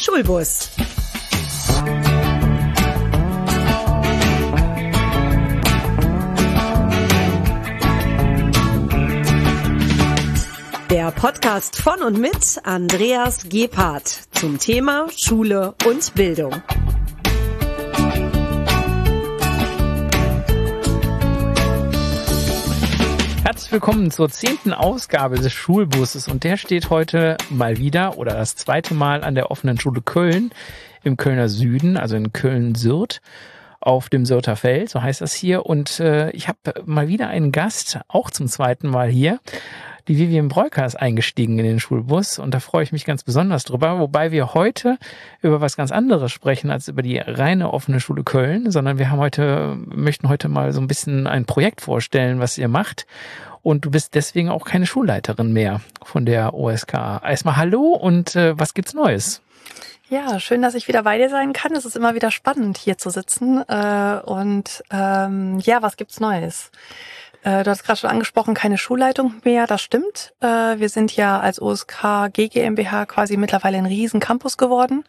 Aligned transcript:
Schulbus. 0.00 0.70
Der 10.88 11.10
Podcast 11.10 11.76
von 11.76 12.02
und 12.02 12.18
mit 12.18 12.60
Andreas 12.62 13.48
Gebhardt 13.48 14.28
zum 14.32 14.58
Thema 14.58 15.08
Schule 15.16 15.74
und 15.84 16.14
Bildung. 16.14 16.62
Herzlich 23.58 23.72
willkommen 23.72 24.12
zur 24.12 24.30
zehnten 24.30 24.72
Ausgabe 24.72 25.34
des 25.34 25.52
Schulbusses 25.52 26.28
und 26.28 26.44
der 26.44 26.56
steht 26.56 26.90
heute 26.90 27.36
mal 27.50 27.76
wieder 27.76 28.16
oder 28.16 28.34
das 28.34 28.54
zweite 28.54 28.94
Mal 28.94 29.24
an 29.24 29.34
der 29.34 29.50
offenen 29.50 29.80
Schule 29.80 30.00
Köln 30.00 30.52
im 31.02 31.16
Kölner 31.16 31.48
Süden, 31.48 31.96
also 31.96 32.14
in 32.14 32.32
Köln-Sürth 32.32 33.20
auf 33.80 34.10
dem 34.10 34.26
Sürter 34.26 34.54
Feld, 34.54 34.90
so 34.90 35.02
heißt 35.02 35.20
das 35.22 35.34
hier. 35.34 35.66
Und 35.66 35.98
äh, 35.98 36.30
ich 36.30 36.46
habe 36.46 36.58
mal 36.86 37.08
wieder 37.08 37.26
einen 37.26 37.50
Gast, 37.50 37.98
auch 38.06 38.30
zum 38.30 38.46
zweiten 38.46 38.88
Mal 38.90 39.08
hier. 39.08 39.40
Die 40.08 40.16
Vivian 40.16 40.48
Breuker 40.48 40.86
ist 40.86 40.94
eingestiegen 40.94 41.58
in 41.58 41.66
den 41.66 41.80
Schulbus 41.80 42.38
und 42.38 42.54
da 42.54 42.60
freue 42.60 42.82
ich 42.82 42.92
mich 42.92 43.04
ganz 43.04 43.24
besonders 43.24 43.64
drüber, 43.64 43.98
wobei 43.98 44.32
wir 44.32 44.54
heute 44.54 44.96
über 45.42 45.60
was 45.60 45.76
ganz 45.76 45.92
anderes 45.92 46.32
sprechen 46.32 46.70
als 46.70 46.88
über 46.88 47.02
die 47.02 47.18
reine 47.18 47.74
offene 47.74 48.00
Schule 48.00 48.24
Köln, 48.24 48.70
sondern 48.70 48.98
wir 48.98 49.10
haben 49.10 49.18
heute, 49.18 49.76
möchten 49.84 50.30
heute 50.30 50.48
mal 50.48 50.72
so 50.72 50.80
ein 50.80 50.88
bisschen 50.88 51.26
ein 51.26 51.44
Projekt 51.44 51.82
vorstellen, 51.82 52.40
was 52.40 52.56
ihr 52.56 52.68
macht. 52.68 53.06
Und 53.68 53.84
du 53.84 53.90
bist 53.90 54.14
deswegen 54.14 54.48
auch 54.48 54.64
keine 54.64 54.86
Schulleiterin 54.86 55.52
mehr 55.52 55.82
von 56.02 56.24
der 56.24 56.54
OSK. 56.54 56.94
Erstmal 56.94 57.58
Hallo 57.58 57.88
und 57.92 58.34
äh, 58.34 58.58
was 58.58 58.72
gibt's 58.72 58.94
Neues? 58.94 59.42
Ja, 60.08 60.40
schön, 60.40 60.62
dass 60.62 60.74
ich 60.74 60.88
wieder 60.88 61.02
bei 61.02 61.18
dir 61.18 61.28
sein 61.28 61.52
kann. 61.52 61.74
Es 61.74 61.84
ist 61.84 61.94
immer 61.94 62.14
wieder 62.14 62.30
spannend, 62.30 62.78
hier 62.78 62.96
zu 62.96 63.10
sitzen. 63.10 63.62
Äh, 63.68 64.20
und 64.24 64.82
ähm, 64.90 65.58
ja, 65.58 65.82
was 65.82 65.98
gibt's 65.98 66.18
Neues? 66.18 66.70
Äh, 67.42 67.62
du 67.62 67.68
hast 67.68 67.84
gerade 67.84 68.00
schon 68.00 68.08
angesprochen, 68.08 68.54
keine 68.54 68.78
Schulleitung 68.78 69.34
mehr. 69.44 69.66
Das 69.66 69.82
stimmt. 69.82 70.32
Äh, 70.40 70.78
wir 70.78 70.88
sind 70.88 71.14
ja 71.14 71.38
als 71.38 71.60
OSK 71.60 72.30
GGMBH 72.32 73.04
quasi 73.04 73.36
mittlerweile 73.36 73.76
ein 73.76 73.84
riesen 73.84 74.18
Campus 74.18 74.56
geworden. 74.56 75.04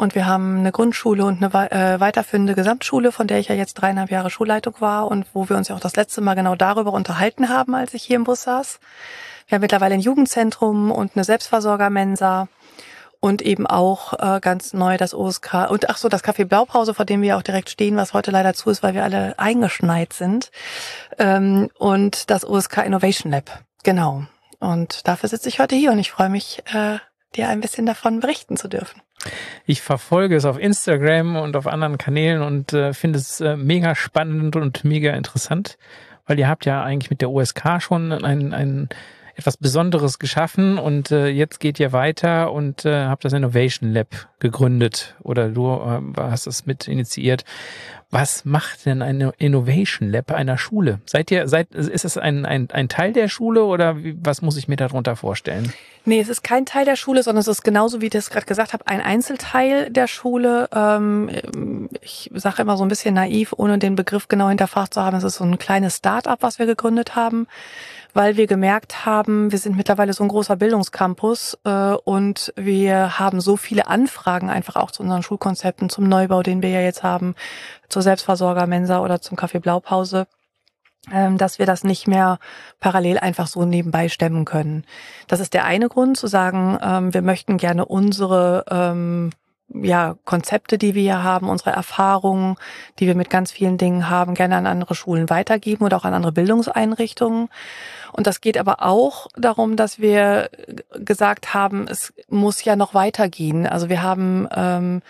Und 0.00 0.14
wir 0.14 0.24
haben 0.24 0.60
eine 0.60 0.72
Grundschule 0.72 1.26
und 1.26 1.44
eine 1.44 1.70
äh, 1.70 2.00
weiterführende 2.00 2.54
Gesamtschule, 2.54 3.12
von 3.12 3.26
der 3.26 3.38
ich 3.38 3.48
ja 3.48 3.54
jetzt 3.54 3.74
dreieinhalb 3.74 4.10
Jahre 4.10 4.30
Schulleitung 4.30 4.76
war 4.78 5.06
und 5.08 5.26
wo 5.34 5.50
wir 5.50 5.58
uns 5.58 5.68
ja 5.68 5.76
auch 5.76 5.80
das 5.80 5.94
letzte 5.94 6.22
Mal 6.22 6.32
genau 6.32 6.54
darüber 6.54 6.94
unterhalten 6.94 7.50
haben, 7.50 7.74
als 7.74 7.92
ich 7.92 8.04
hier 8.04 8.16
im 8.16 8.24
Bus 8.24 8.44
saß. 8.44 8.80
Wir 9.46 9.56
haben 9.56 9.60
mittlerweile 9.60 9.92
ein 9.92 10.00
Jugendzentrum 10.00 10.90
und 10.90 11.16
eine 11.16 11.24
Selbstversorgermensa 11.24 12.48
und 13.20 13.42
eben 13.42 13.66
auch 13.66 14.14
äh, 14.14 14.40
ganz 14.40 14.72
neu 14.72 14.96
das 14.96 15.12
OSK 15.12 15.70
und 15.70 15.90
ach 15.90 15.98
so 15.98 16.08
das 16.08 16.24
Café 16.24 16.46
Blaupause, 16.46 16.94
vor 16.94 17.04
dem 17.04 17.20
wir 17.20 17.36
auch 17.36 17.42
direkt 17.42 17.68
stehen, 17.68 17.96
was 17.96 18.14
heute 18.14 18.30
leider 18.30 18.54
zu 18.54 18.70
ist, 18.70 18.82
weil 18.82 18.94
wir 18.94 19.04
alle 19.04 19.38
eingeschneit 19.38 20.14
sind 20.14 20.50
ähm, 21.18 21.68
und 21.78 22.30
das 22.30 22.48
OSK 22.48 22.86
Innovation 22.86 23.30
Lab, 23.32 23.64
genau. 23.82 24.22
Und 24.60 25.06
dafür 25.06 25.28
sitze 25.28 25.50
ich 25.50 25.60
heute 25.60 25.76
hier 25.76 25.92
und 25.92 25.98
ich 25.98 26.10
freue 26.10 26.30
mich, 26.30 26.62
äh, 26.72 27.00
dir 27.36 27.50
ein 27.50 27.60
bisschen 27.60 27.84
davon 27.84 28.20
berichten 28.20 28.56
zu 28.56 28.66
dürfen. 28.66 29.02
Ich 29.66 29.82
verfolge 29.82 30.36
es 30.36 30.44
auf 30.44 30.58
Instagram 30.58 31.36
und 31.36 31.56
auf 31.56 31.66
anderen 31.66 31.98
Kanälen 31.98 32.42
und 32.42 32.72
äh, 32.72 32.92
finde 32.92 33.18
es 33.18 33.40
äh, 33.40 33.56
mega 33.56 33.94
spannend 33.94 34.56
und 34.56 34.84
mega 34.84 35.12
interessant, 35.12 35.78
weil 36.26 36.38
ihr 36.38 36.48
habt 36.48 36.64
ja 36.64 36.82
eigentlich 36.82 37.10
mit 37.10 37.20
der 37.20 37.30
OSK 37.30 37.80
schon 37.80 38.12
ein, 38.12 38.52
ein 38.52 38.88
etwas 39.40 39.56
Besonderes 39.56 40.18
geschaffen 40.18 40.78
und 40.78 41.10
äh, 41.10 41.28
jetzt 41.28 41.60
geht 41.60 41.80
ihr 41.80 41.92
weiter 41.92 42.52
und 42.52 42.84
äh, 42.84 43.06
habt 43.06 43.24
das 43.24 43.32
Innovation 43.32 43.90
Lab 43.90 44.28
gegründet 44.38 45.16
oder 45.22 45.48
du 45.48 45.66
äh, 45.66 46.20
hast 46.20 46.46
es 46.46 46.66
mit 46.66 46.86
initiiert. 46.88 47.44
Was 48.12 48.44
macht 48.44 48.86
denn 48.86 49.02
ein 49.02 49.20
Innovation 49.38 50.10
Lab 50.10 50.32
einer 50.32 50.58
Schule? 50.58 51.00
Seid 51.06 51.30
ihr, 51.30 51.46
seid, 51.46 51.72
ist 51.74 52.04
es 52.04 52.18
ein, 52.18 52.44
ein, 52.44 52.68
ein 52.70 52.88
Teil 52.88 53.12
der 53.12 53.28
Schule 53.28 53.64
oder 53.64 54.02
wie, 54.02 54.16
was 54.20 54.42
muss 54.42 54.56
ich 54.56 54.66
mir 54.66 54.76
darunter 54.76 55.14
vorstellen? 55.14 55.72
Nee, 56.04 56.18
es 56.18 56.28
ist 56.28 56.42
kein 56.42 56.66
Teil 56.66 56.84
der 56.84 56.96
Schule, 56.96 57.22
sondern 57.22 57.40
es 57.40 57.48
ist 57.48 57.62
genauso, 57.62 58.00
wie 58.00 58.06
ich 58.06 58.10
das 58.10 58.30
gerade 58.30 58.46
gesagt 58.46 58.72
habe, 58.72 58.86
ein 58.88 59.00
Einzelteil 59.00 59.90
der 59.90 60.08
Schule. 60.08 60.68
Ähm, 60.74 61.30
ich 62.02 62.30
sage 62.34 62.62
immer 62.62 62.76
so 62.76 62.84
ein 62.84 62.88
bisschen 62.88 63.14
naiv, 63.14 63.54
ohne 63.56 63.78
den 63.78 63.94
Begriff 63.94 64.26
genau 64.26 64.48
hinterfragt 64.48 64.94
zu 64.94 65.02
haben, 65.02 65.16
es 65.16 65.24
ist 65.24 65.36
so 65.36 65.44
ein 65.44 65.58
kleines 65.58 65.96
Start-up, 65.96 66.42
was 66.42 66.58
wir 66.58 66.66
gegründet 66.66 67.14
haben 67.14 67.46
weil 68.14 68.36
wir 68.36 68.46
gemerkt 68.46 69.06
haben, 69.06 69.52
wir 69.52 69.58
sind 69.58 69.76
mittlerweile 69.76 70.12
so 70.12 70.24
ein 70.24 70.28
großer 70.28 70.56
Bildungscampus 70.56 71.58
äh, 71.64 71.94
und 72.04 72.52
wir 72.56 73.18
haben 73.18 73.40
so 73.40 73.56
viele 73.56 73.86
Anfragen 73.86 74.50
einfach 74.50 74.76
auch 74.76 74.90
zu 74.90 75.02
unseren 75.02 75.22
Schulkonzepten, 75.22 75.88
zum 75.88 76.08
Neubau, 76.08 76.42
den 76.42 76.62
wir 76.62 76.70
ja 76.70 76.80
jetzt 76.80 77.02
haben, 77.02 77.34
zur 77.88 78.02
Selbstversorgermensa 78.02 79.00
oder 79.00 79.20
zum 79.20 79.36
Café 79.36 79.60
Blaupause 79.60 80.26
ähm, 81.10 81.38
dass 81.38 81.58
wir 81.58 81.66
das 81.66 81.82
nicht 81.84 82.06
mehr 82.06 82.38
parallel 82.78 83.18
einfach 83.18 83.46
so 83.46 83.64
nebenbei 83.64 84.08
stemmen 84.08 84.44
können. 84.44 84.84
Das 85.28 85.40
ist 85.40 85.54
der 85.54 85.64
eine 85.64 85.88
Grund, 85.88 86.16
zu 86.16 86.26
sagen, 86.26 86.78
ähm, 86.82 87.14
wir 87.14 87.22
möchten 87.22 87.56
gerne 87.56 87.86
unsere 87.86 88.64
ähm, 88.70 89.30
ja, 89.72 90.16
Konzepte, 90.24 90.78
die 90.78 90.94
wir 90.94 91.02
hier 91.02 91.22
haben, 91.22 91.48
unsere 91.48 91.70
Erfahrungen, 91.70 92.56
die 92.98 93.06
wir 93.06 93.14
mit 93.14 93.30
ganz 93.30 93.52
vielen 93.52 93.78
Dingen 93.78 94.10
haben, 94.10 94.34
gerne 94.34 94.56
an 94.56 94.66
andere 94.66 94.94
Schulen 94.94 95.30
weitergeben 95.30 95.84
oder 95.84 95.96
auch 95.96 96.04
an 96.04 96.14
andere 96.14 96.32
Bildungseinrichtungen. 96.32 97.48
Und 98.12 98.26
das 98.26 98.40
geht 98.40 98.58
aber 98.58 98.82
auch 98.82 99.28
darum, 99.36 99.76
dass 99.76 100.00
wir 100.00 100.50
gesagt 101.04 101.54
haben, 101.54 101.86
es 101.88 102.12
muss 102.28 102.64
ja 102.64 102.76
noch 102.76 102.94
weitergehen. 102.94 103.66
Also 103.66 103.88
wir 103.88 104.02
haben 104.02 104.48
ähm, 104.54 105.02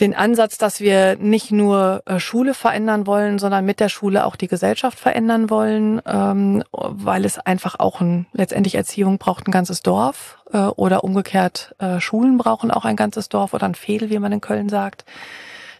den 0.00 0.14
Ansatz, 0.14 0.58
dass 0.58 0.80
wir 0.80 1.16
nicht 1.16 1.52
nur 1.52 2.02
äh, 2.06 2.18
Schule 2.18 2.54
verändern 2.54 3.06
wollen, 3.06 3.38
sondern 3.38 3.64
mit 3.64 3.78
der 3.78 3.88
Schule 3.88 4.26
auch 4.26 4.34
die 4.34 4.48
Gesellschaft 4.48 4.98
verändern 4.98 5.50
wollen, 5.50 6.02
ähm, 6.04 6.64
weil 6.72 7.24
es 7.24 7.38
einfach 7.38 7.78
auch 7.78 8.00
ein, 8.00 8.26
letztendlich 8.32 8.74
Erziehung 8.74 9.18
braucht 9.18 9.46
ein 9.46 9.52
ganzes 9.52 9.82
Dorf 9.82 10.38
äh, 10.52 10.58
oder 10.58 11.04
umgekehrt 11.04 11.76
äh, 11.78 12.00
Schulen 12.00 12.38
brauchen 12.38 12.72
auch 12.72 12.84
ein 12.84 12.96
ganzes 12.96 13.28
Dorf 13.28 13.54
oder 13.54 13.66
ein 13.66 13.76
Fädel, 13.76 14.10
wie 14.10 14.18
man 14.18 14.32
in 14.32 14.40
Köln 14.40 14.68
sagt. 14.68 15.04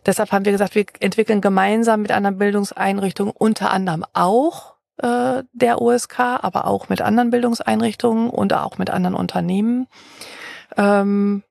Deshalb 0.07 0.31
haben 0.31 0.45
wir 0.45 0.53
gesagt, 0.53 0.77
wir 0.77 0.85
entwickeln 1.01 1.41
gemeinsam 1.41 2.03
mit 2.03 2.13
anderen 2.13 2.39
Bildungseinrichtungen 2.39 3.35
unter 3.37 3.71
anderem 3.71 4.05
auch 4.13 4.75
äh, 4.99 5.43
der 5.53 5.81
OSK, 5.81 6.21
aber 6.21 6.67
auch 6.67 6.89
mit 6.89 7.03
anderen 7.03 7.31
Bildungseinrichtungen 7.31 8.31
und 8.31 8.53
auch 8.53 8.79
mit 8.79 8.91
anderen 8.91 9.17
Unternehmen. 9.17 9.89
Ähm, 10.77 11.43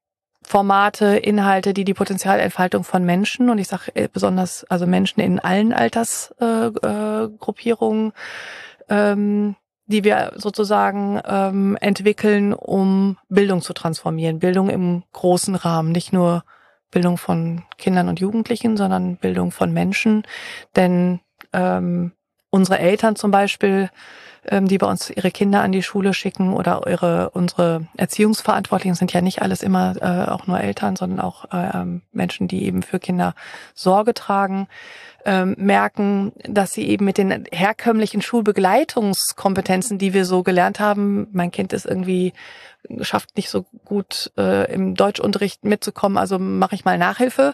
Formate, 0.45 1.17
Inhalte, 1.17 1.73
die 1.73 1.83
die 1.83 1.93
Potenzialentfaltung 1.93 2.83
von 2.83 3.05
Menschen 3.05 3.49
und 3.49 3.57
ich 3.57 3.67
sage 3.67 3.95
äh, 3.95 4.07
besonders 4.11 4.63
also 4.65 4.87
Menschen 4.87 5.21
in 5.21 5.39
allen 5.39 5.73
Altersgruppierungen, 5.73 8.13
äh, 8.87 8.95
äh, 8.95 9.11
ähm, 9.11 9.55
die 9.85 10.03
wir 10.03 10.33
sozusagen 10.35 11.21
ähm, 11.25 11.77
entwickeln, 11.81 12.53
um 12.53 13.17
Bildung 13.29 13.61
zu 13.61 13.73
transformieren. 13.73 14.39
Bildung 14.39 14.69
im 14.69 15.03
großen 15.11 15.55
Rahmen, 15.55 15.91
nicht 15.91 16.13
nur 16.13 16.43
Bildung 16.89 17.17
von 17.17 17.63
Kindern 17.77 18.07
und 18.07 18.19
Jugendlichen, 18.19 18.77
sondern 18.77 19.17
Bildung 19.17 19.51
von 19.51 19.73
Menschen. 19.73 20.23
Denn 20.75 21.19
ähm, 21.51 22.13
unsere 22.49 22.79
Eltern 22.79 23.15
zum 23.15 23.31
Beispiel, 23.31 23.89
ähm, 24.45 24.67
die 24.67 24.77
bei 24.77 24.87
uns 24.87 25.09
ihre 25.09 25.31
Kinder 25.31 25.61
an 25.61 25.71
die 25.71 25.83
Schule 25.83 26.13
schicken 26.13 26.53
oder 26.53 26.83
ihre, 26.87 27.29
unsere 27.31 27.87
Erziehungsverantwortlichen 27.97 28.95
sind 28.95 29.13
ja 29.13 29.21
nicht 29.21 29.41
alles 29.41 29.63
immer 29.63 29.95
äh, 30.01 30.29
auch 30.29 30.47
nur 30.47 30.59
Eltern, 30.59 30.95
sondern 30.95 31.19
auch 31.19 31.45
äh, 31.51 31.85
Menschen, 32.11 32.47
die 32.47 32.65
eben 32.65 32.83
für 32.83 32.99
Kinder 32.99 33.35
Sorge 33.73 34.13
tragen, 34.13 34.67
ähm, 35.25 35.55
merken, 35.57 36.33
dass 36.47 36.73
sie 36.73 36.87
eben 36.87 37.05
mit 37.05 37.17
den 37.17 37.45
herkömmlichen 37.51 38.21
Schulbegleitungskompetenzen, 38.21 39.97
die 39.97 40.13
wir 40.13 40.25
so 40.25 40.43
gelernt 40.43 40.79
haben, 40.79 41.27
mein 41.31 41.51
Kind 41.51 41.71
ist 41.71 41.85
irgendwie 41.85 42.33
schafft 43.01 43.37
nicht 43.37 43.49
so 43.49 43.65
gut 43.85 44.31
äh, 44.37 44.71
im 44.73 44.95
Deutschunterricht 44.95 45.63
mitzukommen, 45.63 46.17
also 46.17 46.37
mache 46.39 46.75
ich 46.75 46.85
mal 46.85 46.97
Nachhilfe 46.97 47.53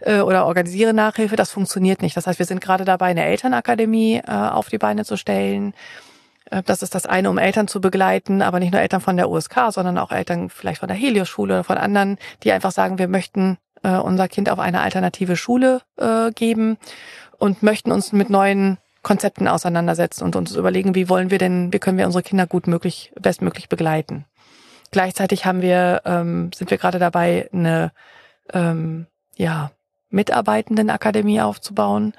äh, 0.00 0.20
oder 0.20 0.46
organisiere 0.46 0.92
Nachhilfe. 0.92 1.36
Das 1.36 1.50
funktioniert 1.50 2.02
nicht. 2.02 2.16
Das 2.16 2.26
heißt, 2.26 2.38
wir 2.38 2.46
sind 2.46 2.60
gerade 2.60 2.84
dabei, 2.84 3.06
eine 3.06 3.24
Elternakademie 3.24 4.16
äh, 4.26 4.30
auf 4.30 4.68
die 4.68 4.78
Beine 4.78 5.04
zu 5.04 5.16
stellen. 5.16 5.74
Äh, 6.50 6.62
das 6.62 6.82
ist 6.82 6.94
das 6.94 7.06
eine, 7.06 7.30
um 7.30 7.38
Eltern 7.38 7.68
zu 7.68 7.80
begleiten, 7.80 8.42
aber 8.42 8.60
nicht 8.60 8.72
nur 8.72 8.80
Eltern 8.80 9.00
von 9.00 9.16
der 9.16 9.30
USK, 9.30 9.70
sondern 9.70 9.98
auch 9.98 10.12
Eltern 10.12 10.50
vielleicht 10.50 10.80
von 10.80 10.88
der 10.88 10.96
Helios-Schule 10.96 11.54
oder 11.54 11.64
von 11.64 11.78
anderen, 11.78 12.18
die 12.42 12.52
einfach 12.52 12.72
sagen, 12.72 12.98
wir 12.98 13.08
möchten 13.08 13.58
äh, 13.82 13.96
unser 13.96 14.28
Kind 14.28 14.50
auf 14.50 14.58
eine 14.58 14.80
alternative 14.80 15.36
Schule 15.36 15.82
äh, 15.96 16.30
geben 16.32 16.78
und 17.38 17.62
möchten 17.62 17.92
uns 17.92 18.12
mit 18.12 18.30
neuen 18.30 18.78
Konzepten 19.02 19.46
auseinandersetzen 19.46 20.24
und 20.24 20.34
uns 20.34 20.56
überlegen, 20.56 20.94
wie 20.94 21.08
wollen 21.08 21.30
wir 21.30 21.38
denn, 21.38 21.72
wie 21.72 21.78
können 21.78 21.98
wir 21.98 22.06
unsere 22.06 22.22
Kinder 22.22 22.46
gut 22.46 22.66
möglich, 22.66 23.12
bestmöglich 23.20 23.68
begleiten. 23.68 24.24
Gleichzeitig 24.90 25.44
haben 25.44 25.60
wir, 25.60 26.02
ähm, 26.04 26.50
sind 26.54 26.70
wir 26.70 26.78
gerade 26.78 26.98
dabei, 26.98 27.48
eine 27.52 27.92
ähm, 28.52 29.06
ja, 29.36 29.70
Mitarbeitendenakademie 30.08 31.40
aufzubauen. 31.40 32.14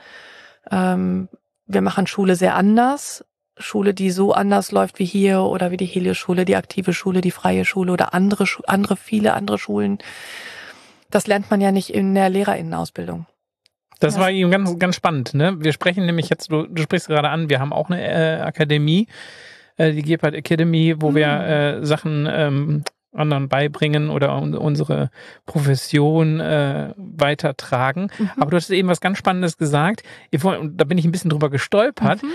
Ähm, 0.70 1.30
wir 1.66 1.82
machen 1.82 2.06
Schule 2.06 2.36
sehr 2.36 2.56
anders. 2.56 3.26
Schule, 3.58 3.94
die 3.94 4.12
so 4.12 4.34
anders 4.34 4.72
läuft 4.72 5.00
wie 5.00 5.06
hier 5.06 5.42
oder 5.42 5.72
wie 5.72 5.78
die 5.78 5.86
Helios-Schule, 5.86 6.46
die 6.46 6.56
aktive 6.56 6.94
Schule, 6.94 7.22
die 7.22 7.32
freie 7.32 7.66
Schule 7.66 7.92
oder 7.92 8.14
andere, 8.14 8.46
andere, 8.68 8.98
viele 8.98 9.34
andere 9.34 9.58
Schulen. 9.58 10.00
Das 11.10 11.28
lernt 11.28 11.50
man 11.50 11.62
ja 11.62 11.72
nicht 11.72 11.90
in 11.90 12.14
der 12.14 12.30
Lehrerinnenausbildung. 12.30 13.26
Das 14.00 14.20
war 14.20 14.30
eben 14.30 14.52
ganz, 14.52 14.78
ganz 14.78 14.96
spannend. 14.96 15.34
Ne? 15.34 15.56
Wir 15.60 15.72
sprechen 15.72 16.06
nämlich 16.06 16.30
jetzt, 16.30 16.52
du, 16.52 16.68
du 16.68 16.82
sprichst 16.82 17.08
gerade 17.08 17.30
an, 17.30 17.50
wir 17.50 17.60
haben 17.60 17.72
auch 17.72 17.90
eine 17.90 18.02
äh, 18.02 18.42
Akademie, 18.42 19.08
äh, 19.78 19.94
die 19.94 20.02
Gepard 20.02 20.34
Academy, 20.34 20.96
wo 21.00 21.12
mhm. 21.12 21.16
wir 21.16 21.28
äh, 21.28 21.86
Sachen 21.86 22.28
ähm, 22.30 22.84
anderen 23.14 23.48
beibringen 23.48 24.10
oder 24.10 24.36
un 24.36 24.54
unsere 24.56 25.10
Profession 25.46 26.42
äh, 26.42 26.94
weitertragen. 26.98 28.12
Mhm. 28.18 28.32
Aber 28.38 28.52
du 28.52 28.58
hast 28.58 28.70
eben 28.70 28.90
was 28.90 29.00
ganz 29.00 29.18
Spannendes 29.18 29.58
gesagt. 29.58 30.04
Da 30.32 30.84
bin 30.84 30.98
ich 30.98 31.06
ein 31.06 31.12
bisschen 31.12 31.30
drüber 31.30 31.50
gestolpert. 31.50 32.22
Mhm. 32.22 32.34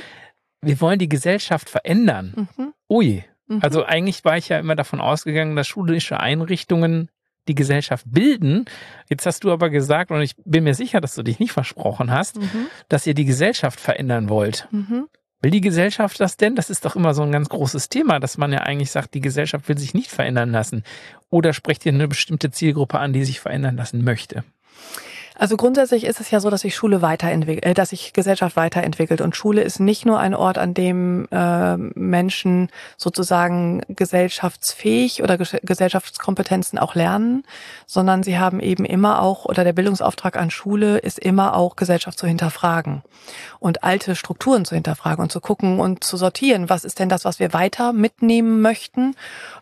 Wir 0.62 0.80
wollen 0.80 0.98
die 0.98 1.08
Gesellschaft 1.08 1.70
verändern. 1.70 2.48
Mhm. 2.56 2.72
Ui. 2.88 3.24
Mhm. 3.46 3.58
Also 3.62 3.84
eigentlich 3.84 4.24
war 4.24 4.36
ich 4.36 4.48
ja 4.48 4.58
immer 4.58 4.76
davon 4.76 5.00
ausgegangen, 5.00 5.56
dass 5.56 5.66
schulische 5.66 6.20
Einrichtungen 6.20 7.10
die 7.48 7.54
Gesellschaft 7.54 8.04
bilden. 8.08 8.66
Jetzt 9.08 9.26
hast 9.26 9.44
du 9.44 9.50
aber 9.50 9.70
gesagt, 9.70 10.10
und 10.10 10.20
ich 10.20 10.34
bin 10.44 10.64
mir 10.64 10.74
sicher, 10.74 11.00
dass 11.00 11.14
du 11.14 11.22
dich 11.22 11.38
nicht 11.38 11.52
versprochen 11.52 12.10
hast, 12.10 12.38
mhm. 12.38 12.66
dass 12.88 13.06
ihr 13.06 13.14
die 13.14 13.24
Gesellschaft 13.24 13.80
verändern 13.80 14.28
wollt. 14.28 14.68
Mhm. 14.70 15.08
Will 15.42 15.50
die 15.50 15.62
Gesellschaft 15.62 16.20
das 16.20 16.36
denn? 16.36 16.54
Das 16.54 16.68
ist 16.68 16.84
doch 16.84 16.96
immer 16.96 17.14
so 17.14 17.22
ein 17.22 17.32
ganz 17.32 17.48
großes 17.48 17.88
Thema, 17.88 18.20
dass 18.20 18.36
man 18.36 18.52
ja 18.52 18.58
eigentlich 18.58 18.90
sagt, 18.90 19.14
die 19.14 19.22
Gesellschaft 19.22 19.68
will 19.68 19.78
sich 19.78 19.94
nicht 19.94 20.10
verändern 20.10 20.50
lassen. 20.50 20.84
Oder 21.30 21.54
sprecht 21.54 21.86
ihr 21.86 21.92
eine 21.92 22.08
bestimmte 22.08 22.50
Zielgruppe 22.50 22.98
an, 22.98 23.14
die 23.14 23.24
sich 23.24 23.40
verändern 23.40 23.76
lassen 23.76 24.04
möchte? 24.04 24.44
Also 25.40 25.56
grundsätzlich 25.56 26.04
ist 26.04 26.20
es 26.20 26.30
ja 26.30 26.38
so, 26.38 26.50
dass 26.50 26.60
sich 26.60 26.76
Schule 26.76 27.00
weiterentwickelt, 27.00 27.64
äh, 27.64 27.72
dass 27.72 27.88
sich 27.88 28.12
Gesellschaft 28.12 28.56
weiterentwickelt. 28.56 29.22
Und 29.22 29.34
Schule 29.34 29.62
ist 29.62 29.80
nicht 29.80 30.04
nur 30.04 30.20
ein 30.20 30.34
Ort, 30.34 30.58
an 30.58 30.74
dem 30.74 31.28
äh, 31.30 31.78
Menschen 31.78 32.68
sozusagen 32.98 33.80
gesellschaftsfähig 33.88 35.22
oder 35.22 35.38
Gesellschaftskompetenzen 35.38 36.78
auch 36.78 36.94
lernen, 36.94 37.44
sondern 37.86 38.22
sie 38.22 38.38
haben 38.38 38.60
eben 38.60 38.84
immer 38.84 39.22
auch 39.22 39.46
oder 39.46 39.64
der 39.64 39.72
Bildungsauftrag 39.72 40.36
an 40.36 40.50
Schule 40.50 40.98
ist 40.98 41.18
immer 41.18 41.56
auch 41.56 41.74
Gesellschaft 41.74 42.18
zu 42.18 42.26
hinterfragen 42.26 43.00
und 43.60 43.82
alte 43.82 44.16
Strukturen 44.16 44.66
zu 44.66 44.74
hinterfragen 44.74 45.22
und 45.22 45.32
zu 45.32 45.40
gucken 45.40 45.80
und 45.80 46.04
zu 46.04 46.18
sortieren, 46.18 46.68
was 46.68 46.84
ist 46.84 46.98
denn 46.98 47.08
das, 47.08 47.24
was 47.24 47.38
wir 47.38 47.54
weiter 47.54 47.94
mitnehmen 47.94 48.60
möchten 48.60 49.16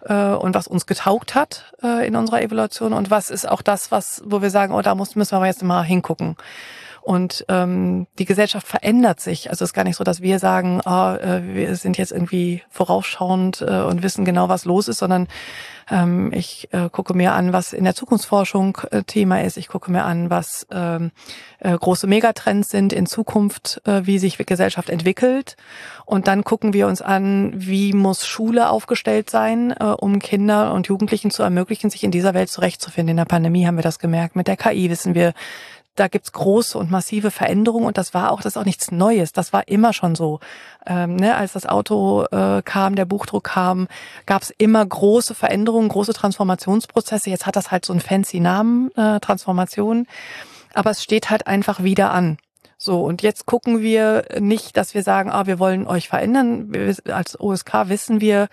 äh, 0.06 0.14
und 0.14 0.56
was 0.56 0.66
uns 0.66 0.86
getaugt 0.86 1.36
hat 1.36 1.72
äh, 1.84 2.04
in 2.04 2.16
unserer 2.16 2.42
Evaluation 2.42 2.92
und 2.92 3.12
was 3.12 3.30
ist 3.30 3.48
auch 3.48 3.62
das, 3.62 3.92
was 3.92 4.22
wo 4.24 4.42
wir 4.42 4.50
sagen, 4.50 4.74
oh, 4.74 4.82
da 4.82 4.96
müssen 4.96 5.18
wir 5.18 5.46
jetzt 5.46 5.67
mal 5.68 5.84
hingucken. 5.84 6.36
Und 7.08 7.46
ähm, 7.48 8.06
die 8.18 8.26
Gesellschaft 8.26 8.66
verändert 8.66 9.18
sich. 9.18 9.48
Also 9.48 9.64
es 9.64 9.70
ist 9.70 9.72
gar 9.72 9.84
nicht 9.84 9.96
so, 9.96 10.04
dass 10.04 10.20
wir 10.20 10.38
sagen, 10.38 10.82
oh, 10.84 11.14
äh, 11.14 11.40
wir 11.54 11.74
sind 11.76 11.96
jetzt 11.96 12.12
irgendwie 12.12 12.60
vorausschauend 12.68 13.62
äh, 13.62 13.80
und 13.80 14.02
wissen 14.02 14.26
genau, 14.26 14.50
was 14.50 14.66
los 14.66 14.88
ist, 14.88 14.98
sondern 14.98 15.26
ähm, 15.90 16.30
ich 16.34 16.68
äh, 16.72 16.90
gucke 16.90 17.14
mir 17.14 17.32
an, 17.32 17.54
was 17.54 17.72
in 17.72 17.84
der 17.84 17.94
Zukunftsforschung 17.94 18.76
äh, 18.90 19.04
Thema 19.04 19.40
ist. 19.40 19.56
Ich 19.56 19.68
gucke 19.68 19.90
mir 19.90 20.04
an, 20.04 20.28
was 20.28 20.66
ähm, 20.70 21.12
äh, 21.60 21.74
große 21.74 22.06
Megatrends 22.06 22.68
sind 22.68 22.92
in 22.92 23.06
Zukunft, 23.06 23.80
äh, 23.86 24.02
wie 24.04 24.18
sich 24.18 24.36
Gesellschaft 24.36 24.90
entwickelt. 24.90 25.56
Und 26.04 26.26
dann 26.28 26.44
gucken 26.44 26.74
wir 26.74 26.88
uns 26.88 27.00
an, 27.00 27.52
wie 27.54 27.94
muss 27.94 28.26
Schule 28.26 28.68
aufgestellt 28.68 29.30
sein, 29.30 29.74
äh, 29.80 29.84
um 29.84 30.18
Kinder 30.18 30.74
und 30.74 30.88
Jugendlichen 30.88 31.30
zu 31.30 31.42
ermöglichen, 31.42 31.88
sich 31.88 32.04
in 32.04 32.10
dieser 32.10 32.34
Welt 32.34 32.50
zurechtzufinden. 32.50 33.12
In 33.12 33.16
der 33.16 33.24
Pandemie 33.24 33.66
haben 33.66 33.76
wir 33.76 33.82
das 33.82 33.98
gemerkt. 33.98 34.36
Mit 34.36 34.46
der 34.46 34.58
KI 34.58 34.90
wissen 34.90 35.14
wir, 35.14 35.32
da 35.98 36.08
gibt's 36.08 36.32
große 36.32 36.78
und 36.78 36.90
massive 36.90 37.30
Veränderungen 37.30 37.86
und 37.86 37.98
das 37.98 38.14
war 38.14 38.30
auch, 38.30 38.40
das 38.40 38.54
ist 38.54 38.56
auch 38.56 38.64
nichts 38.64 38.90
Neues. 38.90 39.32
Das 39.32 39.52
war 39.52 39.66
immer 39.68 39.92
schon 39.92 40.14
so. 40.14 40.40
Ähm, 40.86 41.16
ne, 41.16 41.36
als 41.36 41.52
das 41.52 41.66
Auto 41.66 42.24
äh, 42.30 42.62
kam, 42.62 42.94
der 42.94 43.04
Buchdruck 43.04 43.44
kam, 43.44 43.88
gab's 44.26 44.52
immer 44.56 44.84
große 44.84 45.34
Veränderungen, 45.34 45.88
große 45.88 46.12
Transformationsprozesse. 46.12 47.30
Jetzt 47.30 47.46
hat 47.46 47.56
das 47.56 47.70
halt 47.70 47.84
so 47.84 47.92
einen 47.92 48.00
fancy 48.00 48.40
Namen, 48.40 48.90
äh, 48.96 49.20
Transformation. 49.20 50.06
Aber 50.74 50.90
es 50.90 51.02
steht 51.02 51.30
halt 51.30 51.46
einfach 51.46 51.82
wieder 51.82 52.12
an. 52.12 52.38
So, 52.76 53.02
und 53.02 53.22
jetzt 53.22 53.46
gucken 53.46 53.80
wir 53.80 54.24
nicht, 54.38 54.76
dass 54.76 54.94
wir 54.94 55.02
sagen, 55.02 55.30
ah, 55.30 55.46
wir 55.46 55.58
wollen 55.58 55.88
euch 55.88 56.08
verändern. 56.08 56.72
Wir, 56.72 56.94
als 57.12 57.38
OSK 57.38 57.88
wissen 57.88 58.20
wir, 58.20 58.48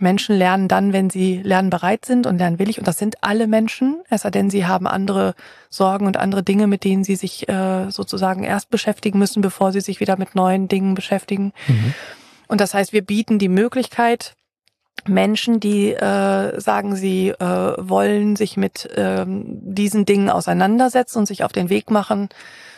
Menschen 0.00 0.36
lernen 0.36 0.68
dann, 0.68 0.92
wenn 0.92 1.10
sie 1.10 1.40
lernbereit 1.42 2.04
sind 2.04 2.26
und 2.26 2.38
lernwillig. 2.38 2.78
Und 2.78 2.88
das 2.88 2.98
sind 2.98 3.22
alle 3.22 3.46
Menschen, 3.46 4.02
es 4.10 4.22
sei 4.22 4.30
denn, 4.30 4.50
sie 4.50 4.66
haben 4.66 4.86
andere 4.86 5.34
Sorgen 5.70 6.06
und 6.06 6.16
andere 6.16 6.42
Dinge, 6.42 6.66
mit 6.66 6.84
denen 6.84 7.04
sie 7.04 7.16
sich 7.16 7.48
äh, 7.48 7.90
sozusagen 7.90 8.44
erst 8.44 8.70
beschäftigen 8.70 9.18
müssen, 9.18 9.40
bevor 9.40 9.72
sie 9.72 9.80
sich 9.80 10.00
wieder 10.00 10.16
mit 10.16 10.34
neuen 10.34 10.68
Dingen 10.68 10.94
beschäftigen. 10.94 11.52
Mhm. 11.68 11.94
Und 12.48 12.60
das 12.60 12.74
heißt, 12.74 12.92
wir 12.92 13.02
bieten 13.02 13.38
die 13.38 13.48
Möglichkeit, 13.48 14.34
Menschen, 15.06 15.60
die 15.60 15.92
äh, 15.92 16.60
sagen, 16.60 16.96
sie 16.96 17.28
äh, 17.28 17.74
wollen 17.78 18.36
sich 18.36 18.56
mit 18.56 18.88
ähm, 18.96 19.44
diesen 19.46 20.06
Dingen 20.06 20.30
auseinandersetzen 20.30 21.18
und 21.18 21.26
sich 21.26 21.44
auf 21.44 21.52
den 21.52 21.68
Weg 21.68 21.90
machen, 21.90 22.28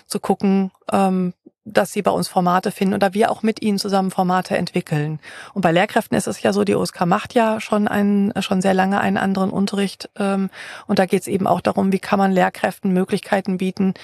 zu 0.06 0.18
gucken, 0.18 0.70
ähm, 0.92 1.32
dass 1.66 1.92
sie 1.92 2.00
bei 2.00 2.12
uns 2.12 2.28
Formate 2.28 2.70
finden 2.70 2.94
oder 2.94 3.12
wir 3.12 3.30
auch 3.30 3.42
mit 3.42 3.60
ihnen 3.60 3.78
zusammen 3.78 4.12
Formate 4.12 4.56
entwickeln. 4.56 5.18
Und 5.52 5.62
bei 5.62 5.72
Lehrkräften 5.72 6.16
ist 6.16 6.28
es 6.28 6.40
ja 6.40 6.52
so, 6.52 6.62
die 6.62 6.76
OSK 6.76 7.04
macht 7.06 7.34
ja 7.34 7.60
schon 7.60 7.88
einen, 7.88 8.32
schon 8.40 8.62
sehr 8.62 8.72
lange 8.72 9.00
einen 9.00 9.16
anderen 9.16 9.50
Unterricht. 9.50 10.08
Ähm, 10.16 10.48
und 10.86 11.00
da 11.00 11.06
geht 11.06 11.22
es 11.22 11.26
eben 11.26 11.46
auch 11.46 11.60
darum, 11.60 11.92
wie 11.92 11.98
kann 11.98 12.20
man 12.20 12.30
Lehrkräften 12.30 12.92
Möglichkeiten 12.92 13.58
bieten, 13.58 13.94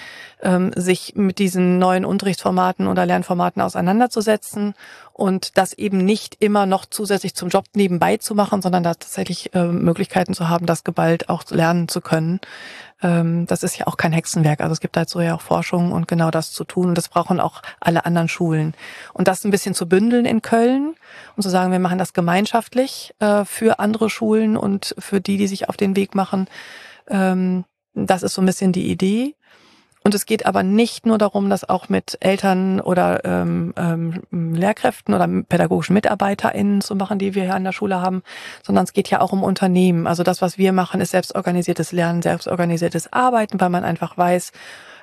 ähm, 0.41 0.71
sich 0.75 1.13
mit 1.15 1.39
diesen 1.39 1.79
neuen 1.79 2.03
Unterrichtsformaten 2.03 2.87
oder 2.87 3.05
Lernformaten 3.05 3.61
auseinanderzusetzen 3.61 4.73
und 5.13 5.57
das 5.57 5.73
eben 5.73 5.99
nicht 5.99 6.37
immer 6.39 6.65
noch 6.65 6.85
zusätzlich 6.85 7.33
zum 7.33 7.47
Job 7.47 7.65
nebenbei 7.75 8.17
zu 8.17 8.35
machen, 8.35 8.61
sondern 8.61 8.83
da 8.83 8.93
tatsächlich 8.95 9.55
äh, 9.55 9.65
Möglichkeiten 9.65 10.33
zu 10.33 10.49
haben, 10.49 10.65
das 10.65 10.83
geballt 10.83 11.29
auch 11.29 11.43
lernen 11.49 11.87
zu 11.87 12.01
können. 12.01 12.41
Ähm, 13.03 13.45
das 13.45 13.63
ist 13.63 13.77
ja 13.77 13.85
auch 13.87 13.97
kein 13.97 14.11
Hexenwerk. 14.13 14.61
Also 14.61 14.73
es 14.73 14.79
gibt 14.79 14.95
dazu 14.95 15.19
ja 15.19 15.35
auch 15.35 15.41
Forschung 15.41 15.91
und 15.91 16.07
genau 16.07 16.31
das 16.31 16.51
zu 16.51 16.63
tun. 16.63 16.72
Und 16.81 16.97
das 16.97 17.09
brauchen 17.09 17.39
auch 17.39 17.61
alle 17.79 18.05
anderen 18.05 18.27
Schulen. 18.27 18.73
Und 19.13 19.27
das 19.27 19.43
ein 19.43 19.51
bisschen 19.51 19.75
zu 19.75 19.87
bündeln 19.87 20.25
in 20.25 20.41
Köln 20.41 20.95
und 21.35 21.43
zu 21.43 21.49
sagen, 21.49 21.71
wir 21.71 21.79
machen 21.79 21.97
das 21.97 22.13
gemeinschaftlich 22.13 23.13
äh, 23.19 23.45
für 23.45 23.79
andere 23.79 24.09
Schulen 24.09 24.57
und 24.57 24.95
für 24.97 25.21
die, 25.21 25.37
die 25.37 25.47
sich 25.47 25.69
auf 25.69 25.77
den 25.77 25.95
Weg 25.95 26.15
machen. 26.15 26.47
Ähm, 27.07 27.65
das 27.93 28.23
ist 28.23 28.33
so 28.33 28.41
ein 28.41 28.45
bisschen 28.45 28.71
die 28.71 28.89
Idee. 28.89 29.35
Und 30.05 30.13
es 30.13 30.25
geht 30.25 30.45
aber 30.45 30.63
nicht 30.63 31.05
nur 31.05 31.17
darum, 31.17 31.49
das 31.49 31.67
auch 31.67 31.87
mit 31.87 32.17
Eltern 32.19 32.81
oder 32.81 33.23
ähm, 33.23 33.73
ähm, 33.77 34.53
Lehrkräften 34.53 35.13
oder 35.13 35.29
pädagogischen 35.47 35.93
MitarbeiterInnen 35.93 36.81
zu 36.81 36.95
machen, 36.95 37.19
die 37.19 37.35
wir 37.35 37.43
hier 37.43 37.55
an 37.55 37.63
der 37.63 37.71
Schule 37.71 38.01
haben, 38.01 38.21
sondern 38.63 38.83
es 38.83 38.91
geht 38.91 39.09
ja 39.09 39.21
auch 39.21 39.31
um 39.31 39.43
Unternehmen. 39.43 40.05
Also 40.05 40.23
das, 40.23 40.41
was 40.41 40.57
wir 40.57 40.73
machen, 40.73 40.99
ist 40.99 41.11
selbstorganisiertes 41.11 41.93
Lernen, 41.93 42.21
selbstorganisiertes 42.21 43.13
Arbeiten, 43.13 43.61
weil 43.61 43.69
man 43.69 43.85
einfach 43.85 44.17
weiß, 44.17 44.51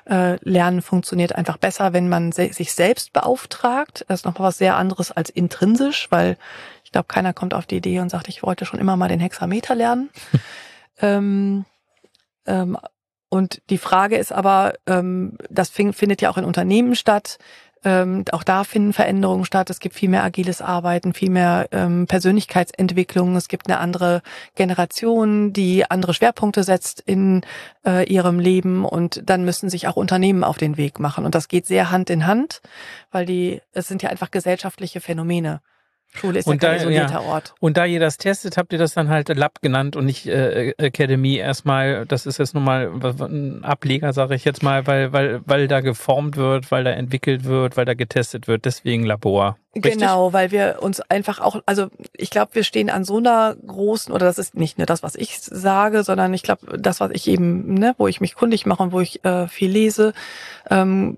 äh, 0.09 0.37
Lernen 0.41 0.81
funktioniert 0.81 1.35
einfach 1.35 1.57
besser, 1.57 1.93
wenn 1.93 2.09
man 2.09 2.31
se 2.31 2.51
sich 2.53 2.73
selbst 2.73 3.13
beauftragt. 3.13 4.05
Das 4.07 4.21
ist 4.21 4.25
noch 4.25 4.39
was 4.39 4.57
sehr 4.57 4.75
anderes 4.75 5.11
als 5.11 5.29
intrinsisch, 5.29 6.07
weil 6.09 6.37
ich 6.83 6.91
glaube, 6.91 7.07
keiner 7.07 7.33
kommt 7.33 7.53
auf 7.53 7.65
die 7.65 7.77
Idee 7.77 7.99
und 7.99 8.09
sagt, 8.09 8.27
ich 8.27 8.43
wollte 8.43 8.65
schon 8.65 8.79
immer 8.79 8.97
mal 8.97 9.07
den 9.07 9.19
Hexameter 9.19 9.75
lernen. 9.75 10.09
ähm, 11.01 11.65
ähm, 12.45 12.77
und 13.29 13.61
die 13.69 13.77
Frage 13.77 14.17
ist 14.17 14.33
aber, 14.33 14.73
ähm, 14.87 15.37
das 15.49 15.69
findet 15.69 16.21
ja 16.21 16.29
auch 16.29 16.37
in 16.37 16.43
Unternehmen 16.43 16.95
statt. 16.95 17.37
Ähm, 17.83 18.25
auch 18.31 18.43
da 18.43 18.63
finden 18.63 18.93
Veränderungen 18.93 19.45
statt. 19.45 19.69
Es 19.69 19.79
gibt 19.79 19.95
viel 19.95 20.09
mehr 20.09 20.23
agiles 20.23 20.61
Arbeiten, 20.61 21.13
viel 21.13 21.31
mehr 21.31 21.67
ähm, 21.71 22.05
Persönlichkeitsentwicklung. 22.07 23.35
Es 23.35 23.47
gibt 23.47 23.67
eine 23.67 23.79
andere 23.79 24.21
Generation, 24.55 25.51
die 25.51 25.89
andere 25.89 26.13
Schwerpunkte 26.13 26.63
setzt 26.63 26.99
in 26.99 27.41
äh, 27.85 28.07
ihrem 28.07 28.39
Leben 28.39 28.85
und 28.85 29.23
dann 29.25 29.45
müssen 29.45 29.69
sich 29.69 29.87
auch 29.87 29.95
Unternehmen 29.95 30.43
auf 30.43 30.57
den 30.57 30.77
Weg 30.77 30.99
machen. 30.99 31.25
Und 31.25 31.33
das 31.33 31.47
geht 31.47 31.65
sehr 31.65 31.89
Hand 31.89 32.09
in 32.09 32.27
Hand, 32.27 32.61
weil 33.11 33.25
die, 33.25 33.61
es 33.73 33.87
sind 33.87 34.03
ja 34.03 34.09
einfach 34.09 34.29
gesellschaftliche 34.29 35.01
Phänomene. 35.01 35.61
Schule 36.13 36.39
ist 36.39 36.47
und 36.47 36.61
ja 36.61 36.69
kein 36.69 36.77
da, 36.77 36.83
isolierter 36.83 37.13
ja. 37.13 37.21
Ort. 37.21 37.53
Und 37.59 37.77
da 37.77 37.85
ihr 37.85 37.99
das 37.99 38.17
testet, 38.17 38.57
habt 38.57 38.73
ihr 38.73 38.79
das 38.79 38.93
dann 38.93 39.09
halt 39.09 39.29
Lab 39.29 39.61
genannt 39.61 39.95
und 39.95 40.05
nicht 40.05 40.27
äh, 40.27 40.71
Academy 40.77 41.35
erstmal. 41.35 42.05
Das 42.05 42.25
ist 42.25 42.37
jetzt 42.37 42.53
nun 42.53 42.63
mal 42.63 42.91
ein 43.21 43.63
Ableger, 43.63 44.13
sage 44.13 44.35
ich 44.35 44.45
jetzt 44.45 44.61
mal, 44.61 44.87
weil, 44.87 45.13
weil, 45.13 45.41
weil 45.45 45.67
da 45.67 45.79
geformt 45.79 46.37
wird, 46.37 46.71
weil 46.71 46.83
da 46.83 46.91
entwickelt 46.91 47.45
wird, 47.45 47.77
weil 47.77 47.85
da 47.85 47.93
getestet 47.93 48.47
wird. 48.47 48.65
Deswegen 48.65 49.05
Labor. 49.05 49.57
Richtig? 49.73 49.93
Genau, 49.93 50.33
weil 50.33 50.51
wir 50.51 50.79
uns 50.81 50.99
einfach 50.99 51.39
auch, 51.39 51.61
also 51.65 51.87
ich 52.11 52.29
glaube, 52.29 52.55
wir 52.55 52.65
stehen 52.65 52.89
an 52.89 53.05
so 53.05 53.17
einer 53.17 53.55
großen, 53.55 54.13
oder 54.13 54.25
das 54.25 54.37
ist 54.37 54.53
nicht 54.53 54.77
nur 54.77 54.85
das, 54.85 55.01
was 55.01 55.15
ich 55.15 55.39
sage, 55.39 56.03
sondern 56.03 56.33
ich 56.33 56.43
glaube, 56.43 56.77
das, 56.77 56.99
was 56.99 57.11
ich 57.13 57.29
eben, 57.29 57.75
ne, 57.75 57.95
wo 57.97 58.09
ich 58.09 58.19
mich 58.19 58.35
kundig 58.35 58.65
mache 58.65 58.83
und 58.83 58.91
wo 58.91 58.99
ich 58.99 59.23
äh, 59.23 59.47
viel 59.47 59.71
lese, 59.71 60.11
ähm, 60.69 61.17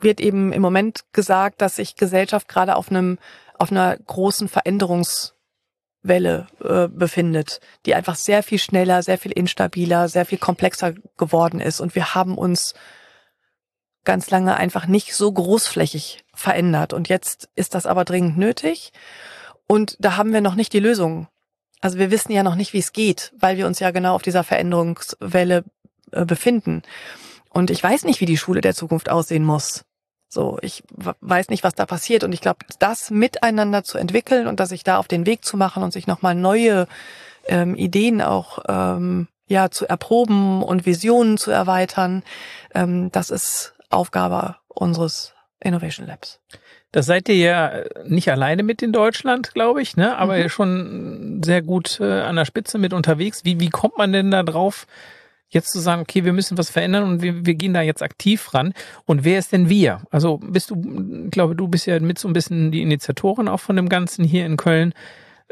wird 0.00 0.20
eben 0.20 0.52
im 0.52 0.60
Moment 0.60 1.04
gesagt, 1.14 1.62
dass 1.62 1.76
sich 1.76 1.96
Gesellschaft 1.96 2.46
gerade 2.46 2.76
auf 2.76 2.90
einem 2.90 3.18
auf 3.56 3.70
einer 3.70 3.96
großen 3.96 4.48
Veränderungswelle 4.48 6.48
äh, 6.62 6.88
befindet, 6.88 7.60
die 7.86 7.94
einfach 7.94 8.16
sehr 8.16 8.42
viel 8.42 8.58
schneller, 8.58 9.02
sehr 9.02 9.16
viel 9.16 9.32
instabiler, 9.32 10.08
sehr 10.08 10.26
viel 10.26 10.38
komplexer 10.38 10.92
geworden 11.16 11.60
ist. 11.60 11.80
Und 11.80 11.94
wir 11.94 12.14
haben 12.14 12.36
uns 12.36 12.74
ganz 14.04 14.30
lange 14.30 14.56
einfach 14.56 14.86
nicht 14.86 15.14
so 15.14 15.32
großflächig 15.32 16.23
verändert. 16.34 16.92
Und 16.92 17.08
jetzt 17.08 17.48
ist 17.54 17.74
das 17.74 17.86
aber 17.86 18.04
dringend 18.04 18.38
nötig. 18.38 18.92
Und 19.66 19.96
da 19.98 20.16
haben 20.16 20.32
wir 20.32 20.40
noch 20.40 20.54
nicht 20.54 20.72
die 20.72 20.80
Lösung. 20.80 21.28
Also 21.80 21.98
wir 21.98 22.10
wissen 22.10 22.32
ja 22.32 22.42
noch 22.42 22.54
nicht, 22.54 22.72
wie 22.72 22.78
es 22.78 22.92
geht, 22.92 23.32
weil 23.38 23.56
wir 23.56 23.66
uns 23.66 23.78
ja 23.78 23.90
genau 23.90 24.14
auf 24.14 24.22
dieser 24.22 24.44
Veränderungswelle 24.44 25.64
äh, 26.12 26.24
befinden. 26.24 26.82
Und 27.50 27.70
ich 27.70 27.82
weiß 27.82 28.04
nicht, 28.04 28.20
wie 28.20 28.26
die 28.26 28.38
Schule 28.38 28.60
der 28.60 28.74
Zukunft 28.74 29.10
aussehen 29.10 29.44
muss. 29.44 29.84
So, 30.28 30.58
ich 30.62 30.82
weiß 31.20 31.48
nicht, 31.48 31.62
was 31.62 31.74
da 31.74 31.86
passiert. 31.86 32.24
Und 32.24 32.32
ich 32.32 32.40
glaube, 32.40 32.60
das 32.78 33.10
miteinander 33.10 33.84
zu 33.84 33.98
entwickeln 33.98 34.46
und 34.46 34.58
dass 34.60 34.70
sich 34.70 34.82
da 34.82 34.98
auf 34.98 35.08
den 35.08 35.26
Weg 35.26 35.44
zu 35.44 35.56
machen 35.56 35.82
und 35.82 35.92
sich 35.92 36.06
nochmal 36.06 36.34
neue 36.34 36.88
ähm, 37.46 37.76
Ideen 37.76 38.20
auch 38.20 38.58
ähm, 38.68 39.28
ja 39.46 39.70
zu 39.70 39.86
erproben 39.86 40.62
und 40.62 40.86
Visionen 40.86 41.38
zu 41.38 41.50
erweitern, 41.50 42.22
ähm, 42.74 43.12
das 43.12 43.30
ist 43.30 43.74
Aufgabe 43.90 44.56
unseres 44.68 45.33
Innovation 45.64 46.06
Labs. 46.06 46.40
Das 46.92 47.06
seid 47.06 47.28
ihr 47.28 47.36
ja 47.36 47.72
nicht 48.06 48.30
alleine 48.30 48.62
mit 48.62 48.80
in 48.80 48.92
Deutschland, 48.92 49.52
glaube 49.52 49.82
ich, 49.82 49.96
ne? 49.96 50.16
aber 50.16 50.36
mhm. 50.36 50.48
schon 50.48 51.42
sehr 51.44 51.60
gut 51.60 51.98
äh, 52.00 52.20
an 52.20 52.36
der 52.36 52.44
Spitze 52.44 52.78
mit 52.78 52.92
unterwegs. 52.92 53.44
Wie, 53.44 53.58
wie 53.58 53.70
kommt 53.70 53.98
man 53.98 54.12
denn 54.12 54.30
da 54.30 54.44
drauf, 54.44 54.86
jetzt 55.48 55.72
zu 55.72 55.80
sagen, 55.80 56.02
okay, 56.02 56.24
wir 56.24 56.32
müssen 56.32 56.58
was 56.58 56.70
verändern 56.70 57.04
und 57.04 57.22
wir, 57.22 57.46
wir 57.46 57.54
gehen 57.54 57.74
da 57.74 57.82
jetzt 57.82 58.02
aktiv 58.02 58.52
ran. 58.54 58.74
Und 59.06 59.24
wer 59.24 59.38
ist 59.38 59.52
denn 59.52 59.68
wir? 59.68 60.02
Also 60.10 60.38
bist 60.38 60.70
du, 60.70 61.24
ich 61.24 61.30
glaube, 61.30 61.56
du 61.56 61.68
bist 61.68 61.86
ja 61.86 61.98
mit 62.00 62.18
so 62.18 62.28
ein 62.28 62.34
bisschen 62.34 62.70
die 62.70 62.82
Initiatorin 62.82 63.48
auch 63.48 63.60
von 63.60 63.76
dem 63.76 63.88
Ganzen 63.88 64.24
hier 64.24 64.44
in 64.46 64.56
Köln. 64.56 64.92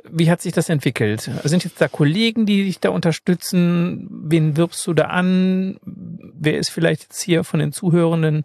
Wie 0.04 0.30
hat 0.30 0.42
sich 0.42 0.52
das 0.52 0.68
entwickelt? 0.68 1.30
Sind 1.44 1.64
jetzt 1.64 1.80
da 1.80 1.88
Kollegen, 1.88 2.44
die 2.44 2.64
dich 2.64 2.80
da 2.80 2.90
unterstützen? 2.90 4.08
Wen 4.10 4.56
wirbst 4.56 4.86
du 4.86 4.94
da 4.94 5.04
an? 5.06 5.78
Wer 5.82 6.58
ist 6.58 6.70
vielleicht 6.70 7.02
jetzt 7.02 7.22
hier 7.22 7.44
von 7.44 7.60
den 7.60 7.72
Zuhörenden 7.72 8.42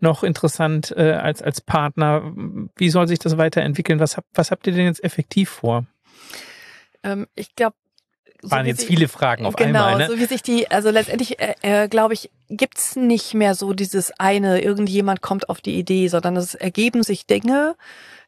noch 0.00 0.22
interessant 0.22 0.94
äh, 0.96 1.12
als, 1.12 1.42
als 1.42 1.60
Partner? 1.60 2.32
Wie 2.76 2.90
soll 2.90 3.08
sich 3.08 3.18
das 3.18 3.38
weiterentwickeln? 3.38 4.00
Was, 4.00 4.16
hab, 4.16 4.24
was 4.34 4.50
habt 4.50 4.66
ihr 4.66 4.72
denn 4.72 4.86
jetzt 4.86 5.02
effektiv 5.02 5.50
vor? 5.50 5.86
Ähm, 7.02 7.26
ich 7.34 7.54
glaube, 7.54 7.76
so 8.40 8.50
waren 8.52 8.66
jetzt 8.66 8.80
sich, 8.80 8.88
viele 8.88 9.08
Fragen 9.08 9.46
auf 9.46 9.56
genau, 9.56 9.84
einmal. 9.84 10.06
Genau, 10.06 10.10
so 10.10 10.20
wie 10.20 10.26
sich 10.26 10.42
die, 10.42 10.70
also 10.70 10.90
letztendlich, 10.90 11.40
äh, 11.40 11.54
äh, 11.62 11.88
glaube 11.88 12.14
ich, 12.14 12.30
gibt's 12.48 12.94
nicht 12.94 13.34
mehr 13.34 13.54
so 13.54 13.72
dieses 13.72 14.12
eine, 14.18 14.60
irgendjemand 14.60 15.22
kommt 15.22 15.48
auf 15.48 15.60
die 15.60 15.76
Idee, 15.76 16.08
sondern 16.08 16.36
es 16.36 16.54
ergeben 16.54 17.02
sich 17.02 17.26
Dinge 17.26 17.74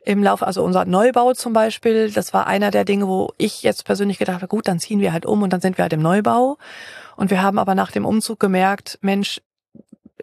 im 0.03 0.23
Laufe, 0.23 0.47
also 0.47 0.65
unser 0.65 0.85
Neubau 0.85 1.35
zum 1.35 1.53
Beispiel, 1.53 2.11
das 2.11 2.33
war 2.33 2.47
einer 2.47 2.71
der 2.71 2.85
Dinge, 2.85 3.07
wo 3.07 3.33
ich 3.37 3.63
jetzt 3.63 3.85
persönlich 3.85 4.19
gedacht 4.19 4.37
habe, 4.37 4.49
gut, 4.49 4.67
dann 4.67 4.81
ziehen 4.81 5.01
wir 5.01 5.13
halt 5.13 5.27
um 5.27 5.43
und 5.43 5.53
dann 5.53 5.61
sind 5.61 5.79
wir 5.79 5.83
halt 5.83 5.93
im 5.93 6.01
Neubau. 6.01 6.57
Und 7.17 7.31
wir 7.31 7.43
haben 7.43 7.59
aber 7.59 7.75
nach 7.75 7.91
dem 7.93 8.07
Umzug 8.07 8.41
gemerkt, 8.41 8.99
Mensch, 9.03 9.43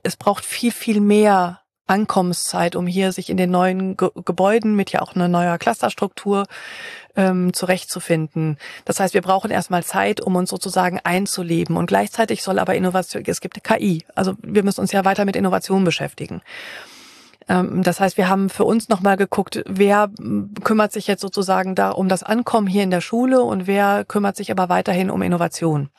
es 0.08 0.16
braucht 0.16 0.46
viel, 0.46 0.72
viel 0.72 1.02
mehr 1.02 1.60
Ankommenszeit, 1.86 2.76
um 2.76 2.88
hier 2.88 3.12
sich 3.12 3.30
in 3.30 3.38
den 3.38 3.52
neuen 3.52 3.96
Ge 3.96 4.10
Gebäuden 4.26 4.76
mit 4.76 4.92
ja 4.92 5.02
auch 5.02 5.16
einer 5.16 5.28
neuer 5.28 5.58
Clusterstruktur 5.58 6.46
ähm, 7.16 7.54
zurechtzufinden. 7.54 8.58
Das 8.86 9.00
heißt, 9.00 9.14
wir 9.14 9.22
brauchen 9.22 9.52
erstmal 9.52 9.84
Zeit, 9.84 10.22
um 10.22 10.36
uns 10.36 10.50
sozusagen 10.50 11.00
einzuleben. 11.04 11.78
Und 11.78 11.88
gleichzeitig 11.88 12.44
soll 12.44 12.60
aber 12.60 12.76
Innovation, 12.76 13.24
es 13.26 13.42
gibt 13.42 13.64
KI. 13.64 14.06
Also 14.16 14.36
wir 14.42 14.64
müssen 14.64 14.82
uns 14.82 14.92
ja 14.92 15.06
weiter 15.06 15.26
mit 15.26 15.36
Innovation 15.36 15.84
beschäftigen. 15.84 16.42
Ähm, 17.48 17.84
das 17.84 18.00
heißt, 18.00 18.18
wir 18.18 18.30
haben 18.30 18.50
für 18.50 18.66
uns 18.66 18.90
nochmal 18.90 19.18
geguckt, 19.18 19.64
wer 19.66 20.10
kümmert 20.64 20.92
sich 20.92 21.08
jetzt 21.08 21.22
sozusagen 21.22 21.76
da 21.76 21.92
um 21.92 22.10
das 22.10 22.24
Ankommen 22.24 22.68
hier 22.68 22.84
in 22.84 22.92
der 22.92 23.02
Schule 23.02 23.42
und 23.42 23.68
wer 23.68 24.04
kümmert 24.06 24.36
sich 24.36 24.52
aber 24.52 24.70
weiterhin 24.70 25.10
um 25.10 25.22
Innovation. 25.22 25.90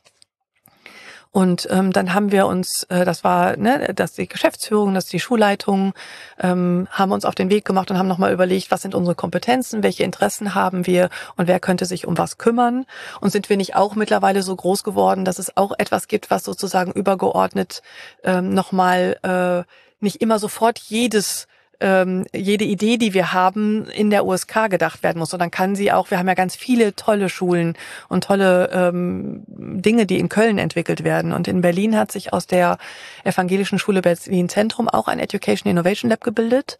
Und 1.39 1.69
ähm, 1.71 1.93
dann 1.93 2.15
haben 2.15 2.33
wir 2.33 2.49
uns, 2.49 2.83
äh, 2.89 3.05
das 3.05 3.23
war, 3.23 3.57
ne, 3.57 3.95
dass 3.95 4.15
die 4.15 4.27
Geschäftsführung, 4.27 4.93
dass 4.93 5.07
die 5.07 5.21
Schulleitung, 5.21 5.95
ähm, 6.41 6.89
haben 6.91 7.13
uns 7.13 7.25
auf 7.25 7.37
den 7.37 7.49
Weg 7.49 7.65
gemacht 7.65 7.93
und 7.93 7.97
haben 7.97 8.09
nochmal 8.09 8.33
überlegt, 8.33 8.73
was 8.73 8.83
sind 8.83 8.93
unsere 8.93 9.15
Kompetenzen, 9.15 9.85
welche 9.85 10.03
Interessen 10.03 10.57
haben 10.57 10.85
wir 10.85 11.11
und 11.37 11.47
wer 11.47 11.61
könnte 11.61 11.85
sich 11.87 12.09
um 12.09 12.19
was 12.19 12.39
kümmern. 12.39 12.87
Und 13.21 13.31
sind 13.31 13.49
wir 13.51 13.57
nicht 13.57 13.77
auch 13.77 13.95
mittlerweile 13.95 14.43
so 14.43 14.57
groß 14.57 14.83
geworden, 14.83 15.25
dass 15.25 15.39
es 15.39 15.57
auch 15.57 15.71
etwas 15.79 16.09
gibt, 16.09 16.29
was 16.29 16.43
sozusagen 16.43 16.91
übergeordnet 16.91 17.83
ähm, 18.25 18.53
nochmal 18.53 19.17
äh, 19.23 19.63
nicht 20.01 20.21
immer 20.21 20.41
sofort 20.41 20.81
jedes 20.81 21.47
ähm, 21.81 22.27
jede 22.35 22.65
Idee, 22.65 22.97
die 22.97 23.15
wir 23.15 23.33
haben, 23.33 23.87
in 23.87 24.11
der 24.11 24.27
USK 24.27 24.69
gedacht 24.69 25.03
werden 25.03 25.19
muss. 25.19 25.33
Und 25.33 25.41
dann 25.41 25.51
kann 25.51 25.77
sie 25.77 25.93
auch, 25.93 26.11
wir 26.11 26.19
haben 26.19 26.29
ja 26.29 26.35
ganz 26.35 26.57
viele 26.57 26.95
tolle 26.95 27.29
Schulen 27.29 27.75
und 28.09 28.25
tolle 28.25 28.71
ähm, 28.73 29.45
Dinge, 29.47 30.07
die 30.07 30.19
in 30.19 30.29
Köln 30.29 30.59
entwickelt 30.59 31.05
werden. 31.05 31.33
Und 31.33 31.47
in 31.47 31.61
Berlin 31.61 31.97
hat 31.97 32.11
sich 32.11 32.33
aus 32.33 32.47
der 32.47 32.79
Evangelischen 33.25 33.79
Schule 33.79 34.03
Berlin 34.03 34.49
Zentrum 34.49 34.89
auch 34.89 35.09
ein 35.09 35.19
Education 35.19 35.71
Innovation 35.71 36.11
Lab 36.11 36.23
gebildet, 36.23 36.79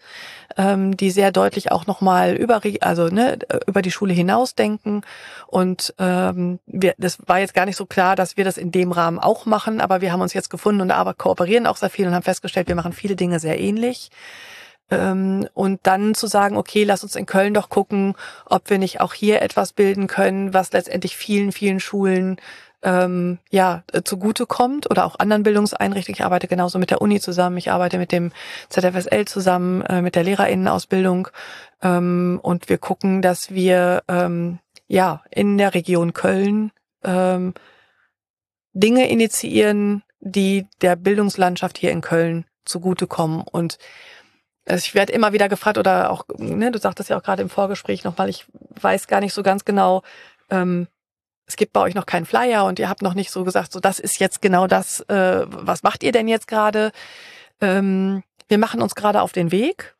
ähm, 0.57 0.97
die 0.97 1.11
sehr 1.11 1.31
deutlich 1.31 1.71
auch 1.71 1.87
nochmal 1.87 2.35
über, 2.35 2.61
also, 2.81 3.07
ne, 3.09 3.39
über 3.67 3.83
die 3.83 3.93
Schule 3.93 4.13
hinaus 4.13 4.57
denken. 4.57 5.03
Und 5.47 5.95
ähm, 5.99 6.59
wir, 6.67 6.95
das 6.99 7.19
war 7.27 7.39
jetzt 7.39 7.55
gar 7.55 7.67
nicht 7.67 7.77
so 7.77 7.87
klar, 7.87 8.17
dass 8.17 8.37
wir 8.37 8.45
das 8.45 8.59
in 8.59 8.73
dem 8.73 8.91
Rahmen 8.91 9.19
auch 9.19 9.47
machen, 9.47 9.81
aber 9.81 10.01
wir 10.01 10.13
haben 10.13 10.23
uns 10.23 10.35
jetzt 10.35 10.51
gefunden 10.51 10.81
und 10.81 10.91
aber 10.91 11.15
kooperieren 11.15 11.67
auch 11.67 11.77
sehr 11.77 11.91
viel 11.91 12.07
und 12.07 12.15
haben 12.15 12.23
festgestellt, 12.23 12.69
wir 12.69 12.75
machen 12.75 12.93
viele 12.93 13.15
Dinge 13.15 13.39
sehr 13.39 13.61
ähnlich. 13.61 14.11
Ähm, 14.91 15.49
und 15.55 15.81
dann 15.83 16.15
zu 16.15 16.27
sagen, 16.27 16.57
okay, 16.57 16.85
lass 16.85 17.03
uns 17.03 17.17
in 17.17 17.27
Köln 17.27 17.55
doch 17.55 17.69
gucken, 17.69 18.15
ob 18.47 18.71
wir 18.71 18.79
nicht 18.79 19.01
auch 19.01 19.15
hier 19.15 19.43
etwas 19.43 19.73
bilden 19.73 20.07
können, 20.07 20.55
was 20.55 20.73
letztendlich 20.73 21.17
vielen, 21.17 21.53
vielen 21.53 21.81
Schulen 21.81 22.41
ähm, 22.83 23.39
ja 23.51 23.83
äh, 23.93 24.03
zugute 24.03 24.47
kommt 24.47 24.91
oder 24.91 25.05
auch 25.05 25.19
anderen 25.19 25.43
Bildungseinrichtungen. 25.43 26.17
Ich 26.17 26.25
arbeite 26.25 26.47
genauso 26.47 26.79
mit 26.79 26.91
der 26.91 27.03
Uni 27.03 27.21
zusammen, 27.21 27.57
ich 27.57 27.71
arbeite 27.71 27.99
mit 27.99 28.13
dem 28.13 28.33
ZFSL 28.69 29.25
zusammen, 29.27 29.83
äh, 29.83 30.01
mit 30.01 30.15
der 30.15 30.25
Lehrerinnenausbildung. 30.25 31.29
Ähm, 31.83 32.39
und 32.43 32.69
wir 32.69 32.79
gucken, 32.79 33.21
dass 33.23 33.51
wir 33.51 34.03
ähm, 34.09 34.59
ja 34.87 35.23
in 35.31 35.59
der 35.59 35.75
Region 35.75 36.13
Köln 36.13 36.71
ähm, 37.05 37.55
Dinge 38.73 39.09
initiieren, 39.11 40.03
die 40.21 40.67
der 40.81 40.97
Bildungslandschaft 40.97 41.79
hier 41.79 41.91
in 41.91 42.01
Köln 42.01 42.45
zugutekommen. 42.65 43.43
Und 43.43 43.79
also 44.69 44.85
ich 44.85 44.95
werde 44.95 45.13
immer 45.13 45.33
wieder 45.33 45.49
gefragt 45.49 45.79
oder 45.79 46.11
auch, 46.11 46.25
ne, 46.37 46.71
du 46.71 46.79
sagtest 46.79 47.11
ja 47.11 47.19
auch 47.19 47.23
gerade 47.23 47.43
im 47.43 47.51
Vorgespräch 47.51 48.05
nochmal, 48.05 48.29
ich 48.29 48.47
weiß 48.81 49.07
gar 49.07 49.21
nicht 49.21 49.35
so 49.35 49.43
ganz 49.43 49.65
genau, 49.65 50.03
ähm, 50.51 50.87
es 51.47 51.57
gibt 51.57 51.73
bei 51.73 51.81
euch 51.81 51.95
noch 51.95 52.07
keinen 52.07 52.27
Flyer 52.27 52.65
und 52.65 52.79
ihr 52.79 52.89
habt 52.89 53.03
noch 53.03 53.15
nicht 53.15 53.31
so 53.31 53.43
gesagt, 53.45 53.73
so 53.73 53.81
das 53.81 53.99
ist 53.99 54.21
jetzt 54.21 54.43
genau 54.43 54.67
das, 54.67 55.01
äh, 55.09 55.47
was 55.49 55.83
macht 55.83 56.03
ihr 56.03 56.13
denn 56.13 56.29
jetzt 56.29 56.47
gerade? 56.47 56.93
Ähm, 57.61 58.23
wir 58.49 58.59
machen 58.59 58.83
uns 58.83 58.95
gerade 58.95 59.23
auf 59.23 59.33
den 59.33 59.51
Weg 59.51 59.95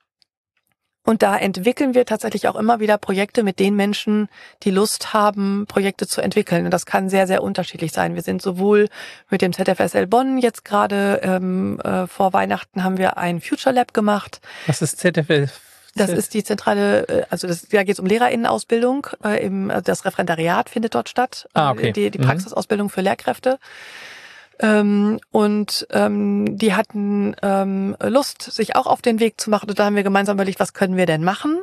und 1.09 1.23
da 1.23 1.39
entwickeln 1.39 1.95
wir 1.95 2.05
tatsächlich 2.05 2.49
auch 2.49 2.55
immer 2.55 2.81
wieder 2.81 2.99
Projekte 2.99 3.43
mit 3.43 3.59
den 3.59 3.75
Menschen, 3.75 4.29
die 4.63 4.71
Lust 4.71 5.15
haben, 5.15 5.65
Projekte 5.67 6.07
zu 6.07 6.21
entwickeln. 6.21 6.67
Und 6.67 6.71
das 6.71 6.85
kann 6.85 7.09
sehr, 7.09 7.27
sehr 7.27 7.43
unterschiedlich 7.43 7.93
sein. 7.93 8.15
Wir 8.15 8.21
sind 8.21 8.43
sowohl 8.43 8.91
mit 9.31 9.41
dem 9.41 9.55
ZFSL 9.55 10.07
Bonn 10.07 10.37
jetzt 10.37 10.67
gerade 10.67 11.21
ähm, 11.23 11.81
äh, 11.81 12.07
vor 12.07 12.35
Weihnachten 12.35 12.85
haben 12.85 12.99
wir 12.99 13.17
ein 13.17 13.41
Future 13.41 13.75
Lab 13.75 13.95
gemacht. 13.95 14.43
Was 14.67 14.83
ist 14.83 14.99
ZFL? 14.99 15.49
Das 15.97 16.11
ist 16.11 16.35
die 16.35 16.45
zentrale, 16.45 17.09
äh, 17.09 17.23
also 17.31 17.49
das, 17.49 17.67
da 17.69 17.85
geht 17.85 17.95
es 17.95 18.01
um 18.01 18.05
Lehrerinnenausbildung. 18.05 19.07
Äh, 19.25 19.47
im, 19.47 19.71
äh, 19.71 19.81
das 19.81 20.05
Referendariat 20.05 20.69
findet 20.69 20.95
dort 20.95 21.09
statt. 21.09 21.49
Ah, 21.55 21.71
okay. 21.71 21.93
Die, 21.93 22.11
die 22.11 22.19
mhm. 22.19 22.25
Praxisausbildung 22.25 22.91
für 22.91 23.01
Lehrkräfte. 23.01 23.59
Ähm, 24.61 25.21
und 25.31 25.87
ähm, 25.91 26.59
die 26.59 26.75
hatten 26.75 27.37
ähm, 27.43 27.97
Lust, 28.03 28.43
sich 28.43 28.77
auch 28.77 28.87
auf 28.87 29.03
den 29.03 29.21
Weg 29.21 29.41
zu 29.41 29.51
machen. 29.51 29.69
Und 29.69 29.79
da 29.79 29.85
haben 29.85 29.97
wir 29.97 30.03
gemeinsam 30.03 30.37
überlegt, 30.37 30.61
was 30.61 30.73
können 30.73 30.97
wir 30.97 31.07
denn 31.07 31.23
machen? 31.25 31.61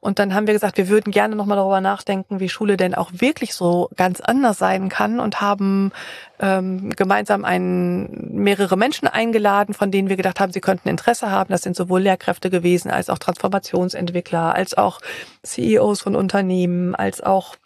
Und 0.00 0.18
dann 0.18 0.34
haben 0.34 0.46
wir 0.46 0.54
gesagt, 0.54 0.76
wir 0.76 0.88
würden 0.88 1.10
gerne 1.10 1.34
nochmal 1.34 1.56
darüber 1.56 1.80
nachdenken, 1.80 2.40
wie 2.40 2.48
Schule 2.48 2.76
denn 2.76 2.94
auch 2.94 3.10
wirklich 3.12 3.54
so 3.54 3.90
ganz 3.96 4.20
anders 4.20 4.58
sein 4.58 4.88
kann 4.88 5.18
und 5.18 5.40
haben 5.40 5.90
ähm, 6.38 6.90
gemeinsam 6.90 7.44
einen, 7.44 8.32
mehrere 8.32 8.76
Menschen 8.76 9.08
eingeladen, 9.08 9.74
von 9.74 9.90
denen 9.90 10.08
wir 10.08 10.16
gedacht 10.16 10.38
haben, 10.38 10.52
sie 10.52 10.60
könnten 10.60 10.88
Interesse 10.88 11.30
haben. 11.30 11.50
Das 11.50 11.62
sind 11.62 11.74
sowohl 11.74 12.02
Lehrkräfte 12.02 12.50
gewesen, 12.50 12.90
als 12.90 13.10
auch 13.10 13.18
Transformationsentwickler, 13.18 14.54
als 14.54 14.78
auch 14.78 15.00
CEOs 15.42 16.00
von 16.00 16.14
Unternehmen, 16.14 16.94
als 16.94 17.20
auch 17.20 17.56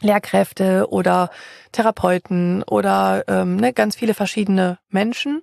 Lehrkräfte 0.00 0.88
oder 0.90 1.30
Therapeuten 1.72 2.62
oder 2.62 3.24
ähm, 3.28 3.56
ne, 3.56 3.72
ganz 3.72 3.96
viele 3.96 4.14
verschiedene 4.14 4.78
Menschen 4.90 5.42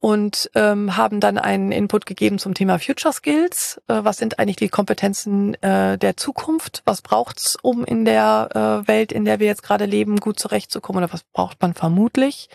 und 0.00 0.50
ähm, 0.54 0.96
haben 0.96 1.20
dann 1.20 1.38
einen 1.38 1.72
Input 1.72 2.06
gegeben 2.06 2.38
zum 2.38 2.54
Thema 2.54 2.78
Future 2.78 3.12
Skills. 3.12 3.80
Äh, 3.88 4.04
was 4.04 4.18
sind 4.18 4.38
eigentlich 4.38 4.56
die 4.56 4.68
Kompetenzen 4.68 5.54
äh, 5.62 5.98
der 5.98 6.16
Zukunft? 6.16 6.82
Was 6.84 7.02
braucht's, 7.02 7.56
um 7.60 7.84
in 7.84 8.04
der 8.04 8.84
äh, 8.84 8.88
Welt, 8.88 9.10
in 9.12 9.24
der 9.24 9.40
wir 9.40 9.46
jetzt 9.46 9.62
gerade 9.62 9.84
leben, 9.84 10.18
gut 10.18 10.38
zurechtzukommen? 10.38 11.02
Oder 11.02 11.12
was 11.12 11.24
braucht 11.24 11.60
man 11.62 11.74
vermutlich? 11.74 12.48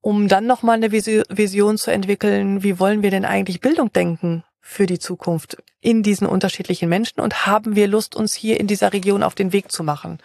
Um 0.00 0.28
dann 0.28 0.46
nochmal 0.46 0.76
eine 0.76 0.90
Vision 0.92 1.78
zu 1.78 1.92
entwickeln, 1.92 2.62
wie 2.62 2.78
wollen 2.80 3.02
wir 3.02 3.10
denn 3.10 3.24
eigentlich 3.24 3.60
Bildung 3.60 3.92
denken 3.92 4.42
für 4.62 4.86
die 4.86 5.00
Zukunft 5.00 5.58
in 5.80 6.02
diesen 6.02 6.26
unterschiedlichen 6.26 6.88
Menschen 6.88 7.20
und 7.20 7.46
haben 7.46 7.76
wir 7.76 7.88
Lust, 7.88 8.14
uns 8.14 8.32
hier 8.32 8.58
in 8.58 8.68
dieser 8.68 8.92
Region 8.92 9.22
auf 9.22 9.34
den 9.34 9.52
Weg 9.52 9.70
zu 9.70 9.82
machen. 9.82 10.18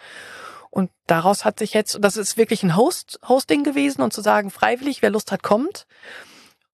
Und 0.70 0.90
daraus 1.06 1.44
hat 1.44 1.58
sich 1.58 1.74
jetzt, 1.74 1.98
das 2.00 2.16
ist 2.16 2.36
wirklich 2.36 2.62
ein 2.62 2.76
Host, 2.76 3.18
Hosting 3.28 3.64
gewesen 3.64 4.00
und 4.00 4.12
zu 4.12 4.20
sagen, 4.20 4.50
freiwillig, 4.50 5.02
wer 5.02 5.10
Lust 5.10 5.32
hat, 5.32 5.42
kommt. 5.42 5.86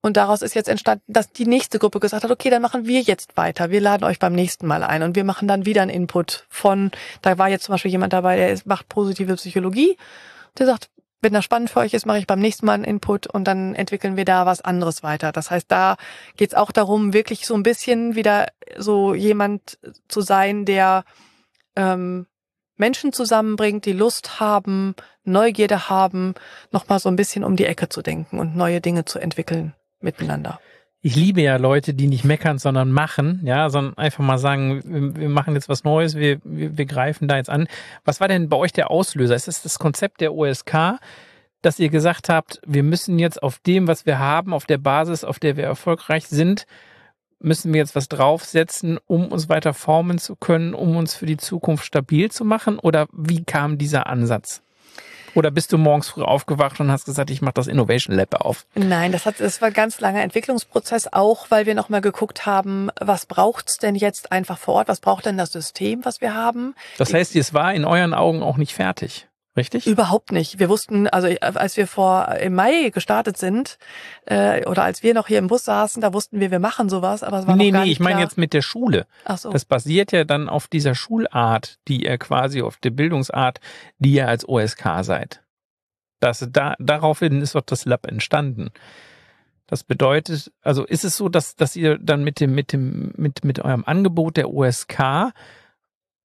Und 0.03 0.19
daraus 0.19 0.43
ist 0.43 0.55
jetzt 0.55 0.69
entstanden, 0.69 1.05
dass 1.07 1.33
die 1.33 1.47
nächste 1.47 1.79
Gruppe 1.79 1.99
gesagt 1.99 2.25
hat, 2.25 2.31
okay, 2.31 2.51
dann 2.51 2.61
machen 2.61 2.87
wir 2.87 3.01
jetzt 3.01 3.39
weiter. 3.39 3.71
Wir 3.71 3.81
laden 3.81 4.05
euch 4.05 4.19
beim 4.19 4.35
nächsten 4.35 4.67
Mal 4.67 4.83
ein 4.83 5.03
und 5.03 5.17
wir 5.17 5.25
machen 5.25 5.49
dann 5.49 5.65
wieder 5.65 5.81
einen 5.81 5.91
Input 5.91 6.45
von, 6.51 6.91
da 7.23 7.39
war 7.39 7.49
jetzt 7.49 7.65
zum 7.65 7.73
Beispiel 7.73 7.91
jemand 7.91 8.13
dabei, 8.13 8.37
der 8.37 8.61
macht 8.67 8.91
positive 8.91 9.37
Psychologie. 9.37 9.97
Der 10.59 10.67
sagt, 10.67 10.91
wenn 11.25 11.33
das 11.33 11.45
spannend 11.45 11.71
für 11.71 11.81
euch 11.81 11.95
ist, 11.95 12.07
mache 12.07 12.19
ich 12.19 12.27
beim 12.27 12.39
nächsten 12.39 12.67
Mal 12.67 12.75
einen 12.75 12.85
Input 12.85 13.27
und 13.27 13.45
dann 13.45 13.75
entwickeln 13.75 14.17
wir 14.17 14.25
da 14.25 14.47
was 14.47 14.61
anderes 14.61 15.03
weiter. 15.03 15.33
Das 15.33 15.51
heißt, 15.51 15.71
da 15.71 15.97
geht 16.37 16.51
es 16.51 16.55
auch 16.55 16.71
darum, 16.71 17.13
wirklich 17.13 17.47
so 17.47 17.55
ein 17.55 17.65
bisschen 17.65 18.15
wieder 18.15 18.49
so 18.77 19.15
jemand 19.15 19.79
zu 20.07 20.21
sein, 20.21 20.65
der 20.65 21.05
ähm, 21.75 22.27
Menschen 22.77 23.13
zusammenbringt, 23.13 23.87
die 23.87 23.93
Lust 23.93 24.39
haben, 24.41 24.95
Neugierde 25.25 25.89
haben, 25.89 26.35
nochmal 26.71 26.99
so 26.99 27.09
ein 27.09 27.17
bisschen 27.17 27.43
um 27.45 27.57
die 27.57 27.67
Ecke 27.67 27.89
zu 27.89 28.03
denken 28.03 28.39
und 28.39 28.57
neue 28.57 28.81
Dinge 28.81 29.05
zu 29.05 29.19
entwickeln 29.19 29.75
miteinander. 30.01 30.61
Ich 31.07 31.17
liebe 31.17 31.43
ja 31.43 31.59
Leute, 31.59 31.93
die 31.93 32.07
nicht 32.07 32.25
meckern, 32.25 32.57
sondern 32.57 32.91
machen, 32.91 33.43
ja, 33.45 33.69
sondern 33.69 33.99
einfach 33.99 34.25
mal 34.25 34.39
sagen, 34.39 34.83
wir, 34.87 35.15
wir 35.15 35.29
machen 35.29 35.55
jetzt 35.55 35.69
was 35.69 35.85
Neues, 35.85 36.15
wir, 36.17 36.41
wir, 36.45 36.79
wir 36.79 36.87
greifen 36.87 37.29
da 37.29 37.37
jetzt 37.37 37.51
an. 37.51 37.69
Was 38.07 38.21
war 38.21 38.29
denn 38.29 38.49
bei 38.49 38.57
euch 38.57 38.73
der 38.73 38.91
Auslöser? 38.91 39.35
Ist 39.35 39.47
es 39.47 39.61
das 39.61 39.79
Konzept 39.79 40.23
der 40.23 40.33
OSK, 40.33 40.99
dass 41.61 41.79
ihr 41.79 41.91
gesagt 41.91 42.31
habt, 42.31 42.59
wir 42.67 42.83
müssen 42.83 43.19
jetzt 43.19 43.43
auf 43.43 43.59
dem, 43.59 43.87
was 43.87 44.07
wir 44.07 44.19
haben, 44.19 44.55
auf 44.55 44.65
der 44.65 44.79
Basis, 44.79 45.25
auf 45.25 45.39
der 45.39 45.59
wir 45.59 45.65
erfolgreich 45.65 46.27
sind, 46.27 46.65
müssen 47.39 47.75
wir 47.75 47.81
jetzt 47.81 47.95
was 47.95 48.09
draufsetzen, 48.09 48.99
um 49.07 49.31
uns 49.31 49.51
weiter 49.51 49.75
formen 49.75 50.17
zu 50.17 50.37
können, 50.37 50.73
um 50.73 50.97
uns 50.97 51.15
für 51.15 51.27
die 51.27 51.37
Zukunft 51.37 51.85
stabil 51.85 52.31
zu 52.31 52.47
machen? 52.47 52.79
Oder 52.79 53.09
wie 53.13 53.45
kam 53.45 53.77
dieser 53.77 54.07
Ansatz? 54.07 54.64
Oder 55.35 55.51
bist 55.51 55.73
du 55.73 55.79
morgens 55.79 56.09
früh 56.09 56.23
aufgewacht 56.23 56.81
und 56.81 56.91
hast 56.91 57.05
gesagt, 57.05 57.31
ich 57.31 57.43
mache 57.43 57.55
das 57.55 57.67
Innovation 57.67 58.17
Lab 58.17 58.35
auf? 58.35 58.67
Nein, 58.75 59.13
das, 59.13 59.27
hat, 59.27 59.41
das 59.41 59.61
war 59.61 59.69
ein 59.69 59.75
ganz 59.75 60.01
langer 60.01 60.23
Entwicklungsprozess, 60.23 61.13
auch 61.13 61.51
weil 61.51 61.67
wir 61.67 61.75
nochmal 61.75 62.01
geguckt 62.01 62.47
haben, 62.47 62.91
was 63.01 63.27
braucht's 63.27 63.79
denn 63.79 63.95
jetzt 63.95 64.33
einfach 64.33 64.59
vor 64.59 64.75
Ort? 64.75 64.89
Was 64.89 65.01
braucht 65.01 65.27
denn 65.27 65.37
das 65.37 65.53
System, 65.53 66.05
was 66.05 66.21
wir 66.21 66.35
haben? 66.35 66.75
Das 66.99 67.13
heißt, 67.13 67.37
es 67.37 67.53
war 67.53 67.75
in 67.75 67.85
euren 67.85 68.15
Augen 68.15 68.43
auch 68.43 68.57
nicht 68.57 68.75
fertig. 68.75 69.27
Richtig? 69.57 69.87
Überhaupt 69.87 70.33
nicht. 70.33 70.59
Wir 70.59 70.69
wussten, 70.69 71.07
also 71.07 71.29
als 71.41 71.77
wir 71.77 71.87
vor 71.87 72.29
im 72.41 72.55
Mai 72.55 72.91
gestartet 72.91 73.37
sind 73.37 73.79
äh, 74.27 74.67
oder 74.67 74.83
als 74.83 75.05
wir 75.05 75.15
noch 75.15 75.29
hier 75.29 75.39
im 75.39 75.47
Bus 75.47 75.65
saßen, 75.65 76.03
da 76.03 76.13
wussten 76.13 76.41
wir, 76.41 76.51
wir 76.51 76.59
machen 76.59 76.89
sowas, 76.89 77.23
aber 77.23 77.39
es 77.39 77.47
war 77.47 77.55
nee, 77.55 77.71
noch 77.71 77.79
gar 77.79 77.85
nee, 77.85 77.93
ich 77.93 78.01
meine 78.01 78.21
jetzt 78.21 78.37
mit 78.37 78.53
der 78.53 78.63
Schule. 78.63 79.07
Ach 79.25 79.39
so. 79.39 79.51
Das 79.51 79.65
basiert 79.65 80.11
ja 80.11 80.25
dann 80.25 80.49
auf 80.49 80.67
dieser 80.67 80.97
Schulart, 80.97 81.79
die 81.87 82.05
ihr 82.05 82.19
quasi 82.19 82.63
auf 82.63 82.79
der 82.79 82.91
Bildungsart, 82.91 83.61
die 83.99 84.15
ihr 84.15 84.27
als 84.27 84.49
OSK 84.49 85.03
seid. 85.03 85.43
Das, 86.19 86.47
da, 86.51 86.75
daraufhin 86.81 87.41
ist 87.41 87.55
doch 87.55 87.63
das 87.63 87.85
Lab 87.85 88.07
entstanden. 88.07 88.71
Das 89.67 89.85
bedeutet, 89.85 90.53
also 90.63 90.85
ist 90.85 91.05
es 91.05 91.17
so, 91.17 91.29
dass, 91.29 91.55
dass 91.55 91.77
ihr 91.77 91.99
dann 91.99 92.25
mit 92.25 92.41
dem, 92.41 92.55
mit 92.55 92.73
dem, 92.73 93.13
mit, 93.17 93.45
mit 93.45 93.61
eurem 93.61 93.85
Angebot 93.85 94.37
der 94.37 94.51
OSK 94.51 95.33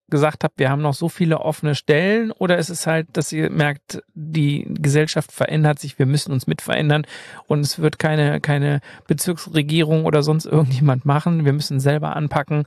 gesagt 0.10 0.44
habt, 0.44 0.60
wir 0.60 0.70
haben 0.70 0.82
noch 0.82 0.94
so 0.94 1.10
viele 1.10 1.40
offene 1.40 1.76
Stellen 1.76 2.32
oder 2.32 2.58
ist 2.58 2.70
es 2.70 2.88
halt, 2.88 3.08
dass 3.14 3.32
ihr 3.32 3.50
merkt, 3.50 4.02
die 4.14 4.66
Gesellschaft 4.70 5.32
verändert 5.32 5.80
sich, 5.80 6.00
wir 6.00 6.06
müssen 6.06 6.32
uns 6.32 6.48
mit 6.48 6.62
verändern 6.62 7.06
und 7.48 7.62
es 7.62 7.80
wird 7.80 8.00
keine, 8.00 8.42
keine 8.42 8.82
Bezirksregierung 9.08 10.06
oder 10.06 10.24
sonst 10.24 10.46
irgendjemand 10.46 11.06
machen, 11.06 11.46
wir 11.46 11.54
müssen 11.54 11.80
selber 11.80 12.16
anpacken 12.16 12.66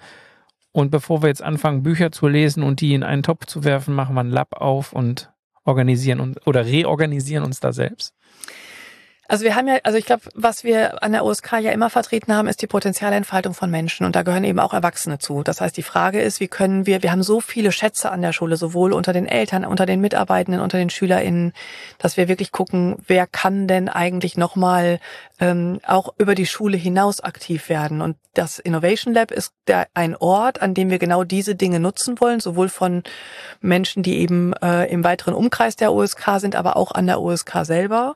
und 0.73 0.91
bevor 0.91 1.23
wir 1.23 1.29
jetzt 1.29 1.43
anfangen, 1.43 1.83
Bücher 1.83 2.13
zu 2.13 2.29
lesen 2.29 2.63
und 2.63 2.81
die 2.81 2.95
in 2.95 3.03
einen 3.03 3.23
Topf 3.23 3.47
zu 3.47 3.65
werfen, 3.65 3.95
machen 3.95 4.15
wir 4.15 4.21
ein 4.21 4.31
Lab 4.31 4.55
auf 4.61 4.93
und 4.93 5.31
organisieren 5.65 6.21
uns 6.21 6.45
oder 6.47 6.65
reorganisieren 6.65 7.45
uns 7.45 7.61
da 7.61 7.73
selbst? 7.73 8.15
Also 9.33 9.47
wir 9.47 9.57
haben 9.57 9.67
ja, 9.67 9.79
also 9.83 9.97
ich 9.97 10.05
glaube, 10.05 10.25
was 10.35 10.63
wir 10.63 11.03
an 11.03 11.13
der 11.13 11.25
OSK 11.25 11.53
ja 11.53 11.73
immer 11.73 11.89
vertreten 11.89 12.35
haben, 12.35 12.49
ist 12.49 12.61
die 12.61 12.67
Potenzialentfaltung 12.67 13.55
von 13.55 13.71
Menschen 13.71 14.05
und 14.05 14.15
da 14.15 14.25
gehören 14.25 14.45
eben 14.45 14.61
auch 14.61 14.75
Erwachsene 14.75 15.21
zu. 15.21 15.43
Das 15.43 15.63
heißt, 15.63 15.75
die 15.75 15.83
Frage 15.83 16.21
ist, 16.21 16.39
wie 16.39 16.49
können 16.49 16.85
wir, 16.85 17.03
wir 17.03 17.11
haben 17.11 17.23
so 17.23 17.41
viele 17.41 17.73
Schätze 17.73 18.11
an 18.11 18.21
der 18.21 18.35
Schule, 18.35 18.59
sowohl 18.59 18.93
unter 18.93 19.15
den 19.15 19.25
Eltern, 19.25 19.65
unter 19.65 19.87
den 19.87 20.03
Mitarbeitenden, 20.03 20.61
unter 20.61 20.77
den 20.77 20.91
SchülerInnen, 20.91 21.55
dass 21.97 22.19
wir 22.19 22.29
wirklich 22.29 22.53
gucken, 22.53 22.97
wer 23.07 23.27
kann 23.27 23.67
denn 23.69 23.89
eigentlich 23.89 24.37
nochmal 24.37 25.01
ähm, 25.41 25.81
auch 25.87 26.13
über 26.19 26.35
die 26.35 26.47
Schule 26.47 26.77
hinaus 26.77 27.21
aktiv 27.21 27.71
werden. 27.71 28.03
Und 28.03 28.17
das 28.35 28.59
Innovation 28.59 29.13
Lab 29.13 29.31
ist 29.31 29.53
der, 29.67 29.89
ein 29.95 30.15
Ort, 30.15 30.63
an 30.63 30.75
dem 30.75 30.91
wir 30.91 30.99
genau 30.99 31.25
diese 31.25 31.55
Dinge 31.55 31.81
nutzen 31.81 32.21
wollen, 32.21 32.41
sowohl 32.41 32.69
von 32.69 33.03
Menschen, 33.61 34.03
die 34.03 34.19
eben 34.19 34.53
äh, 34.63 34.85
im 34.91 35.05
weiteren 35.05 35.35
Umkreis 35.35 35.75
der 35.75 35.93
OSK 35.93 36.39
sind, 36.39 36.55
aber 36.55 36.77
auch 36.77 36.93
an 36.93 37.07
der 37.07 37.21
OSK 37.21 37.65
selber. 37.65 38.15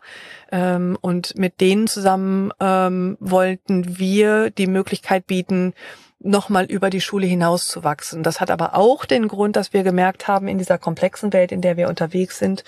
Ähm, 0.52 0.96
und 1.00 1.36
mit 1.36 1.60
denen 1.60 1.86
zusammen 1.86 2.52
ähm, 2.60 3.16
wollten 3.20 3.98
wir 3.98 4.50
die 4.50 4.66
Möglichkeit 4.66 5.26
bieten, 5.26 5.74
nochmal 6.18 6.64
über 6.66 6.90
die 6.90 7.00
Schule 7.00 7.26
hinaus 7.26 7.66
zu 7.68 7.84
wachsen. 7.84 8.22
Das 8.22 8.40
hat 8.40 8.50
aber 8.50 8.74
auch 8.74 9.04
den 9.04 9.28
Grund, 9.28 9.56
dass 9.56 9.72
wir 9.72 9.82
gemerkt 9.82 10.28
haben, 10.28 10.48
in 10.48 10.58
dieser 10.58 10.78
komplexen 10.78 11.32
Welt, 11.32 11.52
in 11.52 11.60
der 11.60 11.76
wir 11.76 11.88
unterwegs 11.88 12.38
sind, 12.38 12.64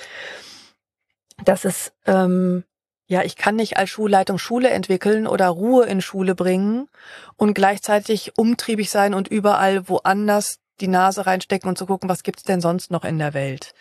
dass 1.44 1.64
es, 1.64 1.92
ähm, 2.06 2.64
ja, 3.06 3.22
ich 3.22 3.36
kann 3.36 3.56
nicht 3.56 3.76
als 3.76 3.90
Schulleitung 3.90 4.38
Schule 4.38 4.70
entwickeln 4.70 5.26
oder 5.26 5.48
Ruhe 5.48 5.86
in 5.86 6.02
Schule 6.02 6.34
bringen 6.34 6.88
und 7.36 7.54
gleichzeitig 7.54 8.36
umtriebig 8.36 8.90
sein 8.90 9.14
und 9.14 9.28
überall 9.28 9.88
woanders 9.88 10.58
die 10.80 10.88
Nase 10.88 11.26
reinstecken 11.26 11.68
und 11.68 11.76
zu 11.76 11.86
gucken, 11.86 12.08
was 12.08 12.22
gibt's 12.22 12.44
denn 12.44 12.60
sonst 12.60 12.90
noch 12.90 13.04
in 13.04 13.18
der 13.18 13.34
Welt. 13.34 13.74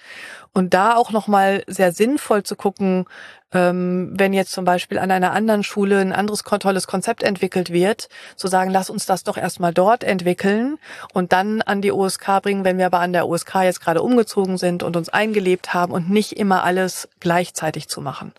Und 0.54 0.74
da 0.74 0.96
auch 0.96 1.12
nochmal 1.12 1.64
sehr 1.68 1.92
sinnvoll 1.92 2.44
zu 2.44 2.56
gucken, 2.56 3.06
ähm, 3.54 4.12
wenn 4.14 4.34
jetzt 4.34 4.52
zum 4.52 4.66
Beispiel 4.66 5.00
an 5.00 5.10
einer 5.10 5.32
anderen 5.32 5.64
Schule 5.64 6.00
ein 6.00 6.12
anderes 6.12 6.44
tolles 6.44 6.88
Konzept 6.88 7.24
entwickelt 7.24 7.72
wird, 7.72 8.10
zu 8.36 8.48
sagen, 8.48 8.72
lass 8.72 8.90
uns 8.90 9.06
das 9.06 9.24
doch 9.24 9.38
erstmal 9.38 9.74
dort 9.74 10.04
entwickeln 10.04 10.78
und 11.14 11.32
dann 11.32 11.62
an 11.62 11.82
die 11.82 11.92
OSK 11.92 12.42
bringen, 12.42 12.66
wenn 12.66 12.78
wir 12.78 12.88
aber 12.88 13.00
an 13.00 13.14
der 13.14 13.28
OSK 13.28 13.56
jetzt 13.64 13.82
gerade 13.82 14.02
umgezogen 14.02 14.58
sind 14.58 14.84
und 14.84 14.98
uns 14.98 15.10
eingelebt 15.10 15.74
haben 15.74 15.94
und 15.94 16.10
nicht 16.10 16.34
immer 16.34 16.64
alles 16.64 17.08
gleichzeitig 17.20 17.88
zu 17.88 18.02
machen. 18.02 18.34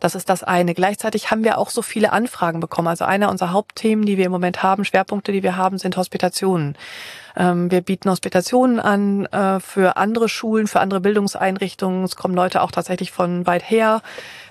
Das 0.00 0.14
ist 0.14 0.28
das 0.28 0.44
eine. 0.44 0.74
Gleichzeitig 0.74 1.30
haben 1.30 1.44
wir 1.44 1.58
auch 1.58 1.70
so 1.70 1.82
viele 1.82 2.12
Anfragen 2.12 2.60
bekommen. 2.60 2.88
Also 2.88 3.04
einer 3.04 3.30
unserer 3.30 3.52
Hauptthemen, 3.52 4.06
die 4.06 4.16
wir 4.16 4.26
im 4.26 4.32
Moment 4.32 4.62
haben, 4.62 4.84
Schwerpunkte, 4.84 5.32
die 5.32 5.42
wir 5.42 5.56
haben, 5.56 5.78
sind 5.78 5.96
Hospitationen. 5.96 6.76
Ähm, 7.36 7.70
wir 7.70 7.80
bieten 7.80 8.10
Hospitationen 8.10 8.78
an 8.78 9.26
äh, 9.26 9.60
für 9.60 9.96
andere 9.96 10.28
Schulen, 10.28 10.66
für 10.66 10.80
andere 10.80 11.00
Bildungseinrichtungen. 11.00 12.04
Es 12.04 12.16
kommen 12.16 12.34
Leute 12.34 12.62
auch 12.62 12.70
tatsächlich 12.70 13.10
von 13.10 13.46
weit 13.46 13.68
her 13.68 14.02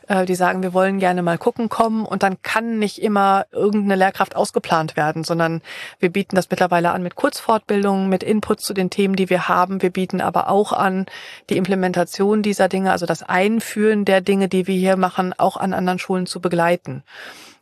äh, 0.08 0.26
die 0.26 0.36
sagen, 0.36 0.64
wir 0.64 0.74
wollen 0.74 1.00
gerne 1.00 1.22
mal 1.22 1.38
gucken 1.38 1.70
kommen 1.70 2.06
und 2.06 2.24
dann 2.24 2.42
kann 2.42 2.80
nicht 2.80 3.02
immer 3.02 3.46
irgendeine 3.52 3.96
Lehrkraft 3.96 4.36
ausgeplant 4.36 4.96
werden, 4.96 5.24
sondern 5.24 5.62
wir 6.00 6.10
bieten 6.10 6.36
das 6.36 6.50
mittlerweile 6.50 6.92
an 6.92 7.04
mit 7.04 7.16
Kurzfortbildungen, 7.16 8.10
mit 8.10 8.24
Inputs 8.24 8.64
zu 8.64 8.74
den 8.74 8.90
Themen, 8.90 9.16
die 9.16 9.30
wir 9.30 9.48
haben. 9.48 9.82
Wir 9.82 9.92
bieten 9.92 10.22
aber 10.22 10.50
auch 10.50 10.74
an 10.74 11.06
die 11.50 11.58
Implementation 11.58 12.42
dieser 12.42 12.68
Dinge, 12.68 12.92
also 12.92 13.06
das 13.06 13.24
Einführen 13.24 14.06
der 14.06 14.22
Dinge, 14.22 14.48
die 14.48 14.68
wir 14.68 14.76
hier 14.76 14.98
machen, 14.98 15.34
auch 15.38 15.58
an 15.58 15.74
anderen 15.74 16.00
Schulen 16.00 16.26
zu 16.26 16.40
begleiten. 16.40 17.04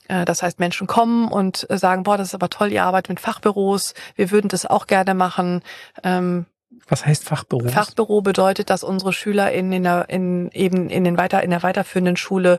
Äh, 0.08 0.26
Das 0.26 0.44
heißt, 0.44 0.60
Menschen 0.60 0.88
kommen 0.88 1.28
und 1.28 1.66
sagen, 1.70 2.04
boah, 2.04 2.18
das 2.18 2.30
ist 2.30 2.36
aber 2.36 2.50
toll, 2.50 2.72
ihr 2.72 2.84
arbeitet 2.84 3.10
mit 3.10 3.20
Fachbüros, 3.20 3.94
wir 4.16 4.32
würden 4.32 4.48
das 4.50 4.66
auch 4.66 4.88
gerne 4.88 5.14
machen. 5.14 5.62
Ähm, 6.04 6.46
Was 6.88 7.06
heißt 7.06 7.24
Fachbüro? 7.24 7.68
Fachbüro 7.70 8.22
bedeutet, 8.22 8.70
dass 8.70 8.84
unsere 8.84 9.14
Schüler 9.14 9.52
in, 9.52 9.72
in, 9.72 9.84
der, 9.84 10.10
in 10.10 10.50
eben 10.52 10.90
in 10.90 11.04
den 11.04 11.18
weiter 11.18 11.44
in 11.44 11.50
der 11.50 11.64
weiterführenden 11.64 12.18
Schule 12.18 12.58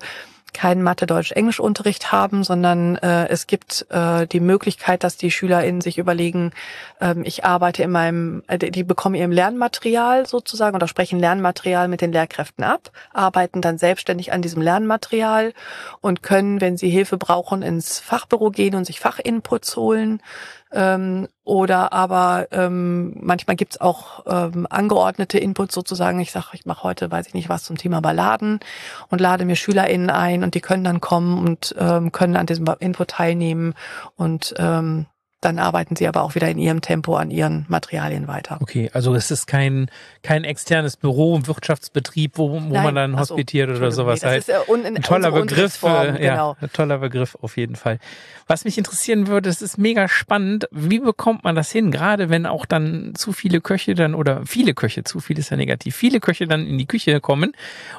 keinen 0.56 0.82
Mathe, 0.82 1.06
Deutsch, 1.06 1.32
Englisch 1.32 1.60
Unterricht 1.60 2.12
haben, 2.12 2.42
sondern 2.42 2.96
äh, 2.96 3.28
es 3.28 3.46
gibt 3.46 3.86
äh, 3.90 4.26
die 4.26 4.40
Möglichkeit, 4.40 5.04
dass 5.04 5.18
die 5.18 5.30
SchülerInnen 5.30 5.82
sich 5.82 5.98
überlegen, 5.98 6.52
ähm, 6.98 7.24
ich 7.26 7.44
arbeite 7.44 7.82
in 7.82 7.90
meinem, 7.90 8.42
äh, 8.46 8.58
die 8.58 8.82
bekommen 8.82 9.16
ihr 9.16 9.28
Lernmaterial 9.28 10.26
sozusagen 10.26 10.74
oder 10.74 10.88
sprechen 10.88 11.20
Lernmaterial 11.20 11.88
mit 11.88 12.00
den 12.00 12.10
Lehrkräften 12.10 12.64
ab, 12.64 12.90
arbeiten 13.12 13.60
dann 13.60 13.76
selbstständig 13.76 14.32
an 14.32 14.40
diesem 14.40 14.62
Lernmaterial 14.62 15.52
und 16.00 16.22
können, 16.22 16.62
wenn 16.62 16.78
sie 16.78 16.88
Hilfe 16.88 17.18
brauchen, 17.18 17.60
ins 17.60 17.98
Fachbüro 17.98 18.50
gehen 18.50 18.74
und 18.74 18.86
sich 18.86 18.98
Fachinputs 18.98 19.76
holen. 19.76 20.22
Ähm, 20.72 21.28
oder 21.44 21.92
aber 21.92 22.48
ähm, 22.50 23.14
manchmal 23.20 23.56
gibt's 23.56 23.80
auch 23.80 24.24
ähm, 24.26 24.66
angeordnete 24.68 25.38
Inputs 25.38 25.74
sozusagen. 25.74 26.18
Ich 26.20 26.32
sage, 26.32 26.48
ich 26.52 26.66
mache 26.66 26.82
heute, 26.82 27.10
weiß 27.10 27.28
ich 27.28 27.34
nicht 27.34 27.48
was 27.48 27.62
zum 27.62 27.78
Thema 27.78 28.00
Balladen 28.00 28.60
und 29.08 29.20
lade 29.20 29.44
mir 29.44 29.56
SchülerInnen 29.56 30.10
ein 30.10 30.42
und 30.42 30.54
die 30.54 30.60
können 30.60 30.84
dann 30.84 31.00
kommen 31.00 31.38
und 31.46 31.74
ähm, 31.78 32.10
können 32.10 32.36
an 32.36 32.46
diesem 32.46 32.66
Input 32.80 33.08
teilnehmen 33.08 33.74
und 34.16 34.54
ähm, 34.58 35.06
dann 35.46 35.58
arbeiten 35.58 35.96
sie 35.96 36.06
aber 36.08 36.22
auch 36.22 36.34
wieder 36.34 36.48
in 36.50 36.58
ihrem 36.58 36.80
Tempo 36.80 37.16
an 37.16 37.30
ihren 37.30 37.64
Materialien 37.68 38.26
weiter. 38.28 38.58
Okay, 38.60 38.90
also 38.92 39.14
es 39.14 39.30
ist 39.30 39.46
kein, 39.46 39.90
kein 40.22 40.44
externes 40.44 40.96
Büro, 40.96 41.40
Wirtschaftsbetrieb, 41.46 42.32
wo, 42.36 42.50
wo 42.50 42.58
Nein, 42.58 42.82
man 42.84 42.94
dann 42.94 43.14
ach 43.14 43.24
so, 43.24 43.34
hospitiert 43.34 43.70
oder 43.70 43.92
sowas 43.92 44.22
Nee, 44.22 44.28
halt. 44.28 44.48
das 44.48 44.60
ist, 44.62 44.68
un- 44.68 44.84
Ein 44.84 45.02
toller 45.02 45.30
Begriff, 45.30 45.82
äh, 45.82 45.86
ja, 46.24 46.30
genau. 46.32 46.56
ein 46.60 46.72
toller 46.72 46.98
Begriff 46.98 47.36
auf 47.40 47.56
jeden 47.56 47.76
Fall. 47.76 47.98
Was 48.48 48.64
mich 48.64 48.76
interessieren 48.78 49.26
würde, 49.28 49.48
es 49.48 49.62
ist 49.62 49.78
mega 49.78 50.08
spannend, 50.08 50.68
wie 50.70 50.98
bekommt 51.00 51.44
man 51.44 51.54
das 51.56 51.70
hin, 51.70 51.90
gerade 51.90 52.28
wenn 52.28 52.46
auch 52.46 52.66
dann 52.66 53.12
zu 53.14 53.32
viele 53.32 53.60
Köche 53.60 53.94
dann 53.94 54.14
oder 54.14 54.44
viele 54.46 54.74
Köche, 54.74 55.04
zu 55.04 55.20
viel 55.20 55.38
ist 55.38 55.50
ja 55.50 55.56
negativ, 55.56 55.96
viele 55.96 56.20
Köche 56.20 56.46
dann 56.46 56.66
in 56.66 56.78
die 56.78 56.86
Küche 56.86 57.20
kommen 57.20 57.52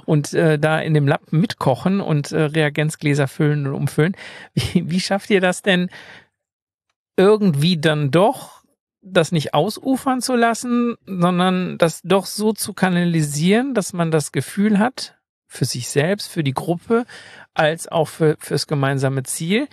und 0.05 0.33
äh, 0.33 0.57
da 0.59 0.79
in 0.79 0.93
dem 0.93 1.07
Lappen 1.07 1.39
mitkochen 1.39 2.01
und 2.01 2.31
äh, 2.31 2.43
Reagenzgläser 2.43 3.27
füllen 3.27 3.67
und 3.67 3.73
umfüllen. 3.73 4.15
Wie, 4.53 4.89
wie 4.89 4.99
schafft 4.99 5.29
ihr 5.29 5.41
das 5.41 5.61
denn 5.61 5.89
irgendwie 7.17 7.77
dann 7.77 8.11
doch 8.11 8.63
das 9.01 9.31
nicht 9.31 9.53
ausufern 9.53 10.21
zu 10.21 10.35
lassen, 10.35 10.95
sondern 11.05 11.77
das 11.77 12.01
doch 12.03 12.25
so 12.25 12.53
zu 12.53 12.73
kanalisieren, 12.73 13.73
dass 13.73 13.93
man 13.93 14.11
das 14.11 14.31
Gefühl 14.31 14.79
hat, 14.79 15.17
für 15.47 15.65
sich 15.65 15.89
selbst, 15.89 16.27
für 16.27 16.43
die 16.43 16.53
Gruppe, 16.53 17.05
als 17.53 17.87
auch 17.87 18.07
für, 18.07 18.37
fürs 18.39 18.67
gemeinsame 18.67 19.23
Ziel, 19.23 19.67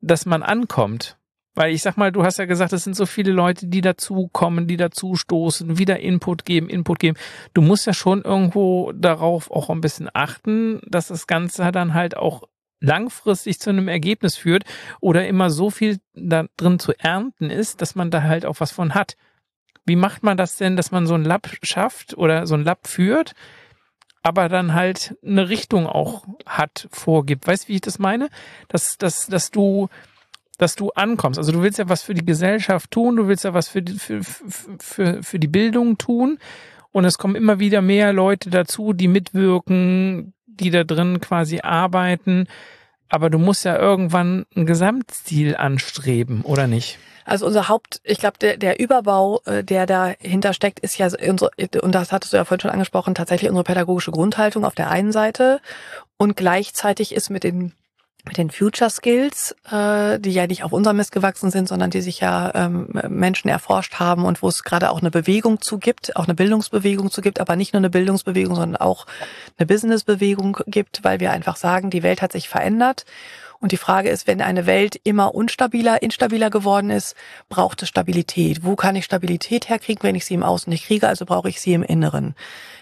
dass 0.00 0.26
man 0.26 0.42
ankommt. 0.42 1.16
Weil 1.54 1.74
ich 1.74 1.82
sag 1.82 1.96
mal, 1.96 2.12
du 2.12 2.22
hast 2.22 2.38
ja 2.38 2.46
gesagt, 2.46 2.72
es 2.72 2.84
sind 2.84 2.96
so 2.96 3.06
viele 3.06 3.32
Leute, 3.32 3.66
die 3.66 3.80
dazukommen, 3.80 4.66
die 4.66 4.76
dazu 4.76 5.16
stoßen, 5.16 5.78
wieder 5.78 6.00
Input 6.00 6.44
geben, 6.44 6.70
Input 6.70 7.00
geben. 7.00 7.18
Du 7.54 7.60
musst 7.60 7.86
ja 7.86 7.92
schon 7.92 8.22
irgendwo 8.22 8.92
darauf 8.92 9.50
auch 9.50 9.68
ein 9.68 9.80
bisschen 9.80 10.08
achten, 10.12 10.80
dass 10.86 11.08
das 11.08 11.26
Ganze 11.26 11.70
dann 11.72 11.92
halt 11.92 12.16
auch 12.16 12.44
langfristig 12.80 13.60
zu 13.60 13.70
einem 13.70 13.88
Ergebnis 13.88 14.36
führt 14.36 14.64
oder 15.00 15.26
immer 15.28 15.50
so 15.50 15.70
viel 15.70 15.98
da 16.14 16.46
drin 16.56 16.78
zu 16.78 16.92
ernten 16.98 17.50
ist, 17.50 17.80
dass 17.80 17.94
man 17.94 18.10
da 18.10 18.22
halt 18.22 18.46
auch 18.46 18.60
was 18.60 18.72
von 18.72 18.94
hat. 18.94 19.16
Wie 19.86 19.96
macht 19.96 20.22
man 20.22 20.36
das 20.36 20.56
denn, 20.56 20.76
dass 20.76 20.90
man 20.90 21.06
so 21.06 21.14
ein 21.14 21.24
Lab 21.24 21.48
schafft 21.62 22.16
oder 22.16 22.46
so 22.46 22.54
ein 22.54 22.64
Lab 22.64 22.86
führt, 22.86 23.34
aber 24.22 24.48
dann 24.48 24.74
halt 24.74 25.16
eine 25.24 25.48
Richtung 25.48 25.86
auch 25.86 26.24
hat, 26.46 26.88
vorgibt? 26.90 27.46
Weißt 27.46 27.64
du, 27.64 27.68
wie 27.68 27.76
ich 27.76 27.80
das 27.80 27.98
meine? 27.98 28.28
Dass, 28.68 28.96
dass, 28.98 29.26
dass 29.26 29.50
du, 29.50 29.88
dass 30.58 30.76
du 30.76 30.90
ankommst. 30.90 31.38
Also 31.38 31.52
du 31.52 31.62
willst 31.62 31.78
ja 31.78 31.88
was 31.88 32.02
für 32.02 32.14
die 32.14 32.24
Gesellschaft 32.24 32.90
tun, 32.90 33.16
du 33.16 33.28
willst 33.28 33.44
ja 33.44 33.54
was 33.54 33.68
für 33.68 33.82
die, 33.82 33.98
für, 33.98 34.22
für, 34.22 35.22
für 35.22 35.38
die 35.38 35.48
Bildung 35.48 35.98
tun. 35.98 36.38
Und 36.92 37.04
es 37.04 37.18
kommen 37.18 37.36
immer 37.36 37.60
wieder 37.60 37.82
mehr 37.82 38.12
Leute 38.12 38.50
dazu, 38.50 38.92
die 38.92 39.08
mitwirken, 39.08 40.34
die 40.58 40.70
da 40.70 40.84
drin 40.84 41.20
quasi 41.20 41.60
arbeiten. 41.60 42.46
Aber 43.08 43.28
du 43.28 43.38
musst 43.38 43.64
ja 43.64 43.76
irgendwann 43.76 44.46
ein 44.54 44.66
Gesamtziel 44.66 45.56
anstreben, 45.56 46.42
oder 46.42 46.66
nicht? 46.66 46.98
Also 47.24 47.46
unser 47.46 47.68
Haupt, 47.68 48.00
ich 48.04 48.18
glaube, 48.18 48.38
der, 48.40 48.56
der 48.56 48.80
Überbau, 48.80 49.40
äh, 49.44 49.62
der 49.62 49.86
dahinter 49.86 50.52
steckt, 50.52 50.80
ist 50.80 50.98
ja 50.98 51.08
unsere, 51.28 51.50
und 51.82 51.94
das 51.94 52.12
hattest 52.12 52.32
du 52.32 52.36
ja 52.36 52.44
vorhin 52.44 52.60
schon 52.60 52.70
angesprochen, 52.70 53.14
tatsächlich 53.14 53.50
unsere 53.50 53.64
pädagogische 53.64 54.10
Grundhaltung 54.10 54.64
auf 54.64 54.74
der 54.74 54.90
einen 54.90 55.12
Seite 55.12 55.60
und 56.16 56.36
gleichzeitig 56.36 57.14
ist 57.14 57.30
mit 57.30 57.44
den 57.44 57.72
mit 58.24 58.36
den 58.36 58.50
Future 58.50 58.90
Skills, 58.90 59.54
äh, 59.70 60.18
die 60.18 60.32
ja 60.32 60.46
nicht 60.46 60.64
auf 60.64 60.72
unserem 60.72 60.96
Mist 60.96 61.12
gewachsen 61.12 61.50
sind, 61.50 61.68
sondern 61.68 61.90
die 61.90 62.00
sich 62.00 62.20
ja 62.20 62.52
ähm, 62.54 62.88
Menschen 63.08 63.48
erforscht 63.48 63.94
haben 64.00 64.24
und 64.24 64.42
wo 64.42 64.48
es 64.48 64.62
gerade 64.62 64.90
auch 64.90 65.00
eine 65.00 65.10
Bewegung 65.10 65.60
zu 65.60 65.78
gibt, 65.78 66.16
auch 66.16 66.24
eine 66.24 66.34
Bildungsbewegung 66.34 67.10
zu 67.10 67.20
gibt, 67.20 67.40
aber 67.40 67.56
nicht 67.56 67.72
nur 67.72 67.80
eine 67.80 67.90
Bildungsbewegung, 67.90 68.54
sondern 68.56 68.80
auch 68.80 69.06
eine 69.58 69.66
Businessbewegung 69.66 70.58
gibt, 70.66 71.04
weil 71.04 71.20
wir 71.20 71.32
einfach 71.32 71.56
sagen, 71.56 71.90
die 71.90 72.02
Welt 72.02 72.22
hat 72.22 72.32
sich 72.32 72.48
verändert. 72.48 73.04
Und 73.60 73.72
die 73.72 73.76
Frage 73.76 74.08
ist, 74.08 74.26
wenn 74.26 74.40
eine 74.40 74.64
Welt 74.64 74.98
immer 75.04 75.34
unstabiler, 75.34 76.02
instabiler 76.02 76.48
geworden 76.48 76.88
ist, 76.88 77.14
braucht 77.50 77.82
es 77.82 77.90
Stabilität. 77.90 78.64
Wo 78.64 78.74
kann 78.74 78.96
ich 78.96 79.04
Stabilität 79.04 79.68
herkriegen, 79.68 80.02
wenn 80.02 80.14
ich 80.14 80.24
sie 80.24 80.32
im 80.32 80.42
Außen 80.42 80.70
nicht 80.70 80.86
kriege? 80.86 81.06
Also 81.06 81.26
brauche 81.26 81.50
ich 81.50 81.60
sie 81.60 81.74
im 81.74 81.82
Inneren. 81.82 82.34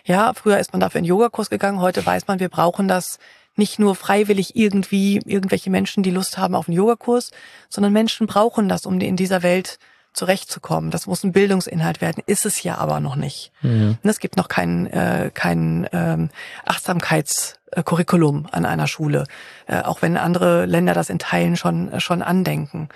Ja, 0.05 0.33
früher 0.35 0.59
ist 0.59 0.73
man 0.73 0.81
dafür 0.81 1.01
in 1.01 1.05
Yogakurs 1.05 1.51
gegangen. 1.51 1.81
Heute 1.81 2.07
weiß 2.07 2.29
man, 2.29 2.39
wir 2.39 2.49
brauchen 2.49 2.87
das 2.87 3.19
nicht 3.59 3.79
nur 3.79 3.95
freiwillig 3.95 4.57
irgendwie 4.57 5.21
irgendwelche 5.25 5.71
Menschen, 5.71 6.03
die 6.03 6.11
Lust 6.11 6.39
haben 6.39 6.55
auf 6.55 6.69
einen 6.69 6.77
Yogakurs, 6.77 7.31
sondern 7.69 7.93
Menschen 7.93 8.27
brauchen 8.27 8.69
das, 8.69 8.87
um 8.87 9.01
in 9.01 9.17
dieser 9.17 9.43
Welt 9.43 9.79
zurechtzukommen. 10.13 10.91
Das 10.91 11.07
muss 11.07 11.23
ein 11.23 11.33
Bildungsinhalt 11.33 12.01
werden, 12.01 12.23
ist 12.27 12.47
es 12.47 12.63
ja 12.63 12.77
aber 12.79 13.01
noch 13.01 13.17
nicht. 13.17 13.53
Mhm. 13.63 13.99
Es 14.03 14.19
gibt 14.19 14.37
noch 14.37 14.49
kein, 14.49 14.87
äh, 14.87 15.31
kein 15.33 15.89
ähm, 15.93 16.31
Achtsamkeitscurriculum 16.65 18.47
an 18.51 18.65
einer 18.67 18.87
Schule, 18.87 19.25
äh, 19.67 19.81
auch 19.83 20.03
wenn 20.03 20.17
andere 20.17 20.67
Länder 20.67 20.95
das 20.95 21.11
in 21.11 21.19
Teilen 21.19 21.57
schon, 21.57 22.01
schon 22.01 22.23
andenken. 22.23 22.89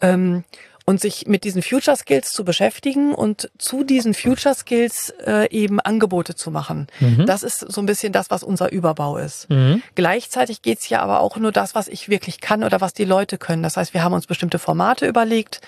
Ähm, 0.00 0.44
und 0.84 1.00
sich 1.00 1.26
mit 1.26 1.44
diesen 1.44 1.62
Future 1.62 1.96
Skills 1.96 2.32
zu 2.32 2.44
beschäftigen 2.44 3.14
und 3.14 3.50
zu 3.58 3.84
diesen 3.84 4.14
Future 4.14 4.54
Skills 4.54 5.10
äh, 5.24 5.48
eben 5.50 5.80
Angebote 5.80 6.34
zu 6.34 6.50
machen. 6.50 6.88
Mhm. 7.00 7.26
Das 7.26 7.42
ist 7.42 7.60
so 7.60 7.80
ein 7.80 7.86
bisschen 7.86 8.12
das, 8.12 8.30
was 8.30 8.42
unser 8.42 8.72
Überbau 8.72 9.16
ist. 9.16 9.48
Mhm. 9.50 9.82
Gleichzeitig 9.94 10.62
geht's 10.62 10.88
ja 10.88 11.00
aber 11.00 11.20
auch 11.20 11.36
nur 11.36 11.52
das, 11.52 11.74
was 11.74 11.88
ich 11.88 12.08
wirklich 12.08 12.40
kann 12.40 12.64
oder 12.64 12.80
was 12.80 12.94
die 12.94 13.04
Leute 13.04 13.38
können. 13.38 13.62
Das 13.62 13.76
heißt, 13.76 13.94
wir 13.94 14.02
haben 14.02 14.12
uns 14.12 14.26
bestimmte 14.26 14.58
Formate 14.58 15.06
überlegt. 15.06 15.60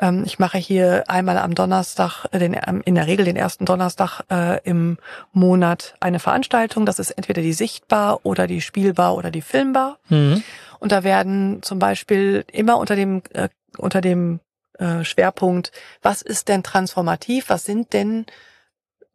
Ähm, 0.00 0.22
ich 0.24 0.38
mache 0.38 0.58
hier 0.58 1.04
einmal 1.08 1.38
am 1.38 1.54
Donnerstag, 1.54 2.26
äh, 2.32 2.38
den, 2.38 2.54
in 2.54 2.94
der 2.94 3.06
Regel 3.06 3.24
den 3.24 3.36
ersten 3.36 3.64
Donnerstag 3.64 4.22
äh, 4.30 4.60
im 4.64 4.98
Monat 5.32 5.94
eine 6.00 6.18
Veranstaltung. 6.18 6.86
Das 6.86 6.98
ist 6.98 7.10
entweder 7.10 7.42
die 7.42 7.52
Sichtbar 7.52 8.20
oder 8.24 8.46
die 8.46 8.60
Spielbar 8.60 9.14
oder 9.16 9.30
die 9.30 9.42
Filmbar. 9.42 9.98
Mhm. 10.08 10.42
Und 10.78 10.90
da 10.90 11.04
werden 11.04 11.62
zum 11.62 11.78
Beispiel 11.78 12.44
immer 12.50 12.78
unter 12.78 12.96
dem 12.96 13.22
äh, 13.34 13.48
unter 13.78 14.00
dem 14.00 14.40
Schwerpunkt, 15.04 15.72
was 16.02 16.22
ist 16.22 16.48
denn 16.48 16.62
transformativ, 16.62 17.48
was 17.48 17.64
sind 17.64 17.92
denn 17.92 18.26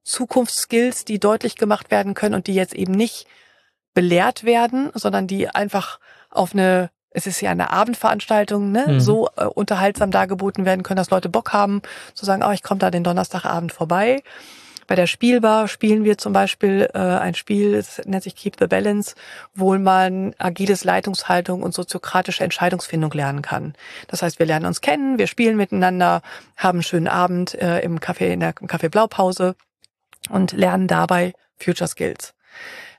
Zukunftsskills, 0.04 1.06
die 1.06 1.20
deutlich 1.20 1.56
gemacht 1.56 1.92
werden 1.92 2.14
können 2.14 2.36
und 2.36 2.48
die 2.48 2.56
jetzt 2.56 2.74
eben 2.74 2.94
nicht 2.94 3.28
belehrt 3.94 4.44
werden, 4.44 4.92
sondern 4.94 5.28
die 5.28 5.50
einfach 5.50 6.00
auf 6.30 6.54
eine, 6.54 6.92
es 7.10 7.28
ist 7.28 7.42
ja 7.42 7.52
eine 7.52 7.72
Abendveranstaltung, 7.72 8.72
ne, 8.72 8.86
mhm. 8.88 9.00
so 9.00 9.30
äh, 9.36 9.46
unterhaltsam 9.46 10.12
dargeboten 10.12 10.66
werden 10.66 10.84
können, 10.84 10.98
dass 10.98 11.10
Leute 11.10 11.30
Bock 11.30 11.52
haben, 11.52 11.82
zu 12.14 12.26
sagen, 12.26 12.44
oh, 12.44 12.52
ich 12.52 12.64
komme 12.64 12.80
da 12.80 12.92
den 12.92 13.04
Donnerstagabend 13.04 13.74
vorbei. 13.74 14.24
Bei 14.88 14.96
der 14.96 15.08
Spielbar 15.08 15.68
spielen 15.68 16.06
wir 16.06 16.18
zum 16.18 16.32
Beispiel 16.32 16.90
äh, 16.94 16.98
ein 16.98 17.36
Spiel, 17.36 17.74
das 17.74 18.02
nennt 18.06 18.24
sich 18.24 18.36
Keep 18.36 18.56
the 18.58 18.68
Balance, 18.68 19.16
wo 19.54 19.78
man 19.78 20.34
agiles 20.38 20.86
Leitungshaltung 20.86 21.62
und 21.62 21.74
soziokratische 21.74 22.46
Entscheidungsfindung 22.46 23.12
lernen 23.12 23.42
kann. 23.42 23.74
Das 24.08 24.22
heißt, 24.22 24.40
wir 24.40 24.46
lernen 24.46 24.66
uns 24.66 24.80
kennen, 24.80 25.18
wir 25.18 25.28
spielen 25.28 25.58
miteinander, 25.58 26.22
haben 26.56 26.78
einen 26.78 26.84
schönen 26.84 27.10
Abend 27.10 27.54
äh, 27.56 27.80
im 27.82 28.00
Café, 28.00 28.28
in 28.28 28.40
der 28.40 28.56
Café 28.56 28.90
Blaupause 28.90 29.56
und 30.30 30.54
lernen 30.54 30.88
dabei 30.88 31.34
Future 31.58 31.90
Skills. 31.90 32.34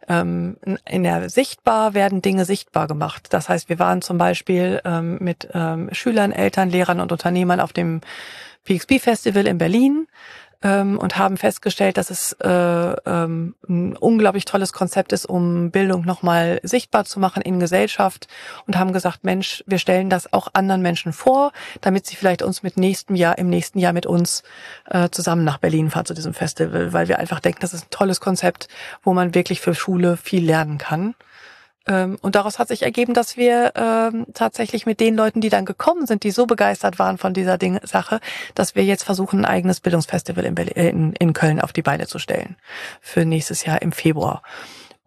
Ähm, 0.09 0.57
in 0.89 1.03
der 1.03 1.31
Sichtbar 1.31 1.95
werden 1.95 2.23
Dinge 2.23 2.45
sichtbar 2.45 2.87
gemacht. 2.87 3.29
Das 3.31 3.49
heißt, 3.49 3.69
wir 3.69 3.79
waren 3.79 4.03
zum 4.03 4.19
Beispiel 4.19 4.81
ähm, 4.85 5.19
mit 5.21 5.49
ähm, 5.53 5.89
Schülern, 5.93 6.33
Eltern, 6.33 6.71
Lehrern 6.71 7.01
und 7.01 7.13
Unternehmern 7.13 7.61
auf 7.61 7.73
dem 7.73 8.01
PXP 8.65 9.01
Festival 9.01 9.47
in 9.47 9.59
Berlin 9.59 10.07
ähm, 10.63 10.99
und 10.99 11.17
haben 11.17 11.37
festgestellt, 11.37 11.97
dass 11.97 12.11
es 12.11 12.33
äh, 12.33 12.49
ähm, 12.49 13.55
ein 13.69 13.97
unglaublich 13.97 14.45
tolles 14.45 14.73
Konzept 14.73 15.13
ist, 15.13 15.27
um 15.27 15.71
Bildung 15.71 16.05
nochmal 16.05 16.61
sichtbar 16.63 17.05
zu 17.05 17.21
machen 17.21 17.43
in 17.43 17.61
Gesellschaft 17.61 18.27
und 18.67 18.77
haben 18.77 18.93
gesagt, 18.93 19.25
Mensch, 19.25 19.63
wir 19.67 19.79
stellen 19.79 20.11
das 20.11 20.33
auch 20.33 20.49
anderen 20.55 20.83
Menschen 20.83 21.13
vor, 21.13 21.53
damit 21.81 22.07
sie 22.07 22.17
vielleicht 22.17 22.43
uns 22.43 22.63
mit 22.63 22.77
nächstem 22.77 23.15
Jahr, 23.15 23.39
im 23.39 23.49
nächsten 23.49 23.79
Jahr 23.79 23.93
mit 23.93 24.07
uns 24.07 24.43
äh, 24.87 25.09
zusammen 25.11 25.45
nach 25.45 25.59
Berlin 25.59 25.91
fahren 25.91 26.07
zu 26.07 26.15
diesem 26.15 26.35
Festival, 26.35 26.93
weil 26.93 27.09
wir 27.09 27.19
einfach 27.19 27.41
denken, 27.41 27.61
das 27.61 27.75
ist 27.75 27.85
ein 27.87 27.91
tolles 27.91 28.21
Konzept, 28.21 28.69
wo 29.03 29.15
man 29.15 29.35
wirklich 29.35 29.61
für 29.61 29.75
Schule 29.75 30.17
viel 30.17 30.45
lernen 30.45 30.79
kann. 30.79 31.15
Und 31.89 32.35
daraus 32.35 32.59
hat 32.59 32.69
sich 32.69 32.83
ergeben, 32.83 33.15
dass 33.15 33.37
wir 33.37 33.73
ähm, 33.75 34.27
tatsächlich 34.35 34.85
mit 34.85 35.01
den 35.01 35.15
Leuten, 35.15 35.41
die 35.41 35.49
dann 35.49 35.65
gekommen 35.65 36.07
sind, 36.07 36.23
die 36.23 36.31
so 36.31 36.47
begeistert 36.47 36.99
waren 36.99 37.19
von 37.19 37.33
dieser 37.33 37.57
Ding 37.57 37.81
Sache, 37.83 38.21
dass 38.55 38.75
wir 38.75 38.85
jetzt 38.85 39.05
versuchen, 39.05 39.41
ein 39.41 39.45
eigenes 39.45 39.81
Bildungsfestival 39.81 40.45
in, 40.45 40.55
Berlin, 40.55 40.75
in, 40.75 41.13
in 41.15 41.33
Köln 41.33 41.61
auf 41.61 41.73
die 41.73 41.83
Beine 41.83 42.07
zu 42.07 42.19
stellen. 42.19 42.57
Für 43.01 43.25
nächstes 43.25 43.65
Jahr 43.65 43.81
im 43.81 43.93
Februar. 43.93 44.43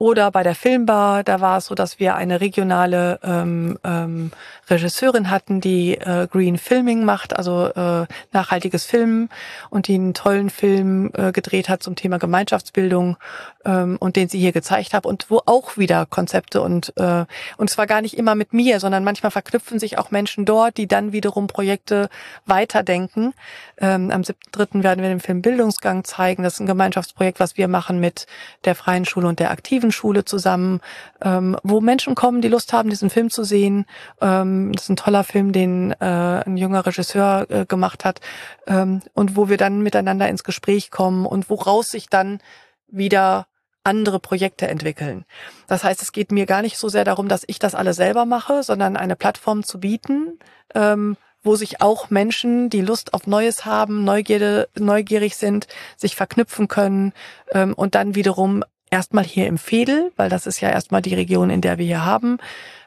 Oder 0.01 0.31
bei 0.31 0.41
der 0.41 0.55
Filmbar, 0.55 1.23
da 1.23 1.41
war 1.41 1.59
es 1.59 1.67
so, 1.67 1.75
dass 1.75 1.99
wir 1.99 2.15
eine 2.15 2.41
regionale 2.41 3.19
ähm, 3.21 3.77
ähm, 3.83 4.31
Regisseurin 4.67 5.29
hatten, 5.29 5.61
die 5.61 5.95
äh, 5.95 6.27
Green 6.31 6.57
Filming 6.57 7.05
macht, 7.05 7.37
also 7.37 7.67
äh, 7.67 8.07
nachhaltiges 8.31 8.85
Filmen 8.85 9.29
und 9.69 9.87
die 9.87 9.93
einen 9.93 10.15
tollen 10.15 10.49
Film 10.49 11.11
äh, 11.13 11.31
gedreht 11.31 11.69
hat 11.69 11.83
zum 11.83 11.95
Thema 11.95 12.17
Gemeinschaftsbildung 12.17 13.17
ähm, 13.63 13.97
und 13.99 14.15
den 14.15 14.27
sie 14.27 14.39
hier 14.39 14.53
gezeigt 14.53 14.95
hat 14.95 15.05
und 15.05 15.29
wo 15.29 15.41
auch 15.45 15.77
wieder 15.77 16.07
Konzepte 16.07 16.61
und 16.61 16.93
äh, 16.97 17.25
und 17.57 17.69
zwar 17.69 17.85
gar 17.85 18.01
nicht 18.01 18.17
immer 18.17 18.33
mit 18.33 18.53
mir, 18.53 18.79
sondern 18.79 19.03
manchmal 19.03 19.31
verknüpfen 19.31 19.77
sich 19.77 19.99
auch 19.99 20.09
Menschen 20.09 20.45
dort, 20.45 20.77
die 20.77 20.87
dann 20.87 21.11
wiederum 21.11 21.45
Projekte 21.45 22.09
weiterdenken. 22.47 23.33
Ähm, 23.77 24.09
am 24.09 24.21
7.3. 24.21 24.81
werden 24.81 25.01
wir 25.01 25.09
den 25.09 25.19
Film 25.19 25.43
Bildungsgang 25.43 26.03
zeigen. 26.05 26.41
Das 26.41 26.53
ist 26.53 26.59
ein 26.59 26.65
Gemeinschaftsprojekt, 26.65 27.39
was 27.39 27.57
wir 27.57 27.67
machen 27.67 27.99
mit 27.99 28.25
der 28.65 28.73
Freien 28.73 29.05
Schule 29.05 29.27
und 29.27 29.39
der 29.39 29.51
aktiven 29.51 29.90
Grundschule 29.91 30.23
zusammen, 30.23 30.79
ähm, 31.21 31.57
wo 31.63 31.81
Menschen 31.81 32.15
kommen, 32.15 32.41
die 32.41 32.47
Lust 32.47 32.71
haben, 32.71 32.89
diesen 32.89 33.09
Film 33.09 33.29
zu 33.29 33.43
sehen. 33.43 33.85
Ähm, 34.21 34.71
das 34.73 34.83
ist 34.83 34.89
ein 34.89 34.95
toller 34.95 35.25
Film, 35.25 35.51
den 35.51 35.91
äh, 35.99 36.05
ein 36.45 36.55
junger 36.55 36.85
Regisseur 36.85 37.45
äh, 37.49 37.65
gemacht 37.65 38.05
hat 38.05 38.21
ähm, 38.67 39.01
und 39.13 39.35
wo 39.35 39.49
wir 39.49 39.57
dann 39.57 39.81
miteinander 39.81 40.29
ins 40.29 40.45
Gespräch 40.45 40.91
kommen 40.91 41.25
und 41.25 41.49
woraus 41.49 41.91
sich 41.91 42.07
dann 42.07 42.39
wieder 42.87 43.47
andere 43.83 44.19
Projekte 44.19 44.67
entwickeln. 44.67 45.25
Das 45.67 45.83
heißt, 45.83 46.01
es 46.01 46.13
geht 46.13 46.31
mir 46.31 46.45
gar 46.45 46.61
nicht 46.61 46.77
so 46.77 46.87
sehr 46.87 47.03
darum, 47.03 47.27
dass 47.27 47.43
ich 47.47 47.59
das 47.59 47.75
alle 47.75 47.93
selber 47.93 48.25
mache, 48.25 48.63
sondern 48.63 48.95
eine 48.95 49.17
Plattform 49.17 49.63
zu 49.63 49.79
bieten, 49.79 50.39
ähm, 50.73 51.17
wo 51.43 51.55
sich 51.55 51.81
auch 51.81 52.09
Menschen, 52.11 52.69
die 52.69 52.81
Lust 52.81 53.13
auf 53.13 53.27
Neues 53.27 53.65
haben, 53.65 54.05
Neugierde, 54.05 54.69
neugierig 54.77 55.35
sind, 55.35 55.67
sich 55.97 56.15
verknüpfen 56.15 56.69
können 56.69 57.11
ähm, 57.51 57.73
und 57.73 57.95
dann 57.95 58.15
wiederum 58.15 58.63
erstmal 58.91 59.23
hier 59.23 59.47
im 59.47 59.57
Fädel, 59.57 60.11
weil 60.17 60.29
das 60.29 60.45
ist 60.45 60.59
ja 60.59 60.69
erstmal 60.69 61.01
die 61.01 61.15
Region, 61.15 61.49
in 61.49 61.61
der 61.61 61.79
wir 61.79 61.85
hier 61.85 62.05
haben, 62.05 62.37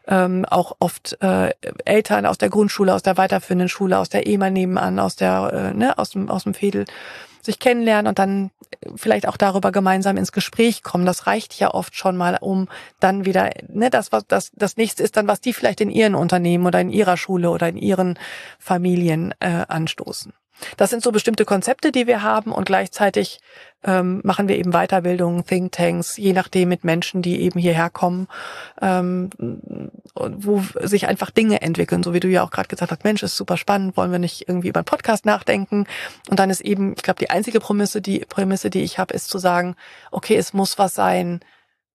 ähm, 0.07 0.45
auch 0.45 0.77
oft 0.79 1.21
äh, 1.23 1.51
Eltern 1.85 2.27
aus 2.27 2.39
der 2.39 2.51
Grundschule, 2.51 2.95
aus 2.95 3.03
der 3.03 3.17
weiterführenden 3.17 3.69
Schule, 3.69 3.99
aus 3.99 4.11
der 4.11 4.27
EMA 4.27 4.51
nebenan, 4.51 4.99
aus 4.99 5.17
der, 5.17 5.73
äh, 5.73 5.77
ne, 5.77 5.99
aus 5.99 6.11
dem, 6.11 6.29
aus 6.29 6.45
dem 6.45 6.55
Fädel 6.55 6.85
sich 7.41 7.59
kennenlernen 7.59 8.07
und 8.07 8.19
dann 8.19 8.51
vielleicht 8.97 9.29
auch 9.29 9.37
darüber 9.37 9.73
gemeinsam 9.73 10.17
ins 10.17 10.33
Gespräch 10.33 10.83
kommen. 10.83 11.07
Das 11.07 11.27
reicht 11.27 11.59
ja 11.59 11.73
oft 11.73 11.95
schon 11.95 12.17
mal, 12.17 12.39
um 12.41 12.69
dann 13.01 13.25
wieder, 13.25 13.51
ne, 13.69 13.91
das, 13.91 14.13
was 14.13 14.27
das, 14.27 14.51
das 14.55 14.77
nächste 14.77 15.03
ist 15.03 15.17
dann, 15.17 15.29
was 15.29 15.41
die 15.41 15.53
vielleicht 15.53 15.81
in 15.81 15.91
ihren 15.91 16.15
Unternehmen 16.15 16.67
oder 16.67 16.81
in 16.81 16.91
ihrer 16.91 17.17
Schule 17.17 17.51
oder 17.51 17.69
in 17.69 17.77
ihren 17.77 18.19
Familien 18.59 19.35
äh, 19.41 19.65
anstoßen. 19.69 20.33
Das 20.77 20.91
sind 20.91 21.03
so 21.03 21.13
bestimmte 21.13 21.45
Konzepte, 21.45 21.93
die 21.93 22.07
wir 22.07 22.23
haben 22.23 22.53
und 22.53 22.65
gleichzeitig 22.65 23.41
ähm, 23.83 24.21
machen 24.25 24.49
wir 24.49 24.57
eben 24.57 24.73
Weiterbildungen, 24.73 25.45
Thinktanks, 25.45 26.17
je 26.17 26.33
nachdem 26.33 26.69
mit 26.69 26.85
Menschen, 26.85 27.23
die 27.23 27.43
eben 27.43 27.59
hierher 27.59 27.91
kommen, 27.91 28.29
ähm, 28.81 29.31
wo 30.15 30.63
sich 30.81 31.07
einfach 31.07 31.31
Dinge 31.31 31.61
entwickeln, 31.61 32.03
so 32.03 32.15
wie 32.15 32.21
du 32.21 32.29
ja 32.29 32.43
auch 32.43 32.51
gerade 32.51 32.69
gesagt 32.69 32.93
hast, 32.93 33.05
Mensch, 33.05 33.23
ist 33.23 33.37
super 33.37 33.57
spannend, 33.57 33.97
wollen 33.97 34.13
wir 34.13 34.19
nicht 34.19 34.49
irgendwie 34.49 34.69
über 34.69 34.81
einen 34.81 34.87
Podcast 34.87 35.27
nachdenken? 35.27 35.87
Und 36.31 36.39
dann 36.39 36.51
ist 36.51 36.61
eben, 36.61 36.95
ich 36.97 37.03
glaube, 37.03 37.19
die 37.19 37.31
einzige 37.31 37.61
Prämisse, 37.61 38.01
die 38.01 38.21
Prämisse, 38.21 38.71
die 38.71 38.83
ich 38.83 38.99
habe, 38.99 39.13
ist 39.13 39.29
zu 39.29 39.39
sagen, 39.39 39.77
okay, 40.11 40.37
es 40.37 40.53
muss 40.53 40.79
was 40.79 40.95
sein, 40.95 41.41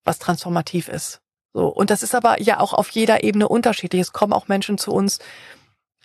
was 0.04 0.20
transformativ 0.20 0.90
ist. 0.90 1.22
So 1.54 1.68
und 1.68 1.90
das 1.90 2.04
ist 2.04 2.14
aber 2.14 2.42
ja 2.42 2.60
auch 2.60 2.74
auf 2.74 2.90
jeder 2.90 3.24
Ebene 3.24 3.48
unterschiedlich. 3.48 4.02
Es 4.02 4.14
kommen 4.14 4.34
auch 4.34 4.48
Menschen 4.48 4.78
zu 4.78 4.92
uns, 4.92 5.20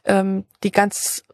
ähm, 0.05 0.45
die 0.63 0.71
ganz 0.71 1.25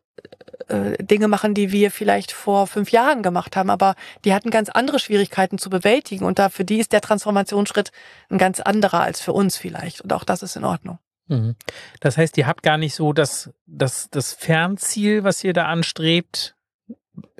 äh, 0.68 1.02
Dinge 1.02 1.28
machen, 1.28 1.54
die 1.54 1.72
wir 1.72 1.90
vielleicht 1.90 2.32
vor 2.32 2.66
fünf 2.66 2.92
Jahren 2.92 3.22
gemacht 3.22 3.56
haben, 3.56 3.70
aber 3.70 3.94
die 4.24 4.34
hatten 4.34 4.50
ganz 4.50 4.68
andere 4.68 4.98
Schwierigkeiten 4.98 5.58
zu 5.58 5.70
bewältigen 5.70 6.24
und 6.24 6.38
da 6.38 6.48
für 6.48 6.64
die 6.64 6.78
ist 6.78 6.92
der 6.92 7.00
Transformationsschritt 7.00 7.92
ein 8.28 8.38
ganz 8.38 8.60
anderer 8.60 9.00
als 9.00 9.20
für 9.20 9.32
uns 9.32 9.56
vielleicht 9.56 10.00
und 10.00 10.12
auch 10.12 10.24
das 10.24 10.42
ist 10.42 10.56
in 10.56 10.64
Ordnung. 10.64 10.98
Mhm. 11.28 11.54
Das 12.00 12.16
heißt, 12.16 12.36
ihr 12.38 12.46
habt 12.46 12.62
gar 12.62 12.76
nicht 12.76 12.94
so 12.94 13.12
das, 13.12 13.50
das, 13.66 14.08
das 14.10 14.32
Fernziel, 14.32 15.24
was 15.24 15.42
ihr 15.44 15.52
da 15.52 15.66
anstrebt, 15.66 16.54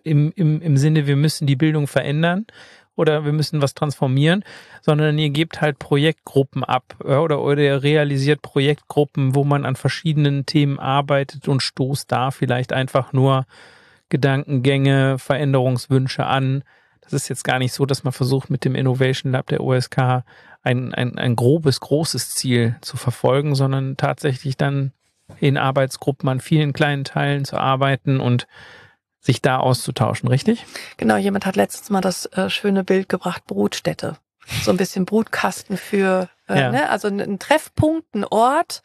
im, 0.02 0.33
im, 0.35 0.62
im 0.62 0.76
Sinne, 0.76 1.06
wir 1.06 1.16
müssen 1.16 1.46
die 1.46 1.56
Bildung 1.56 1.87
verändern, 1.87 2.46
oder 3.00 3.24
wir 3.24 3.32
müssen 3.32 3.62
was 3.62 3.74
transformieren, 3.74 4.44
sondern 4.82 5.18
ihr 5.18 5.30
gebt 5.30 5.62
halt 5.62 5.78
Projektgruppen 5.78 6.62
ab 6.62 6.96
oder, 7.02 7.40
oder 7.40 7.62
ihr 7.62 7.82
realisiert 7.82 8.42
Projektgruppen, 8.42 9.34
wo 9.34 9.42
man 9.44 9.64
an 9.64 9.74
verschiedenen 9.74 10.44
Themen 10.44 10.78
arbeitet 10.78 11.48
und 11.48 11.62
stoßt 11.62 12.12
da 12.12 12.30
vielleicht 12.30 12.74
einfach 12.74 13.14
nur 13.14 13.46
Gedankengänge, 14.10 15.18
Veränderungswünsche 15.18 16.26
an. 16.26 16.62
Das 17.00 17.14
ist 17.14 17.28
jetzt 17.28 17.44
gar 17.44 17.58
nicht 17.58 17.72
so, 17.72 17.86
dass 17.86 18.04
man 18.04 18.12
versucht, 18.12 18.50
mit 18.50 18.64
dem 18.64 18.74
Innovation 18.74 19.32
Lab 19.32 19.46
der 19.46 19.62
OSK 19.62 20.22
ein, 20.62 20.94
ein, 20.94 21.18
ein 21.18 21.36
grobes, 21.36 21.80
großes 21.80 22.30
Ziel 22.30 22.76
zu 22.82 22.98
verfolgen, 22.98 23.54
sondern 23.54 23.96
tatsächlich 23.96 24.58
dann 24.58 24.92
in 25.38 25.56
Arbeitsgruppen 25.56 26.28
an 26.28 26.40
vielen 26.40 26.72
kleinen 26.72 27.04
Teilen 27.04 27.44
zu 27.44 27.56
arbeiten 27.56 28.20
und 28.20 28.46
sich 29.20 29.42
da 29.42 29.59
auszutauschen, 29.59 30.28
richtig? 30.28 30.66
Genau, 30.96 31.16
jemand 31.16 31.46
hat 31.46 31.56
letztens 31.56 31.90
mal 31.90 32.00
das 32.00 32.26
äh, 32.26 32.48
schöne 32.48 32.85
Bild 32.85 33.09
gebracht, 33.09 33.46
Brutstätte. 33.46 34.16
So 34.62 34.70
ein 34.70 34.76
bisschen 34.76 35.04
Brutkasten 35.04 35.76
für, 35.76 36.28
äh, 36.48 36.59
ja. 36.59 36.72
ne? 36.72 36.90
also 36.90 37.09
ein, 37.09 37.20
ein 37.20 37.38
Treffpunkt, 37.38 38.14
ein 38.14 38.24
Ort, 38.24 38.83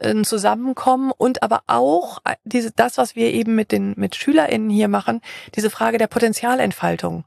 ein 0.00 0.24
Zusammenkommen 0.24 1.12
und 1.16 1.42
aber 1.42 1.62
auch 1.68 2.18
äh, 2.24 2.34
diese, 2.44 2.72
das, 2.72 2.98
was 2.98 3.16
wir 3.16 3.32
eben 3.32 3.54
mit 3.54 3.72
den 3.72 3.94
mit 3.96 4.14
SchülerInnen 4.14 4.68
hier 4.68 4.88
machen, 4.88 5.20
diese 5.54 5.70
Frage 5.70 5.98
der 5.98 6.08
Potenzialentfaltung 6.08 7.24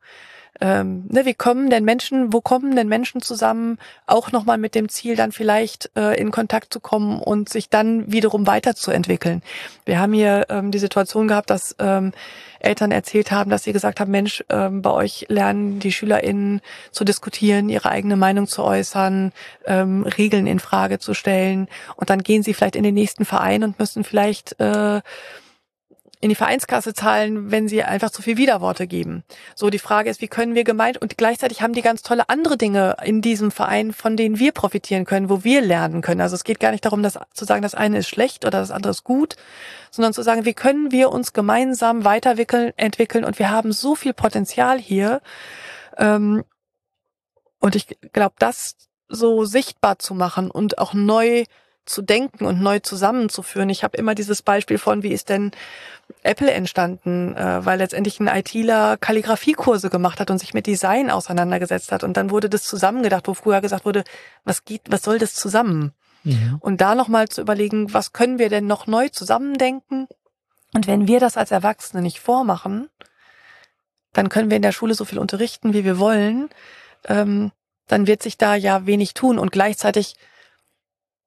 ähm, 0.61 1.05
ne, 1.09 1.25
wie 1.25 1.33
kommen 1.33 1.69
denn 1.69 1.85
Menschen, 1.85 2.33
wo 2.33 2.41
kommen 2.41 2.75
denn 2.75 2.87
Menschen 2.87 3.21
zusammen, 3.21 3.77
auch 4.05 4.31
nochmal 4.31 4.57
mit 4.57 4.75
dem 4.75 4.89
Ziel, 4.89 5.15
dann 5.15 5.31
vielleicht 5.31 5.89
äh, 5.95 6.19
in 6.19 6.31
Kontakt 6.31 6.73
zu 6.73 6.79
kommen 6.79 7.21
und 7.21 7.49
sich 7.49 7.69
dann 7.69 8.11
wiederum 8.11 8.45
weiterzuentwickeln. 8.45 9.41
Wir 9.85 9.99
haben 9.99 10.13
hier 10.13 10.47
ähm, 10.49 10.71
die 10.71 10.79
Situation 10.79 11.27
gehabt, 11.27 11.49
dass 11.49 11.75
ähm, 11.79 12.11
Eltern 12.59 12.91
erzählt 12.91 13.31
haben, 13.31 13.49
dass 13.49 13.63
sie 13.63 13.71
gesagt 13.71 14.01
haben, 14.01 14.11
Mensch, 14.11 14.43
ähm, 14.49 14.81
bei 14.81 14.91
euch 14.91 15.25
lernen 15.29 15.79
die 15.79 15.93
SchülerInnen 15.93 16.61
zu 16.91 17.05
diskutieren, 17.05 17.69
ihre 17.69 17.89
eigene 17.89 18.17
Meinung 18.17 18.47
zu 18.47 18.63
äußern, 18.63 19.31
ähm, 19.65 20.03
Regeln 20.03 20.45
in 20.45 20.59
Frage 20.59 20.99
zu 20.99 21.13
stellen 21.13 21.69
und 21.95 22.09
dann 22.09 22.21
gehen 22.21 22.43
sie 22.43 22.53
vielleicht 22.53 22.75
in 22.75 22.83
den 22.83 22.95
nächsten 22.95 23.23
Verein 23.23 23.63
und 23.63 23.79
müssen 23.79 24.03
vielleicht 24.03 24.59
äh, 24.59 25.01
in 26.21 26.29
die 26.29 26.35
Vereinskasse 26.35 26.93
zahlen, 26.93 27.49
wenn 27.49 27.69
sie 27.69 27.81
einfach 27.81 28.09
zu 28.09 28.21
viel 28.21 28.35
Widerworte 28.35 28.87
geben. 28.87 29.23
So, 29.55 29.69
die 29.69 29.79
Frage 29.79 30.09
ist, 30.09 30.19
wie 30.19 30.27
können 30.27 30.53
wir 30.53 30.65
gemeint 30.65 30.97
und 30.97 31.17
gleichzeitig 31.17 31.61
haben 31.61 31.71
die 31.71 31.81
ganz 31.81 32.01
tolle 32.01 32.27
andere 32.27 32.57
Dinge 32.57 32.97
in 33.03 33.21
diesem 33.21 33.51
Verein, 33.51 33.93
von 33.93 34.17
denen 34.17 34.37
wir 34.37 34.51
profitieren 34.51 35.05
können, 35.05 35.29
wo 35.29 35.45
wir 35.45 35.61
lernen 35.61 36.01
können. 36.01 36.19
Also 36.19 36.35
es 36.35 36.43
geht 36.43 36.59
gar 36.59 36.71
nicht 36.71 36.83
darum, 36.83 37.03
das 37.03 37.17
zu 37.33 37.45
sagen, 37.45 37.61
das 37.61 37.73
eine 37.73 37.99
ist 37.99 38.09
schlecht 38.09 38.43
oder 38.43 38.59
das 38.59 38.71
andere 38.71 38.91
ist 38.91 39.05
gut, 39.05 39.37
sondern 39.91 40.13
zu 40.13 40.21
sagen, 40.21 40.43
wie 40.43 40.53
können 40.53 40.91
wir 40.91 41.09
uns 41.09 41.31
gemeinsam 41.31 42.03
weiterentwickeln, 42.03 42.73
entwickeln 42.75 43.23
und 43.23 43.39
wir 43.39 43.49
haben 43.49 43.71
so 43.71 43.95
viel 43.95 44.13
Potenzial 44.13 44.77
hier. 44.77 45.21
Ähm, 45.97 46.43
und 47.59 47.75
ich 47.75 47.87
glaube, 48.11 48.35
das 48.39 48.75
so 49.07 49.45
sichtbar 49.45 49.99
zu 49.99 50.13
machen 50.13 50.51
und 50.51 50.79
auch 50.79 50.93
neu 50.93 51.45
zu 51.89 52.01
denken 52.01 52.45
und 52.45 52.61
neu 52.61 52.79
zusammenzuführen. 52.79 53.69
Ich 53.69 53.83
habe 53.83 53.97
immer 53.97 54.15
dieses 54.15 54.41
Beispiel 54.41 54.77
von, 54.77 55.03
wie 55.03 55.11
ist 55.11 55.29
denn 55.29 55.51
Apple 56.23 56.51
entstanden, 56.51 57.35
äh, 57.35 57.65
weil 57.65 57.79
letztendlich 57.79 58.19
ein 58.19 58.27
ITler 58.27 58.97
Kalligrafiekurse 58.97 59.89
gemacht 59.89 60.19
hat 60.19 60.31
und 60.31 60.37
sich 60.37 60.53
mit 60.53 60.67
Design 60.67 61.09
auseinandergesetzt 61.09 61.91
hat. 61.91 62.03
Und 62.03 62.17
dann 62.17 62.29
wurde 62.29 62.49
das 62.49 62.63
zusammengedacht, 62.63 63.27
wo 63.27 63.33
früher 63.33 63.61
gesagt 63.61 63.85
wurde, 63.85 64.03
was 64.43 64.65
geht, 64.65 64.83
was 64.89 65.03
soll 65.03 65.17
das 65.17 65.33
zusammen? 65.33 65.93
Mhm. 66.23 66.57
Und 66.59 66.81
da 66.81 66.95
nochmal 66.95 67.27
zu 67.29 67.41
überlegen, 67.41 67.93
was 67.93 68.13
können 68.13 68.39
wir 68.39 68.49
denn 68.49 68.67
noch 68.67 68.87
neu 68.87 69.09
zusammendenken? 69.09 70.07
Und 70.73 70.87
wenn 70.87 71.07
wir 71.07 71.19
das 71.19 71.37
als 71.37 71.51
Erwachsene 71.51 72.01
nicht 72.01 72.19
vormachen, 72.19 72.89
dann 74.13 74.29
können 74.29 74.49
wir 74.49 74.57
in 74.57 74.63
der 74.63 74.71
Schule 74.71 74.93
so 74.93 75.05
viel 75.05 75.19
unterrichten, 75.19 75.73
wie 75.73 75.83
wir 75.83 75.99
wollen. 75.99 76.49
Ähm, 77.05 77.51
dann 77.87 78.07
wird 78.07 78.21
sich 78.21 78.37
da 78.37 78.55
ja 78.55 78.85
wenig 78.85 79.13
tun. 79.13 79.39
Und 79.39 79.51
gleichzeitig 79.51 80.15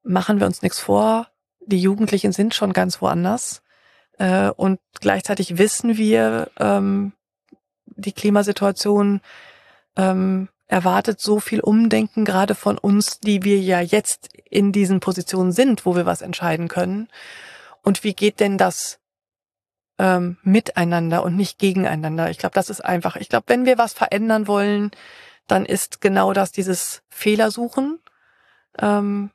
machen 0.02 0.40
wir 0.40 0.46
uns 0.46 0.62
nichts 0.62 0.78
vor, 0.78 1.28
die 1.66 1.80
Jugendlichen 1.80 2.32
sind 2.32 2.54
schon 2.54 2.72
ganz 2.72 3.00
woanders. 3.00 3.62
Äh, 4.18 4.50
und 4.50 4.80
gleichzeitig 5.00 5.58
wissen 5.58 5.96
wir, 5.96 6.50
ähm, 6.58 7.12
die 7.86 8.12
Klimasituation 8.12 9.20
ähm, 9.96 10.48
erwartet 10.66 11.20
so 11.20 11.38
viel 11.38 11.60
Umdenken 11.60 12.24
gerade 12.24 12.54
von 12.54 12.78
uns, 12.78 13.20
die 13.20 13.44
wir 13.44 13.60
ja 13.60 13.80
jetzt 13.80 14.30
in 14.48 14.72
diesen 14.72 15.00
Positionen 15.00 15.52
sind, 15.52 15.84
wo 15.84 15.96
wir 15.96 16.06
was 16.06 16.22
entscheiden 16.22 16.68
können. 16.68 17.08
Und 17.82 18.04
wie 18.04 18.14
geht 18.14 18.40
denn 18.40 18.58
das 18.58 18.98
ähm, 19.98 20.38
miteinander 20.42 21.22
und 21.24 21.36
nicht 21.36 21.58
gegeneinander? 21.58 22.30
Ich 22.30 22.38
glaube, 22.38 22.54
das 22.54 22.70
ist 22.70 22.80
einfach. 22.80 23.16
Ich 23.16 23.28
glaube, 23.28 23.44
wenn 23.48 23.66
wir 23.66 23.76
was 23.76 23.92
verändern 23.92 24.46
wollen, 24.46 24.92
dann 25.46 25.66
ist 25.66 26.00
genau 26.00 26.32
das 26.32 26.52
dieses 26.52 27.02
Fehlersuchen. 27.08 27.98
Ähm, 28.78 29.30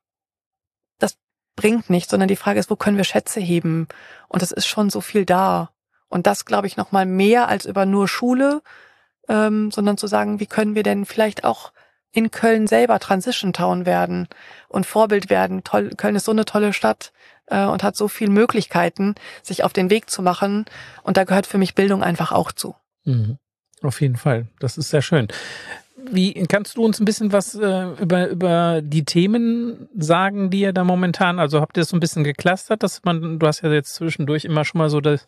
bringt 1.58 1.90
nichts, 1.90 2.12
sondern 2.12 2.30
die 2.30 2.38
Frage 2.38 2.60
ist, 2.60 2.70
wo 2.70 2.78
können 2.78 2.96
wir 2.96 3.04
Schätze 3.04 3.42
heben? 3.42 3.90
Und 4.30 4.42
es 4.42 4.54
ist 4.54 4.68
schon 4.68 4.90
so 4.90 5.02
viel 5.02 5.26
da. 5.26 5.72
Und 6.08 6.26
das, 6.26 6.46
glaube 6.46 6.68
ich, 6.68 6.78
noch 6.78 6.94
mal 6.94 7.06
mehr 7.06 7.50
als 7.50 7.66
über 7.66 7.86
nur 7.86 8.08
Schule, 8.08 8.62
ähm, 9.28 9.72
sondern 9.72 9.98
zu 9.98 10.08
sagen, 10.08 10.40
wie 10.40 10.46
können 10.46 10.76
wir 10.76 10.84
denn 10.84 11.06
vielleicht 11.06 11.44
auch 11.44 11.74
in 12.14 12.32
Köln 12.32 12.68
selber 12.68 13.00
Transition 13.00 13.52
Town 13.52 13.86
werden 13.86 14.30
und 14.70 14.86
Vorbild 14.86 15.30
werden. 15.30 15.66
Toll, 15.66 15.92
Köln 15.98 16.16
ist 16.16 16.26
so 16.26 16.32
eine 16.32 16.46
tolle 16.46 16.72
Stadt 16.72 17.12
äh, 17.48 17.66
und 17.66 17.84
hat 17.84 17.98
so 17.98 18.08
viele 18.08 18.32
Möglichkeiten, 18.32 19.16
sich 19.44 19.64
auf 19.64 19.74
den 19.74 19.90
Weg 19.90 20.10
zu 20.10 20.22
machen. 20.22 20.66
Und 21.04 21.18
da 21.18 21.26
gehört 21.26 21.48
für 21.48 21.58
mich 21.58 21.76
Bildung 21.76 22.04
einfach 22.04 22.32
auch 22.32 22.54
zu. 22.54 22.76
Mhm. 23.04 23.38
Auf 23.84 24.02
jeden 24.02 24.16
Fall. 24.16 24.48
Das 24.60 24.78
ist 24.78 24.90
sehr 24.90 25.02
schön. 25.02 25.28
Wie 26.12 26.34
kannst 26.48 26.78
du 26.78 26.86
uns 26.86 27.00
ein 27.00 27.06
bisschen 27.06 27.32
was 27.32 27.56
äh, 27.56 27.88
über, 28.02 28.28
über 28.30 28.82
die 28.82 29.06
Themen 29.06 29.90
sagen, 29.98 30.50
die 30.50 30.62
ihr 30.62 30.74
da 30.74 30.84
momentan, 30.84 31.40
also 31.40 31.62
habt 31.62 31.78
ihr 31.78 31.82
das 31.82 31.90
so 31.90 31.98
ein 31.98 32.00
bisschen 32.00 32.24
geklustert, 32.24 32.84
dass 32.84 33.04
man, 33.04 33.40
du 33.40 33.48
hast 33.48 33.62
ja 33.62 33.72
jetzt 33.72 33.96
zwischendurch 33.96 34.46
immer 34.46 34.66
schon 34.66 34.80
mal 34.80 34.90
so 34.90 35.02
das 35.02 35.26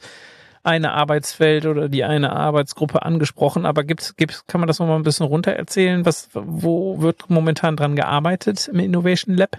eine 0.63 0.91
Arbeitsfeld 0.91 1.65
oder 1.65 1.89
die 1.89 2.03
eine 2.03 2.31
Arbeitsgruppe 2.33 3.03
angesprochen, 3.03 3.65
aber 3.65 3.83
gibt's, 3.83 4.15
gibt's, 4.17 4.45
kann 4.47 4.59
man 4.59 4.67
das 4.67 4.79
nochmal 4.79 4.97
ein 4.97 5.03
bisschen 5.03 5.25
runter 5.25 5.51
erzählen? 5.51 6.05
Was, 6.05 6.29
wo 6.33 7.01
wird 7.01 7.29
momentan 7.29 7.77
dran 7.77 7.95
gearbeitet 7.95 8.67
im 8.67 8.79
Innovation 8.79 9.35
Lab? 9.35 9.57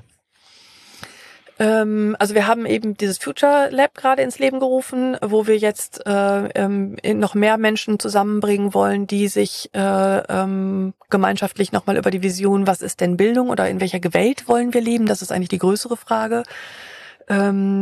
Ähm, 1.61 2.17
also 2.19 2.35
wir 2.35 2.47
haben 2.47 2.65
eben 2.65 2.97
dieses 2.97 3.19
Future 3.19 3.69
Lab 3.71 3.95
gerade 3.95 4.23
ins 4.23 4.39
Leben 4.39 4.61
gerufen, 4.61 5.19
wo 5.21 5.47
wir 5.47 5.59
jetzt 5.59 6.07
äh, 6.07 6.49
ähm, 6.55 6.97
noch 7.05 7.35
mehr 7.35 7.59
Menschen 7.59 7.99
zusammenbringen 7.99 8.73
wollen, 8.73 9.07
die 9.07 9.29
sich 9.29 9.69
äh, 9.75 9.79
ähm, 9.79 10.95
gemeinschaftlich 11.11 11.71
nochmal 11.71 11.99
über 11.99 12.11
die 12.11 12.23
Vision, 12.23 12.67
was 12.67 12.81
ist 12.81 13.03
denn 13.03 13.19
Bildung 13.19 13.51
oder 13.51 13.69
in 13.69 13.79
welcher 13.79 14.01
Welt 14.15 14.49
wollen 14.49 14.73
wir 14.73 14.81
leben, 14.81 15.05
das 15.05 15.21
ist 15.21 15.33
eigentlich 15.33 15.51
die 15.51 15.59
größere 15.59 15.99
Frage, 15.99 16.45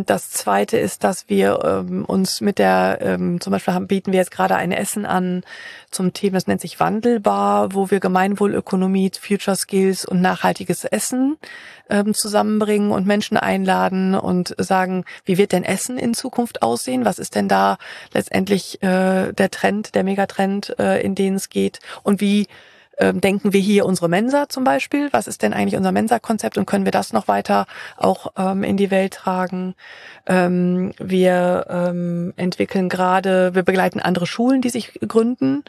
das 0.05 0.31
zweite 0.31 0.77
ist, 0.77 1.05
dass 1.05 1.31
wir 1.31 1.61
ähm, 1.65 2.05
uns 2.05 2.43
mit 2.43 2.59
der, 2.59 2.99
ähm, 3.01 3.41
zum 3.41 3.51
Beispiel 3.51 3.73
haben, 3.73 3.87
bieten 3.87 4.13
wir 4.13 4.19
jetzt 4.19 4.31
gerade 4.31 4.57
ein 4.57 4.73
Essen 4.73 5.07
an 5.07 5.43
zum 5.91 6.13
Thema, 6.13 6.35
das 6.35 6.47
nennt 6.47 6.61
sich 6.61 6.79
Wandelbar, 6.81 7.73
wo 7.73 7.91
wir 7.91 7.99
Gemeinwohlökonomie, 7.99 9.11
Future 9.19 9.57
Skills 9.57 10.05
und 10.05 10.21
nachhaltiges 10.21 10.85
Essen 10.85 11.39
ähm, 11.89 12.13
zusammenbringen 12.13 12.91
und 12.91 13.07
Menschen 13.07 13.39
einladen 13.39 14.15
und 14.15 14.55
sagen, 14.59 15.07
wie 15.25 15.39
wird 15.39 15.53
denn 15.53 15.65
Essen 15.65 15.97
in 15.97 16.13
Zukunft 16.13 16.61
aussehen? 16.61 17.07
Was 17.07 17.19
ist 17.19 17.35
denn 17.35 17.49
da 17.49 17.79
letztendlich 18.13 18.83
äh, 18.83 19.33
der 19.33 19.51
Trend, 19.51 19.95
der 19.95 20.05
Megatrend, 20.05 20.79
äh, 20.79 21.01
in 21.01 21.15
den 21.15 21.37
es 21.37 21.49
geht? 21.49 21.81
Und 22.03 22.21
wie 22.21 22.49
ähm, 22.99 23.21
denken 23.21 23.53
wir 23.53 23.61
hier 23.61 23.87
unsere 23.87 24.09
Mensa 24.09 24.49
zum 24.49 24.65
Beispiel? 24.65 25.09
Was 25.13 25.29
ist 25.29 25.43
denn 25.43 25.53
eigentlich 25.53 25.77
unser 25.77 25.93
Mensa-Konzept 25.93 26.59
und 26.59 26.67
können 26.67 26.85
wir 26.85 26.93
das 26.93 27.13
noch 27.13 27.29
weiter 27.29 27.67
auch 27.97 28.33
ähm, 28.37 28.65
in 28.65 28.77
die 28.77 28.91
Welt 28.91 29.15
tragen? 29.15 29.75
Ähm, 30.27 30.93
wir 30.99 31.67
ähm, 31.69 32.33
entwickeln 32.37 32.89
gerade, 32.89 33.55
wir 33.55 33.63
begleiten 33.63 34.01
andere 34.01 34.27
Schulen, 34.27 34.63
die 34.63 34.71
sich 34.71 34.99
gründen 35.07 35.65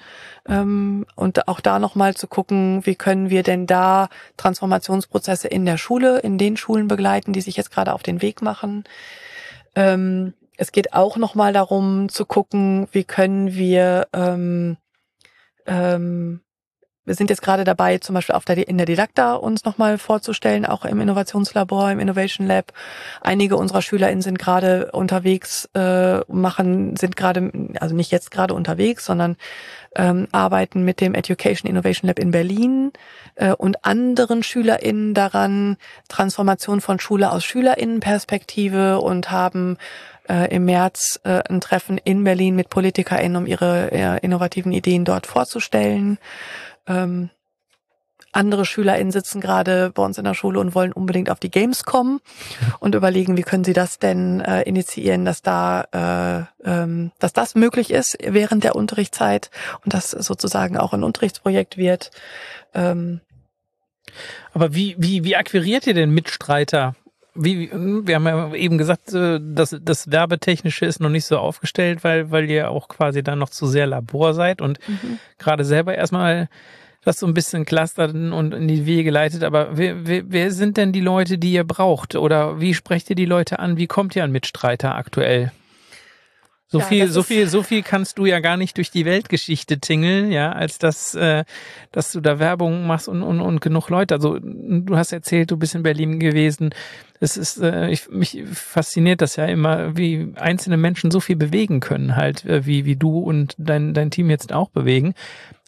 ähm, 0.48 1.06
und 1.16 1.48
auch 1.48 1.60
da 1.60 1.80
nochmal 1.80 2.16
zu 2.16 2.28
gucken, 2.28 2.86
wie 2.86 2.96
können 2.96 3.30
wir 3.30 3.44
denn 3.44 3.68
da 3.68 4.10
Transformationsprozesse 4.38 5.48
in 5.48 5.66
der 5.66 5.78
Schule, 5.78 6.20
in 6.20 6.38
den 6.38 6.58
Schulen 6.58 6.88
begleiten, 6.88 7.34
die 7.34 7.42
sich 7.42 7.56
jetzt 7.58 7.72
gerade 7.72 7.94
auf 7.94 8.04
den 8.04 8.22
Weg 8.22 8.42
machen. 8.42 8.86
Ähm, 9.76 10.34
es 10.58 10.72
geht 10.72 10.94
auch 10.94 11.16
nochmal 11.16 11.54
darum 11.54 12.10
zu 12.10 12.26
gucken, 12.26 12.88
wie 12.92 13.04
können 13.04 13.54
wir 13.54 14.08
ähm, 14.14 14.78
ähm, 15.66 16.42
wir 17.10 17.16
sind 17.16 17.32
jetzt 17.32 17.42
gerade 17.42 17.64
dabei, 17.64 17.98
zum 17.98 18.14
Beispiel 18.14 18.36
auf 18.36 18.46
der, 18.46 18.68
in 18.68 18.78
der 18.78 18.86
Didakta 18.86 19.34
uns 19.34 19.66
nochmal 19.66 19.98
vorzustellen, 19.98 20.64
auch 20.64 20.86
im 20.86 21.02
Innovationslabor, 21.02 21.90
im 21.90 22.00
Innovation 22.00 22.46
Lab. 22.46 22.72
Einige 23.22 23.58
unserer 23.58 23.82
SchülerInnen 23.82 24.22
sind 24.22 24.38
gerade 24.38 24.92
unterwegs, 24.92 25.68
äh, 25.74 26.20
machen, 26.32 26.96
sind 26.98 27.16
gerade, 27.16 27.52
also 27.80 27.96
nicht 27.96 28.12
jetzt 28.12 28.30
gerade 28.30 28.54
unterwegs, 28.54 29.06
sondern 29.06 29.38
ähm, 29.96 30.28
arbeiten 30.32 30.84
mit 30.84 31.02
dem 31.02 31.16
Education 31.16 31.68
Innovation 31.68 32.08
Lab 32.08 32.20
in 32.20 32.30
Berlin 32.30 32.92
äh, 33.34 33.54
und 33.54 33.86
anderen 33.86 34.44
SchülerInnen 34.44 35.16
daran, 35.16 35.78
Transformation 36.10 36.80
von 36.80 37.00
Schule 37.00 37.32
aus 37.32 37.44
SchülerInnenperspektive 37.44 39.00
und 39.00 39.32
haben 39.32 39.78
äh, 40.30 40.56
im 40.56 40.66
März 40.66 41.20
äh, 41.24 41.42
ein 41.50 41.60
Treffen 41.60 41.98
in 41.98 42.24
Berlin 42.24 42.56
mit 42.56 42.70
PolitikerInnen, 42.70 43.36
um 43.36 43.48
ihre 43.48 43.92
äh, 43.92 44.20
innovativen 44.20 44.72
Ideen 44.72 45.04
dort 45.04 45.26
vorzustellen. 45.26 46.20
Ähm, 46.90 47.30
andere 48.32 48.66
SchülerInnen 48.66 49.12
sitzen 49.12 49.42
gerade 49.42 49.92
bei 49.92 50.04
uns 50.04 50.18
in 50.18 50.24
der 50.24 50.36
Schule 50.36 50.60
und 50.60 50.76
wollen 50.76 50.94
unbedingt 50.94 51.32
auf 51.32 51.40
die 51.40 51.50
Games 51.50 51.84
kommen 51.84 52.20
und 52.80 52.94
überlegen, 52.94 53.38
wie 53.38 53.44
können 53.44 53.64
sie 53.64 53.74
das 53.74 53.98
denn 53.98 54.42
äh, 54.42 54.62
initiieren, 54.64 55.26
dass 55.26 55.42
da, 55.42 56.48
äh, 56.64 56.70
ähm, 56.70 57.12
dass 57.20 57.34
das 57.34 57.56
möglich 57.56 57.92
ist 57.92 58.18
während 58.22 58.64
der 58.64 58.76
Unterrichtszeit 58.76 59.50
und 59.84 59.94
das 59.94 60.12
sozusagen 60.12 60.78
auch 60.78 60.94
ein 60.94 61.04
Unterrichtsprojekt 61.04 61.78
wird. 61.78 62.12
Ähm, 62.74 63.22
Aber 64.54 64.76
wie, 64.76 64.96
wie, 65.00 65.24
wie 65.24 65.36
akquiriert 65.36 65.88
ihr 65.88 65.96
denn 65.96 66.12
Mitstreiter? 66.12 66.96
Wie, 67.42 67.70
wir 67.72 68.16
haben 68.16 68.28
ja 68.28 68.54
eben 68.54 68.78
gesagt, 68.78 69.14
äh, 69.14 69.40
dass 69.42 69.76
das 69.82 70.12
Werbetechnische 70.12 70.86
ist 70.86 71.00
noch 71.00 71.10
nicht 71.10 71.26
so 71.26 71.38
aufgestellt, 71.38 72.04
weil, 72.04 72.32
weil 72.32 72.50
ihr 72.50 72.70
auch 72.70 72.88
quasi 72.90 73.24
dann 73.24 73.40
noch 73.40 73.50
zu 73.50 73.66
sehr 73.66 73.88
Labor 73.88 74.34
seid 74.34 74.62
und 74.62 74.80
mhm. 74.88 75.20
gerade 75.38 75.64
selber 75.64 75.96
erstmal 75.96 76.50
das 77.04 77.20
so 77.20 77.28
ein 77.28 77.34
bisschen 77.34 77.66
clustert 77.66 78.14
und 78.14 78.54
in 78.54 78.68
die 78.68 78.86
Wege 78.86 79.10
leitet. 79.10 79.44
Aber 79.44 79.78
wer, 79.78 80.06
wer, 80.06 80.24
wer 80.28 80.52
sind 80.52 80.78
denn 80.78 80.92
die 80.92 81.00
Leute, 81.00 81.38
die 81.38 81.54
ihr 81.54 81.64
braucht? 81.64 82.16
Oder 82.16 82.60
wie 82.60 82.74
sprecht 82.74 83.10
ihr 83.10 83.16
die 83.16 83.26
Leute 83.26 83.60
an? 83.60 83.78
Wie 83.78 83.88
kommt 83.88 84.16
ihr 84.16 84.24
an 84.24 84.32
Mitstreiter 84.32 84.96
aktuell? 84.96 85.52
So 86.72 86.78
ja, 86.78 86.86
viel, 86.86 87.08
so 87.08 87.24
viel, 87.24 87.50
so 87.50 87.64
viel 87.64 87.82
kannst 87.82 88.20
du 88.20 88.28
ja 88.28 88.40
gar 88.42 88.56
nicht 88.56 88.78
durch 88.78 88.92
die 88.92 89.04
Weltgeschichte 89.04 89.80
tingeln, 89.80 90.32
ja, 90.32 90.52
als 90.52 90.78
dass, 90.78 91.16
äh, 91.16 91.44
dass 91.92 92.12
du 92.12 92.22
da 92.22 92.38
Werbung 92.38 92.86
machst 92.86 93.08
und, 93.08 93.24
und, 93.24 93.42
und 93.42 93.60
genug 93.60 93.90
Leute. 93.90 94.14
Also 94.14 94.38
du 94.40 94.96
hast 94.96 95.12
erzählt, 95.12 95.50
du 95.50 95.58
bist 95.58 95.74
in 95.74 95.82
Berlin 95.82 96.20
gewesen. 96.20 96.70
Es 97.20 97.38
ist, 97.38 97.60
äh, 97.60 97.90
ich, 97.90 98.08
mich 98.10 98.44
fasziniert 98.54 99.22
das 99.22 99.36
ja 99.36 99.46
immer, 99.46 99.98
wie 99.98 100.32
einzelne 100.36 100.78
Menschen 100.78 101.10
so 101.10 101.20
viel 101.20 101.38
bewegen 101.38 101.80
können, 101.80 102.16
halt, 102.16 102.46
äh, 102.46 102.68
wie, 102.68 102.86
wie 102.86 102.96
du 102.96 103.18
und 103.18 103.56
dein, 103.58 103.96
dein 103.96 104.12
Team 104.12 104.30
jetzt 104.30 104.54
auch 104.54 104.70
bewegen. 104.70 105.16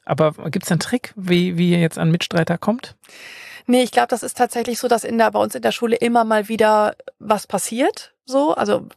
Aber 0.06 0.34
gibt 0.52 0.66
es 0.66 0.72
einen 0.72 0.80
Trick, 0.80 1.14
wie, 1.16 1.58
wie 1.58 1.72
ihr 1.72 1.80
jetzt 1.80 1.98
an 1.98 2.12
Mitstreiter 2.12 2.60
kommt? 2.60 2.96
Nee, 3.66 3.82
ich 3.82 3.92
glaube, 3.92 4.10
das 4.10 4.22
ist 4.22 4.38
tatsächlich 4.38 4.78
so, 4.78 4.88
dass 4.88 5.04
in 5.04 5.18
der, 5.18 5.32
bei 5.32 5.40
uns 5.40 5.56
in 5.56 5.62
der 5.64 5.72
Schule 5.72 5.96
immer 5.96 6.26
mal 6.26 6.48
wieder 6.48 6.96
was 7.18 7.48
passiert. 7.48 8.14
So, 8.32 8.56
also 8.56 8.88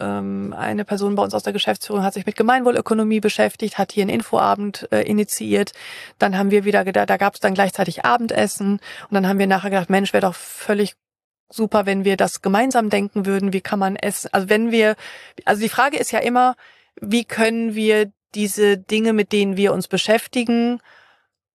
ähm, 0.00 0.54
eine 0.56 0.84
Person 0.84 1.16
bei 1.16 1.22
uns 1.24 1.34
aus 1.34 1.42
der 1.42 1.52
Geschäftsführung 1.52 2.04
hat 2.04 2.14
sich 2.14 2.26
mit 2.26 2.36
Gemeinwohlökonomie 2.36 3.18
beschäftigt, 3.18 3.76
hat 3.76 3.90
hier 3.90 4.02
einen 4.02 4.10
Infoabend 4.10 4.86
äh, 4.92 5.00
initiiert. 5.02 5.72
Dann 6.20 6.38
haben 6.38 6.52
wir 6.52 6.64
wieder 6.64 6.84
gedacht, 6.84 7.10
da 7.10 7.16
gab 7.16 7.34
es 7.34 7.40
dann 7.40 7.54
gleichzeitig 7.54 8.04
Abendessen 8.04 8.74
und 8.74 9.10
dann 9.10 9.26
haben 9.26 9.40
wir 9.40 9.48
nachher 9.48 9.70
gedacht, 9.70 9.90
Mensch, 9.90 10.12
wäre 10.12 10.26
doch 10.26 10.36
völlig 10.36 10.94
super, 11.50 11.86
wenn 11.86 12.04
wir 12.04 12.16
das 12.16 12.40
gemeinsam 12.40 12.88
denken 12.88 13.26
würden. 13.26 13.52
Wie 13.52 13.60
kann 13.60 13.80
man 13.80 13.96
essen? 13.96 14.28
Also 14.32 14.48
wenn 14.48 14.70
wir, 14.70 14.94
also 15.44 15.60
die 15.60 15.68
Frage 15.68 15.96
ist 15.96 16.12
ja 16.12 16.20
immer, 16.20 16.54
wie 17.00 17.24
können 17.24 17.74
wir 17.74 18.12
diese 18.36 18.78
Dinge, 18.78 19.12
mit 19.12 19.32
denen 19.32 19.56
wir 19.56 19.72
uns 19.72 19.88
beschäftigen, 19.88 20.80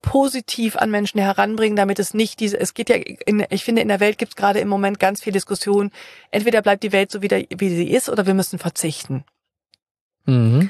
positiv 0.01 0.75
an 0.77 0.91
Menschen 0.91 1.19
heranbringen, 1.19 1.75
damit 1.75 1.99
es 1.99 2.13
nicht 2.13 2.39
diese, 2.39 2.59
es 2.59 2.73
geht 2.73 2.89
ja, 2.89 2.95
in, 2.95 3.45
ich 3.49 3.63
finde, 3.63 3.81
in 3.81 3.87
der 3.89 3.99
Welt 3.99 4.17
gibt 4.17 4.31
es 4.31 4.35
gerade 4.35 4.59
im 4.59 4.67
Moment 4.67 4.99
ganz 4.99 5.21
viel 5.21 5.33
Diskussion, 5.33 5.91
entweder 6.31 6.61
bleibt 6.61 6.83
die 6.83 6.91
Welt 6.91 7.11
so 7.11 7.21
wieder, 7.21 7.37
wie 7.37 7.69
sie 7.69 7.89
ist, 7.89 8.09
oder 8.09 8.25
wir 8.25 8.33
müssen 8.33 8.59
verzichten. 8.59 9.25
Mhm. 10.25 10.69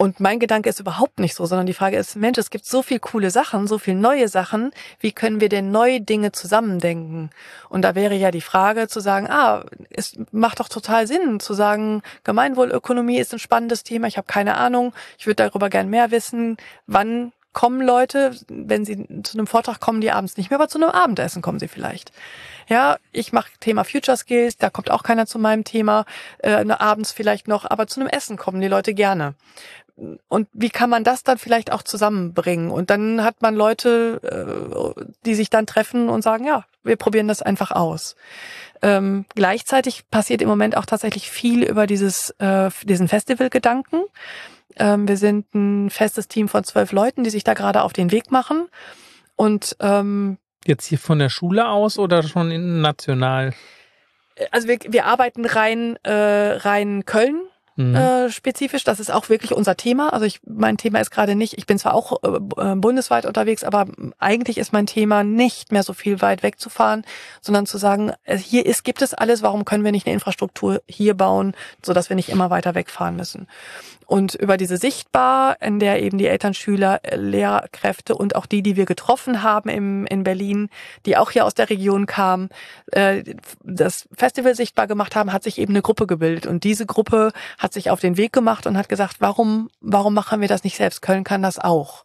Und 0.00 0.20
mein 0.20 0.38
Gedanke 0.38 0.68
ist 0.68 0.78
überhaupt 0.78 1.18
nicht 1.18 1.34
so, 1.34 1.44
sondern 1.44 1.66
die 1.66 1.74
Frage 1.74 1.96
ist, 1.96 2.14
Mensch, 2.14 2.38
es 2.38 2.50
gibt 2.50 2.64
so 2.64 2.82
viel 2.82 3.00
coole 3.00 3.32
Sachen, 3.32 3.66
so 3.66 3.78
viel 3.78 3.96
neue 3.96 4.28
Sachen. 4.28 4.70
Wie 5.00 5.10
können 5.10 5.40
wir 5.40 5.48
denn 5.48 5.72
neue 5.72 6.00
Dinge 6.00 6.30
zusammendenken? 6.30 7.30
Und 7.68 7.82
da 7.82 7.96
wäre 7.96 8.14
ja 8.14 8.30
die 8.30 8.40
Frage 8.40 8.86
zu 8.86 9.00
sagen, 9.00 9.26
ah, 9.28 9.64
es 9.90 10.16
macht 10.30 10.60
doch 10.60 10.68
total 10.68 11.08
Sinn 11.08 11.40
zu 11.40 11.52
sagen, 11.52 12.02
Gemeinwohlökonomie 12.22 13.18
ist 13.18 13.32
ein 13.32 13.40
spannendes 13.40 13.82
Thema. 13.82 14.06
Ich 14.06 14.18
habe 14.18 14.28
keine 14.28 14.56
Ahnung. 14.56 14.92
Ich 15.18 15.26
würde 15.26 15.42
darüber 15.42 15.68
gern 15.68 15.90
mehr 15.90 16.12
wissen. 16.12 16.58
Wann 16.86 17.32
kommen 17.52 17.80
Leute, 17.80 18.36
wenn 18.48 18.84
sie 18.84 19.06
zu 19.22 19.36
einem 19.36 19.46
Vortrag 19.46 19.80
kommen, 19.80 20.00
die 20.00 20.10
abends 20.10 20.36
nicht 20.36 20.50
mehr, 20.50 20.58
aber 20.58 20.68
zu 20.68 20.78
einem 20.78 20.90
Abendessen 20.90 21.42
kommen 21.42 21.58
sie 21.58 21.68
vielleicht. 21.68 22.12
Ja, 22.68 22.98
ich 23.12 23.32
mache 23.32 23.50
Thema 23.60 23.84
Future 23.84 24.16
Skills, 24.16 24.58
da 24.58 24.70
kommt 24.70 24.90
auch 24.90 25.02
keiner 25.02 25.26
zu 25.26 25.38
meinem 25.38 25.64
Thema, 25.64 26.04
äh, 26.38 26.64
abends 26.70 27.12
vielleicht 27.12 27.48
noch, 27.48 27.68
aber 27.68 27.86
zu 27.86 28.00
einem 28.00 28.08
Essen 28.08 28.36
kommen 28.36 28.60
die 28.60 28.68
Leute 28.68 28.94
gerne 28.94 29.34
und 30.28 30.48
wie 30.52 30.70
kann 30.70 30.90
man 30.90 31.04
das 31.04 31.22
dann 31.22 31.38
vielleicht 31.38 31.72
auch 31.72 31.82
zusammenbringen? 31.82 32.70
Und 32.70 32.90
dann 32.90 33.24
hat 33.24 33.42
man 33.42 33.54
Leute, 33.54 34.20
äh, 34.22 35.04
die 35.24 35.34
sich 35.34 35.50
dann 35.50 35.66
treffen 35.66 36.08
und 36.08 36.22
sagen, 36.22 36.44
ja, 36.44 36.64
wir 36.84 36.96
probieren 36.96 37.28
das 37.28 37.42
einfach 37.42 37.72
aus. 37.72 38.14
Ähm, 38.80 39.24
gleichzeitig 39.34 40.08
passiert 40.08 40.40
im 40.40 40.48
Moment 40.48 40.76
auch 40.76 40.86
tatsächlich 40.86 41.30
viel 41.30 41.64
über 41.64 41.86
dieses, 41.86 42.30
äh, 42.38 42.70
diesen 42.84 43.08
Festivalgedanken. 43.08 44.02
Ähm, 44.02 44.06
wir 44.76 45.16
sind 45.16 45.54
ein 45.54 45.90
festes 45.90 46.28
Team 46.28 46.48
von 46.48 46.62
zwölf 46.64 46.92
Leuten, 46.92 47.24
die 47.24 47.30
sich 47.30 47.44
da 47.44 47.54
gerade 47.54 47.82
auf 47.82 47.92
den 47.92 48.12
Weg 48.12 48.30
machen. 48.30 48.68
Und 49.34 49.76
ähm, 49.80 50.38
jetzt 50.66 50.86
hier 50.86 50.98
von 50.98 51.18
der 51.18 51.30
Schule 51.30 51.68
aus 51.68 51.98
oder 51.98 52.22
schon 52.22 52.80
national? 52.80 53.54
Also 54.52 54.68
wir, 54.68 54.78
wir 54.88 55.06
arbeiten 55.06 55.44
rein 55.44 55.96
äh, 56.04 56.12
rein 56.12 57.04
Köln 57.04 57.47
mhm. 57.78 57.94
äh, 57.94 58.30
spezifisch. 58.30 58.84
Das 58.84 59.00
ist 59.00 59.10
auch 59.10 59.28
wirklich 59.30 59.52
unser 59.52 59.76
Thema. 59.76 60.12
Also 60.12 60.26
ich, 60.26 60.40
mein 60.46 60.76
Thema 60.76 61.00
ist 61.00 61.10
gerade 61.10 61.34
nicht, 61.34 61.56
ich 61.56 61.66
bin 61.66 61.78
zwar 61.78 61.94
auch 61.94 62.22
äh, 62.22 62.72
äh, 62.72 62.74
bundesweit 62.74 63.24
unterwegs, 63.24 63.64
aber 63.64 63.86
eigentlich 64.18 64.58
ist 64.58 64.72
mein 64.72 64.86
Thema 64.86 65.24
nicht 65.24 65.72
mehr 65.72 65.82
so 65.82 65.94
viel 65.94 66.20
weit 66.20 66.42
wegzufahren, 66.42 67.04
sondern 67.40 67.64
zu 67.66 67.78
sagen, 67.78 68.12
äh, 68.24 68.36
hier 68.36 68.66
ist, 68.66 68.84
gibt 68.84 69.00
es 69.00 69.14
alles, 69.14 69.42
warum 69.42 69.64
können 69.64 69.84
wir 69.84 69.92
nicht 69.92 70.06
eine 70.06 70.14
Infrastruktur 70.14 70.82
hier 70.86 71.14
bauen, 71.14 71.54
sodass 71.82 72.10
wir 72.10 72.16
nicht 72.16 72.28
immer 72.28 72.50
weiter 72.50 72.74
wegfahren 72.74 73.16
müssen. 73.16 73.46
Und 74.08 74.34
über 74.34 74.56
diese 74.56 74.78
Sichtbar, 74.78 75.60
in 75.60 75.80
der 75.80 76.02
eben 76.02 76.16
die 76.16 76.28
Eltern, 76.28 76.54
Schüler, 76.54 77.00
äh, 77.02 77.16
Lehrkräfte 77.16 78.14
und 78.14 78.36
auch 78.36 78.46
die, 78.46 78.62
die 78.62 78.74
wir 78.74 78.86
getroffen 78.86 79.42
haben 79.42 79.68
im, 79.68 80.06
in 80.06 80.24
Berlin, 80.24 80.70
die 81.04 81.18
auch 81.18 81.30
hier 81.30 81.44
aus 81.44 81.52
der 81.52 81.68
Region 81.68 82.06
kamen, 82.06 82.48
äh, 82.92 83.22
das 83.62 84.08
Festival 84.16 84.54
sichtbar 84.54 84.86
gemacht 84.86 85.14
haben, 85.14 85.30
hat 85.30 85.42
sich 85.42 85.58
eben 85.58 85.74
eine 85.74 85.82
Gruppe 85.82 86.06
gebildet. 86.06 86.46
Und 86.46 86.64
diese 86.64 86.86
Gruppe 86.86 87.32
hat 87.58 87.67
hat 87.68 87.74
sich 87.74 87.90
auf 87.90 88.00
den 88.00 88.16
Weg 88.16 88.32
gemacht 88.32 88.66
und 88.66 88.78
hat 88.78 88.88
gesagt, 88.88 89.16
warum, 89.18 89.68
warum 89.82 90.14
machen 90.14 90.40
wir 90.40 90.48
das 90.48 90.64
nicht 90.64 90.78
selbst? 90.78 91.02
Köln 91.02 91.22
kann 91.22 91.42
das 91.42 91.58
auch. 91.58 92.04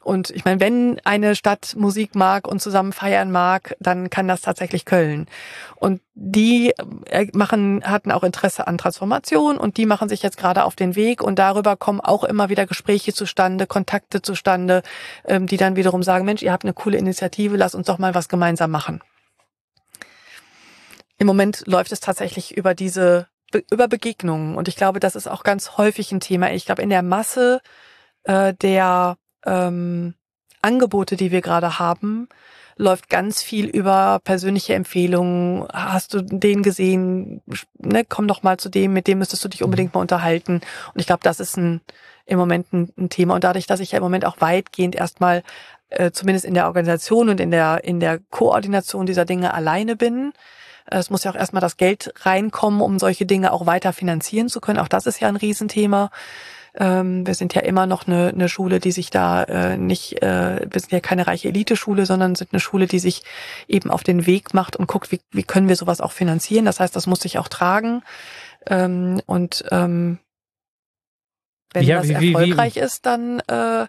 Und 0.00 0.30
ich 0.30 0.44
meine, 0.44 0.60
wenn 0.60 1.00
eine 1.04 1.34
Stadt 1.34 1.74
Musik 1.76 2.14
mag 2.14 2.46
und 2.46 2.62
zusammen 2.62 2.92
feiern 2.92 3.32
mag, 3.32 3.76
dann 3.80 4.10
kann 4.10 4.28
das 4.28 4.42
tatsächlich 4.42 4.84
Köln. 4.84 5.26
Und 5.74 6.00
die 6.14 6.72
äh, 7.06 7.26
machen, 7.34 7.82
hatten 7.84 8.12
auch 8.12 8.22
Interesse 8.22 8.68
an 8.68 8.78
Transformation 8.78 9.58
und 9.58 9.76
die 9.76 9.86
machen 9.86 10.08
sich 10.08 10.22
jetzt 10.22 10.36
gerade 10.36 10.62
auf 10.64 10.76
den 10.76 10.94
Weg 10.94 11.20
und 11.20 11.40
darüber 11.40 11.76
kommen 11.76 12.00
auch 12.00 12.22
immer 12.22 12.48
wieder 12.48 12.66
Gespräche 12.66 13.12
zustande, 13.12 13.66
Kontakte 13.66 14.22
zustande, 14.22 14.82
ähm, 15.24 15.48
die 15.48 15.56
dann 15.56 15.74
wiederum 15.74 16.04
sagen, 16.04 16.24
Mensch, 16.24 16.42
ihr 16.42 16.52
habt 16.52 16.64
eine 16.64 16.74
coole 16.74 16.98
Initiative, 16.98 17.56
lass 17.56 17.74
uns 17.74 17.88
doch 17.88 17.98
mal 17.98 18.14
was 18.14 18.28
gemeinsam 18.28 18.70
machen. 18.70 19.02
Im 21.18 21.26
Moment 21.26 21.64
läuft 21.66 21.90
es 21.90 22.00
tatsächlich 22.00 22.56
über 22.56 22.74
diese, 22.74 23.28
über 23.70 23.88
Begegnungen 23.88 24.56
und 24.56 24.68
ich 24.68 24.76
glaube, 24.76 25.00
das 25.00 25.16
ist 25.16 25.28
auch 25.28 25.42
ganz 25.42 25.76
häufig 25.76 26.12
ein 26.12 26.20
Thema. 26.20 26.52
Ich 26.52 26.66
glaube, 26.66 26.82
in 26.82 26.90
der 26.90 27.02
Masse 27.02 27.60
äh, 28.24 28.54
der 28.54 29.16
ähm, 29.44 30.14
Angebote, 30.62 31.16
die 31.16 31.32
wir 31.32 31.40
gerade 31.40 31.78
haben, 31.78 32.28
läuft 32.76 33.10
ganz 33.10 33.42
viel 33.42 33.66
über 33.66 34.20
persönliche 34.24 34.74
Empfehlungen. 34.74 35.66
Hast 35.72 36.14
du 36.14 36.22
den 36.22 36.62
gesehen? 36.62 37.42
Ne, 37.78 38.04
komm 38.04 38.28
doch 38.28 38.42
mal 38.42 38.58
zu 38.58 38.68
dem, 38.68 38.92
mit 38.92 39.06
dem 39.06 39.18
müsstest 39.18 39.44
du 39.44 39.48
dich 39.48 39.62
unbedingt 39.62 39.94
mal 39.94 40.00
unterhalten. 40.00 40.60
Und 40.94 41.00
ich 41.00 41.06
glaube, 41.06 41.22
das 41.22 41.40
ist 41.40 41.56
ein, 41.56 41.80
im 42.24 42.38
Moment 42.38 42.72
ein, 42.72 42.92
ein, 42.96 43.08
Thema. 43.10 43.34
Und 43.34 43.44
dadurch, 43.44 43.66
dass 43.66 43.80
ich 43.80 43.92
ja 43.92 43.98
im 43.98 44.04
Moment 44.04 44.24
auch 44.24 44.40
weitgehend 44.40 44.94
erstmal, 44.94 45.42
äh, 45.90 46.10
zumindest 46.12 46.44
in 46.44 46.54
der 46.54 46.66
Organisation 46.66 47.28
und 47.28 47.40
in 47.40 47.50
der, 47.50 47.84
in 47.84 48.00
der 48.00 48.20
Koordination 48.30 49.06
dieser 49.06 49.24
Dinge 49.24 49.52
alleine 49.54 49.96
bin, 49.96 50.32
es 50.86 51.10
muss 51.10 51.24
ja 51.24 51.30
auch 51.30 51.36
erstmal 51.36 51.60
das 51.60 51.76
Geld 51.76 52.12
reinkommen, 52.20 52.80
um 52.80 52.98
solche 52.98 53.26
Dinge 53.26 53.52
auch 53.52 53.66
weiter 53.66 53.92
finanzieren 53.92 54.48
zu 54.48 54.60
können. 54.60 54.78
Auch 54.78 54.88
das 54.88 55.06
ist 55.06 55.20
ja 55.20 55.28
ein 55.28 55.36
Riesenthema. 55.36 56.10
Ähm, 56.74 57.26
wir 57.26 57.34
sind 57.34 57.54
ja 57.54 57.60
immer 57.62 57.86
noch 57.86 58.06
eine, 58.06 58.28
eine 58.28 58.48
Schule, 58.48 58.80
die 58.80 58.92
sich 58.92 59.10
da 59.10 59.44
äh, 59.44 59.76
nicht, 59.76 60.22
äh, 60.22 60.66
wir 60.70 60.80
sind 60.80 60.92
ja 60.92 61.00
keine 61.00 61.26
reiche 61.26 61.48
Eliteschule, 61.48 62.06
sondern 62.06 62.34
sind 62.34 62.52
eine 62.52 62.60
Schule, 62.60 62.86
die 62.86 62.98
sich 62.98 63.22
eben 63.68 63.90
auf 63.90 64.02
den 64.02 64.26
Weg 64.26 64.54
macht 64.54 64.76
und 64.76 64.86
guckt, 64.86 65.12
wie, 65.12 65.20
wie 65.30 65.42
können 65.42 65.68
wir 65.68 65.76
sowas 65.76 66.00
auch 66.00 66.12
finanzieren. 66.12 66.64
Das 66.64 66.80
heißt, 66.80 66.96
das 66.96 67.06
muss 67.06 67.20
sich 67.20 67.38
auch 67.38 67.48
tragen. 67.48 68.02
Ähm, 68.66 69.20
und 69.26 69.64
ähm, 69.70 70.18
wenn 71.74 71.84
ja, 71.84 71.98
das 71.98 72.08
wie, 72.08 72.32
erfolgreich 72.32 72.76
wie, 72.76 72.80
wie? 72.80 72.84
ist, 72.84 73.04
dann 73.04 73.40
äh, 73.40 73.86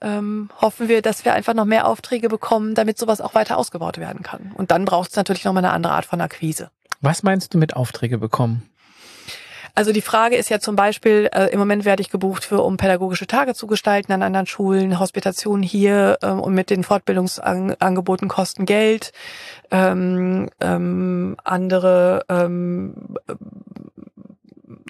ähm, 0.00 0.50
hoffen 0.60 0.88
wir, 0.88 1.02
dass 1.02 1.24
wir 1.24 1.34
einfach 1.34 1.54
noch 1.54 1.64
mehr 1.64 1.86
Aufträge 1.86 2.28
bekommen, 2.28 2.74
damit 2.74 2.98
sowas 2.98 3.20
auch 3.20 3.34
weiter 3.34 3.56
ausgebaut 3.56 3.98
werden 3.98 4.22
kann. 4.22 4.52
Und 4.54 4.70
dann 4.70 4.84
braucht 4.84 5.10
es 5.10 5.16
natürlich 5.16 5.44
nochmal 5.44 5.64
eine 5.64 5.72
andere 5.72 5.94
Art 5.94 6.04
von 6.04 6.20
Akquise. 6.20 6.70
Was 7.00 7.22
meinst 7.22 7.54
du 7.54 7.58
mit 7.58 7.76
Aufträge 7.76 8.18
bekommen? 8.18 8.68
Also 9.76 9.90
die 9.90 10.02
Frage 10.02 10.36
ist 10.36 10.50
ja 10.50 10.60
zum 10.60 10.76
Beispiel, 10.76 11.28
äh, 11.32 11.46
im 11.52 11.58
Moment 11.58 11.84
werde 11.84 12.00
ich 12.00 12.08
gebucht 12.08 12.44
für, 12.44 12.62
um 12.62 12.76
pädagogische 12.76 13.26
Tage 13.26 13.54
zu 13.54 13.66
gestalten 13.66 14.12
an 14.12 14.22
anderen 14.22 14.46
Schulen, 14.46 15.00
Hospitation 15.00 15.64
hier 15.64 16.18
ähm, 16.22 16.38
und 16.38 16.54
mit 16.54 16.70
den 16.70 16.84
Fortbildungsangeboten 16.84 18.28
kosten 18.28 18.66
Geld. 18.66 19.12
Ähm, 19.72 20.48
ähm, 20.60 21.36
andere 21.42 22.24
ähm, 22.28 23.16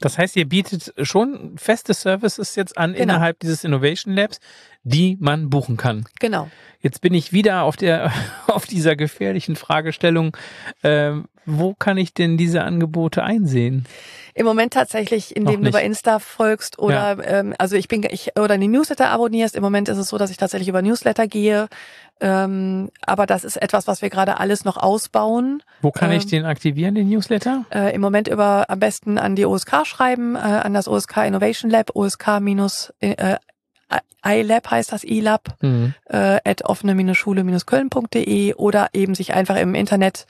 das 0.00 0.18
heißt, 0.18 0.36
ihr 0.36 0.48
bietet 0.48 0.92
schon 1.02 1.56
feste 1.56 1.94
Services 1.94 2.56
jetzt 2.56 2.76
an 2.76 2.92
genau. 2.92 3.02
innerhalb 3.04 3.38
dieses 3.40 3.64
Innovation 3.64 4.14
Labs, 4.14 4.40
die 4.82 5.16
man 5.20 5.50
buchen 5.50 5.76
kann. 5.76 6.04
Genau. 6.20 6.50
Jetzt 6.80 7.00
bin 7.00 7.14
ich 7.14 7.32
wieder 7.32 7.62
auf 7.62 7.76
der 7.76 8.12
auf 8.46 8.66
dieser 8.66 8.96
gefährlichen 8.96 9.56
Fragestellung. 9.56 10.36
Ähm, 10.82 11.26
wo 11.46 11.74
kann 11.74 11.98
ich 11.98 12.14
denn 12.14 12.36
diese 12.36 12.62
Angebote 12.62 13.22
einsehen? 13.22 13.86
Im 14.36 14.46
Moment 14.46 14.72
tatsächlich, 14.72 15.36
indem 15.36 15.62
du 15.62 15.70
bei 15.70 15.84
Insta 15.84 16.18
folgst 16.18 16.78
oder 16.80 17.16
ja. 17.18 17.22
ähm, 17.22 17.54
also 17.56 17.76
ich 17.76 17.86
bin 17.86 18.02
ich 18.02 18.32
oder 18.36 18.58
die 18.58 18.66
Newsletter 18.66 19.08
abonnierst. 19.08 19.54
Im 19.54 19.62
Moment 19.62 19.88
ist 19.88 19.98
es 19.98 20.08
so, 20.08 20.18
dass 20.18 20.30
ich 20.30 20.36
tatsächlich 20.36 20.68
über 20.68 20.82
Newsletter 20.82 21.28
gehe. 21.28 21.68
Ähm, 22.20 22.90
aber 23.02 23.26
das 23.26 23.44
ist 23.44 23.56
etwas, 23.56 23.86
was 23.86 24.02
wir 24.02 24.10
gerade 24.10 24.38
alles 24.40 24.64
noch 24.64 24.76
ausbauen. 24.76 25.62
Wo 25.82 25.92
kann 25.92 26.10
ähm, 26.10 26.18
ich 26.18 26.26
den 26.26 26.44
aktivieren, 26.46 26.96
den 26.96 27.08
Newsletter? 27.08 27.64
Äh, 27.72 27.94
Im 27.94 28.00
Moment 28.00 28.26
über 28.26 28.64
am 28.68 28.80
besten 28.80 29.18
an 29.18 29.36
die 29.36 29.46
OSK 29.46 29.86
schreiben, 29.86 30.34
äh, 30.34 30.38
an 30.38 30.74
das 30.74 30.88
OSK 30.88 31.18
Innovation 31.26 31.70
Lab, 31.70 31.94
OSK 31.94 32.40
minus 32.40 32.92
äh, 33.00 33.36
iLab 34.24 34.70
heißt 34.70 34.92
das 34.92 35.04
iLab, 35.04 35.56
mhm. 35.60 35.94
äh, 36.06 36.38
at 36.44 36.64
offene-schule-köln.de 36.64 38.54
oder 38.54 38.88
eben 38.92 39.14
sich 39.14 39.34
einfach 39.34 39.56
im 39.56 39.74
Internet 39.74 40.26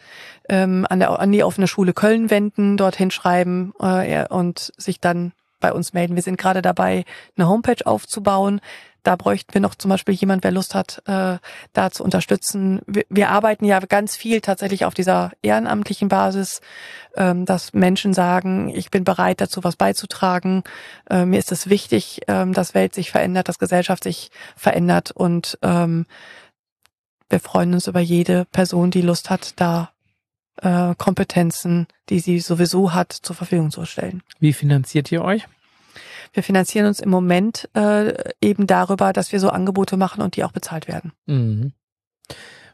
ähm, 0.49 0.87
an, 0.89 0.99
der, 0.99 1.19
an 1.19 1.33
die 1.33 1.45
offene 1.45 1.69
Schule 1.69 1.93
Köln 1.93 2.31
wenden, 2.31 2.77
dorthin 2.77 3.11
schreiben 3.11 3.73
äh, 3.81 4.27
und 4.29 4.73
sich 4.77 5.01
dann 5.01 5.33
bei 5.61 5.73
uns 5.73 5.93
melden. 5.95 6.15
Wir 6.15 6.23
sind 6.23 6.37
gerade 6.37 6.61
dabei, 6.61 7.05
eine 7.37 7.49
Homepage 7.49 7.87
aufzubauen. 7.87 8.61
Da 9.05 9.17
bräuchten 9.17 9.53
wir 9.55 9.61
noch 9.61 9.75
zum 9.75 9.91
Beispiel 9.91 10.15
jemand, 10.15 10.43
wer 10.43 10.51
Lust 10.51 10.75
hat, 10.75 11.03
äh, 11.07 11.37
da 11.75 11.91
zu 11.91 12.03
unterstützen. 12.03 12.81
Wir, 12.87 13.05
wir 13.11 13.29
arbeiten 13.29 13.67
ja 13.67 13.79
ganz 13.79 14.17
viel 14.17 14.41
tatsächlich 14.41 14.87
auf 14.87 14.95
dieser 14.95 15.31
ehrenamtlichen 15.43 16.09
Basis, 16.09 16.63
ähm, 17.15 17.45
dass 17.45 17.75
Menschen 17.75 18.15
sagen, 18.15 18.71
ich 18.75 18.91
bin 18.91 19.05
bereit 19.05 19.41
dazu 19.41 19.63
was 19.63 19.77
beizutragen. 19.77 20.65
Äh, 21.09 21.27
mir 21.27 21.39
ist 21.39 21.53
es 21.53 21.69
wichtig, 21.69 22.23
ähm, 22.29 22.55
dass 22.55 22.75
Welt 22.75 22.95
sich 22.95 23.11
verändert, 23.11 23.49
dass 23.49 23.59
Gesellschaft 23.59 24.05
sich 24.05 24.31
verändert 24.57 25.13
und 25.13 25.59
ähm, 25.63 26.07
wir 27.29 27.41
freuen 27.41 27.75
uns 27.75 27.87
über 27.87 28.01
jede 28.01 28.47
Person, 28.47 28.91
die 28.91 29.03
Lust 29.03 29.29
hat, 29.29 29.53
da 29.57 29.91
äh, 30.63 30.95
Kompetenzen, 30.97 31.89
die 32.09 32.21
sie 32.21 32.41
sowieso 32.41 32.95
hat, 32.95 33.13
zur 33.13 33.37
Verfügung 33.37 33.71
zu 33.71 33.85
stellen. 33.85 34.23
Wie 34.41 34.53
finanziert 34.53 35.13
ihr 35.13 35.23
euch? 35.23 35.47
Wir 36.33 36.43
finanzieren 36.43 36.87
uns 36.87 37.01
im 37.01 37.11
Moment 37.11 37.69
äh, 37.75 38.15
eben 38.41 38.67
darüber, 38.67 39.13
dass 39.13 39.33
wir 39.33 39.41
so 39.41 39.51
Angebote 39.51 39.97
machen 39.97 40.23
und 40.23 40.37
die 40.37 40.45
auch 40.45 40.53
bezahlt 40.53 40.89
werden. 40.89 41.13
Mhm. 41.27 41.73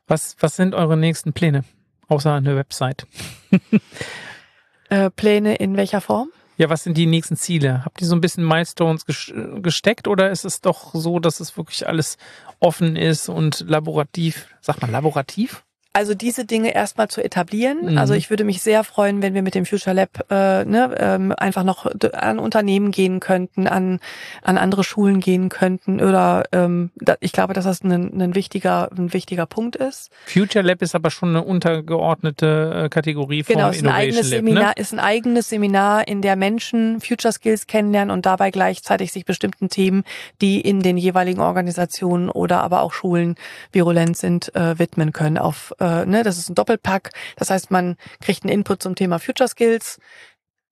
Was, 0.07 0.37
was 0.41 0.57
sind 0.57 0.75
eure 0.75 0.97
nächsten 0.97 1.33
Pläne, 1.33 1.65
außer 2.09 2.35
eine 2.35 2.57
Website? 2.57 3.07
äh, 4.89 5.11
Pläne 5.11 5.57
in 5.57 5.77
welcher 5.77 6.01
Form? 6.01 6.31
Ja, 6.57 6.69
was 6.69 6.85
sind 6.85 6.99
die 6.99 7.07
nächsten 7.07 7.37
Ziele? 7.37 7.85
Habt 7.87 8.03
ihr 8.03 8.07
so 8.07 8.15
ein 8.15 8.21
bisschen 8.21 8.47
Milestones 8.47 9.07
gesteckt 9.07 10.07
oder 10.07 10.31
ist 10.31 10.45
es 10.45 10.61
doch 10.61 10.95
so, 10.95 11.19
dass 11.19 11.41
es 11.41 11.57
wirklich 11.57 11.89
alles 11.89 12.19
offen 12.59 12.97
ist 12.97 13.31
und 13.31 13.61
laborativ, 13.61 14.47
sagt 14.61 14.83
man 14.83 14.91
laborativ? 14.91 15.65
Also 15.93 16.15
diese 16.15 16.45
Dinge 16.45 16.73
erstmal 16.73 17.09
zu 17.09 17.23
etablieren. 17.23 17.93
Mhm. 17.93 17.99
Also 17.99 18.15
ich 18.15 18.31
würde 18.31 18.45
mich 18.45 18.63
sehr 18.63 18.85
freuen, 18.85 19.23
wenn 19.23 19.35
wir 19.35 19.43
mit 19.43 19.57
dem 19.57 19.67
Future 19.67 19.95
Lab 19.95 20.25
äh, 20.31 20.65
ne, 20.65 20.95
ähm, 20.99 21.35
einfach 21.37 21.65
noch 21.65 21.87
an 22.13 22.39
Unternehmen 22.39 22.93
gehen 22.93 23.19
könnten, 23.19 23.67
an, 23.67 23.99
an 24.43 24.57
andere 24.57 24.85
Schulen 24.85 25.19
gehen 25.19 25.49
könnten. 25.49 26.01
Oder 26.01 26.45
ähm, 26.53 26.91
da, 26.95 27.17
ich 27.19 27.33
glaube, 27.33 27.55
dass 27.55 27.65
das 27.65 27.83
ein, 27.83 28.21
ein, 28.21 28.35
wichtiger, 28.37 28.89
ein 28.97 29.13
wichtiger 29.13 29.47
Punkt 29.47 29.75
ist. 29.75 30.11
Future 30.27 30.65
Lab 30.65 30.81
ist 30.81 30.95
aber 30.95 31.11
schon 31.11 31.31
eine 31.31 31.43
untergeordnete 31.43 32.85
äh, 32.85 32.89
Kategorie 32.89 33.43
von 33.43 33.57
genau, 33.57 33.71
ist 33.71 33.83
ein 33.83 33.89
eigenes 33.89 34.31
Lab, 34.31 34.39
Seminar, 34.39 34.65
ne? 34.69 34.73
ist 34.77 34.93
ein 34.93 35.01
eigenes 35.01 35.49
Seminar, 35.49 36.07
in 36.07 36.23
der 36.23 36.37
Menschen 36.37 37.01
Future 37.01 37.33
Skills 37.33 37.67
kennenlernen 37.67 38.13
und 38.13 38.27
dabei 38.27 38.53
gleichzeitig 38.53 39.11
sich 39.11 39.25
bestimmten 39.25 39.69
Themen, 39.69 40.05
die 40.41 40.61
in 40.61 40.83
den 40.83 40.97
jeweiligen 40.97 41.41
Organisationen 41.41 42.31
oder 42.31 42.63
aber 42.63 42.83
auch 42.83 42.93
Schulen 42.93 43.35
virulent 43.73 44.17
sind, 44.17 44.55
äh, 44.55 44.79
widmen 44.79 45.13
können 45.13 45.37
auf 45.37 45.75
äh, 45.81 46.07
ne, 46.07 46.23
das 46.23 46.39
ist 46.39 46.49
ein 46.49 46.55
Doppelpack. 46.55 47.11
Das 47.37 47.51
heißt, 47.51 47.71
man 47.71 47.97
kriegt 48.21 48.45
einen 48.45 48.53
Input 48.53 48.83
zum 48.83 48.95
Thema 48.95 49.19
Future 49.19 49.49
Skills. 49.49 49.99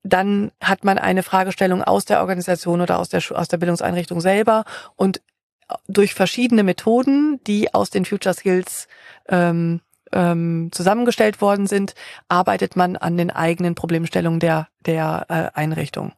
Dann 0.02 0.52
hat 0.62 0.84
man 0.84 0.98
eine 0.98 1.22
Fragestellung 1.22 1.82
aus 1.82 2.04
der 2.04 2.20
Organisation 2.20 2.80
oder 2.80 2.98
aus 2.98 3.08
der, 3.08 3.22
aus 3.32 3.48
der 3.48 3.56
Bildungseinrichtung 3.56 4.20
selber 4.20 4.64
und 4.96 5.20
durch 5.86 6.14
verschiedene 6.14 6.62
Methoden, 6.62 7.40
die 7.46 7.74
aus 7.74 7.90
den 7.90 8.04
Future 8.04 8.34
Skills 8.34 8.88
ähm, 9.28 9.80
ähm, 10.12 10.70
zusammengestellt 10.72 11.40
worden 11.40 11.66
sind, 11.66 11.94
arbeitet 12.28 12.76
man 12.76 12.96
an 12.96 13.16
den 13.16 13.30
eigenen 13.30 13.74
Problemstellungen 13.74 14.40
der, 14.40 14.68
der 14.86 15.26
äh, 15.28 15.58
Einrichtung. 15.58 16.12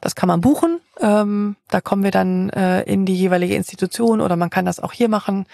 Das 0.00 0.14
kann 0.14 0.28
man 0.28 0.40
buchen. 0.40 0.80
Ähm, 1.00 1.56
da 1.68 1.80
kommen 1.80 2.02
wir 2.02 2.10
dann 2.10 2.50
äh, 2.50 2.82
in 2.82 3.04
die 3.06 3.16
jeweilige 3.16 3.54
Institution 3.54 4.20
oder 4.20 4.36
man 4.36 4.50
kann 4.50 4.64
das 4.64 4.80
auch 4.80 4.92
hier 4.92 5.08
machen. 5.08 5.46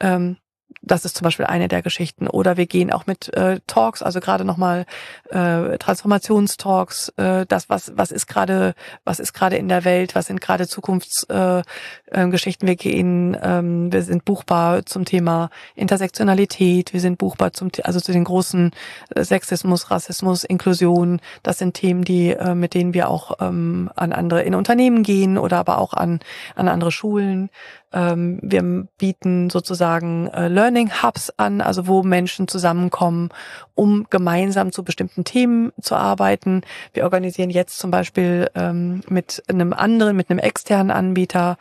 Ähm, 0.00 0.36
das 0.80 1.04
ist 1.04 1.16
zum 1.16 1.24
Beispiel 1.24 1.46
eine 1.46 1.68
der 1.68 1.82
Geschichten. 1.82 2.26
Oder 2.26 2.56
wir 2.56 2.66
gehen 2.66 2.92
auch 2.92 3.06
mit 3.06 3.32
äh, 3.34 3.60
Talks, 3.66 4.02
also 4.02 4.20
gerade 4.20 4.44
nochmal 4.44 4.86
äh, 5.30 5.78
Transformationstalks, 5.78 7.10
äh, 7.16 7.46
das, 7.46 7.68
was, 7.68 7.92
was 7.96 8.10
ist 8.10 8.26
gerade, 8.26 8.74
was 9.04 9.20
ist 9.20 9.32
gerade 9.32 9.56
in 9.56 9.68
der 9.68 9.84
Welt, 9.84 10.14
was 10.14 10.26
sind 10.26 10.40
gerade 10.40 10.66
Zukunftsgeschichten. 10.66 12.68
Äh, 12.68 12.72
äh, 12.72 12.72
wir 12.72 12.76
gehen, 12.76 13.36
ähm, 13.42 13.92
wir 13.92 14.02
sind 14.02 14.24
buchbar 14.24 14.86
zum 14.86 15.04
Thema 15.04 15.50
Intersektionalität, 15.74 16.92
wir 16.92 17.00
sind 17.00 17.18
buchbar 17.18 17.52
zum, 17.52 17.70
also 17.84 18.00
zu 18.00 18.12
den 18.12 18.24
großen 18.24 18.72
äh, 19.14 19.24
Sexismus, 19.24 19.90
Rassismus, 19.90 20.44
Inklusion. 20.44 21.20
Das 21.42 21.58
sind 21.58 21.74
Themen, 21.74 22.04
die, 22.04 22.30
äh, 22.30 22.54
mit 22.54 22.74
denen 22.74 22.94
wir 22.94 23.08
auch 23.08 23.38
ähm, 23.40 23.90
an 23.96 24.12
andere 24.12 24.42
in 24.42 24.54
Unternehmen 24.54 25.02
gehen 25.02 25.38
oder 25.38 25.58
aber 25.58 25.78
auch 25.78 25.94
an, 25.94 26.20
an 26.54 26.68
andere 26.68 26.92
Schulen. 26.92 27.50
Ähm, 27.92 28.38
wir 28.42 28.86
bieten 28.98 29.50
sozusagen 29.50 30.28
äh, 30.28 30.48
Learning 30.48 30.90
Hubs 31.02 31.30
an, 31.36 31.60
also 31.60 31.86
wo 31.86 32.02
Menschen 32.02 32.48
zusammenkommen, 32.48 33.30
um 33.74 34.06
gemeinsam 34.10 34.72
zu 34.72 34.84
bestimmten 34.84 35.24
Themen 35.24 35.72
zu 35.80 35.94
arbeiten. 35.94 36.62
Wir 36.92 37.04
organisieren 37.04 37.50
jetzt 37.50 37.78
zum 37.78 37.90
Beispiel 37.90 38.50
ähm, 38.54 39.02
mit 39.08 39.42
einem 39.48 39.72
anderen, 39.72 40.16
mit 40.16 40.30
einem 40.30 40.38
externen 40.38 40.90
Anbieter 40.90 41.56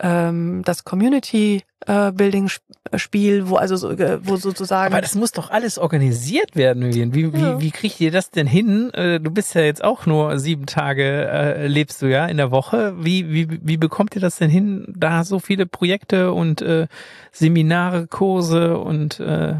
ähm, 0.00 0.62
das 0.64 0.84
Community 0.84 1.62
äh, 1.86 2.12
Building 2.12 2.48
Spiel, 2.96 3.48
wo 3.48 3.56
also 3.56 3.76
so, 3.76 3.90
äh, 3.90 4.18
wo 4.22 4.36
sozusagen. 4.36 4.92
Aber 4.92 5.00
das 5.00 5.14
muss 5.14 5.32
doch 5.32 5.50
alles 5.50 5.78
organisiert 5.78 6.54
werden, 6.54 6.84
Vivian. 6.84 7.14
Wie, 7.14 7.22
ja. 7.22 7.58
wie, 7.58 7.66
wie 7.66 7.70
kriegt 7.70 8.00
ihr 8.00 8.10
das 8.10 8.30
denn 8.30 8.46
hin? 8.46 8.92
Äh, 8.94 9.20
du 9.20 9.30
bist 9.30 9.54
ja 9.54 9.62
jetzt 9.62 9.82
auch 9.82 10.06
nur 10.06 10.38
sieben 10.38 10.66
Tage 10.66 11.04
äh, 11.04 11.66
lebst 11.66 12.02
du 12.02 12.06
ja 12.06 12.26
in 12.26 12.36
der 12.36 12.50
Woche. 12.50 12.94
Wie, 12.98 13.32
wie, 13.32 13.48
wie 13.62 13.76
bekommt 13.76 14.14
ihr 14.14 14.20
das 14.20 14.36
denn 14.36 14.50
hin, 14.50 14.86
da 14.96 15.24
so 15.24 15.38
viele 15.38 15.66
Projekte 15.66 16.32
und 16.32 16.62
äh, 16.62 16.86
Seminare, 17.32 18.06
Kurse 18.06 18.78
und 18.78 19.18
äh, 19.20 19.54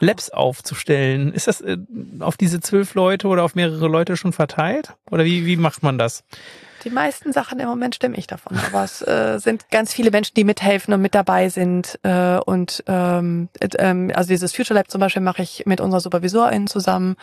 Labs 0.00 0.30
aufzustellen? 0.30 1.32
Ist 1.32 1.46
das 1.46 1.60
äh, 1.60 1.76
auf 2.20 2.36
diese 2.36 2.60
zwölf 2.60 2.94
Leute 2.94 3.28
oder 3.28 3.44
auf 3.44 3.54
mehrere 3.54 3.88
Leute 3.88 4.16
schon 4.16 4.32
verteilt? 4.32 4.94
Oder 5.10 5.24
wie, 5.24 5.46
wie 5.46 5.56
macht 5.56 5.82
man 5.82 5.98
das? 5.98 6.24
Die 6.84 6.90
meisten 6.90 7.32
Sachen 7.32 7.60
im 7.60 7.68
Moment 7.68 7.94
stimme 7.94 8.16
ich 8.16 8.26
davon, 8.26 8.58
aber 8.66 8.84
es 8.84 9.02
äh, 9.02 9.38
sind 9.38 9.70
ganz 9.70 9.92
viele 9.92 10.10
Menschen, 10.10 10.34
die 10.34 10.44
mithelfen 10.44 10.92
und 10.92 11.00
mit 11.00 11.14
dabei 11.14 11.48
sind. 11.48 11.98
Äh, 12.02 12.38
und 12.38 12.82
ähm, 12.88 13.48
äh, 13.60 14.12
also 14.14 14.28
dieses 14.28 14.54
Future 14.54 14.74
Lab 14.74 14.90
zum 14.90 15.00
Beispiel 15.00 15.22
mache 15.22 15.42
ich 15.42 15.64
mit 15.66 15.80
unserer 15.80 16.00
Supervisorin 16.00 16.66
zusammen, 16.66 17.16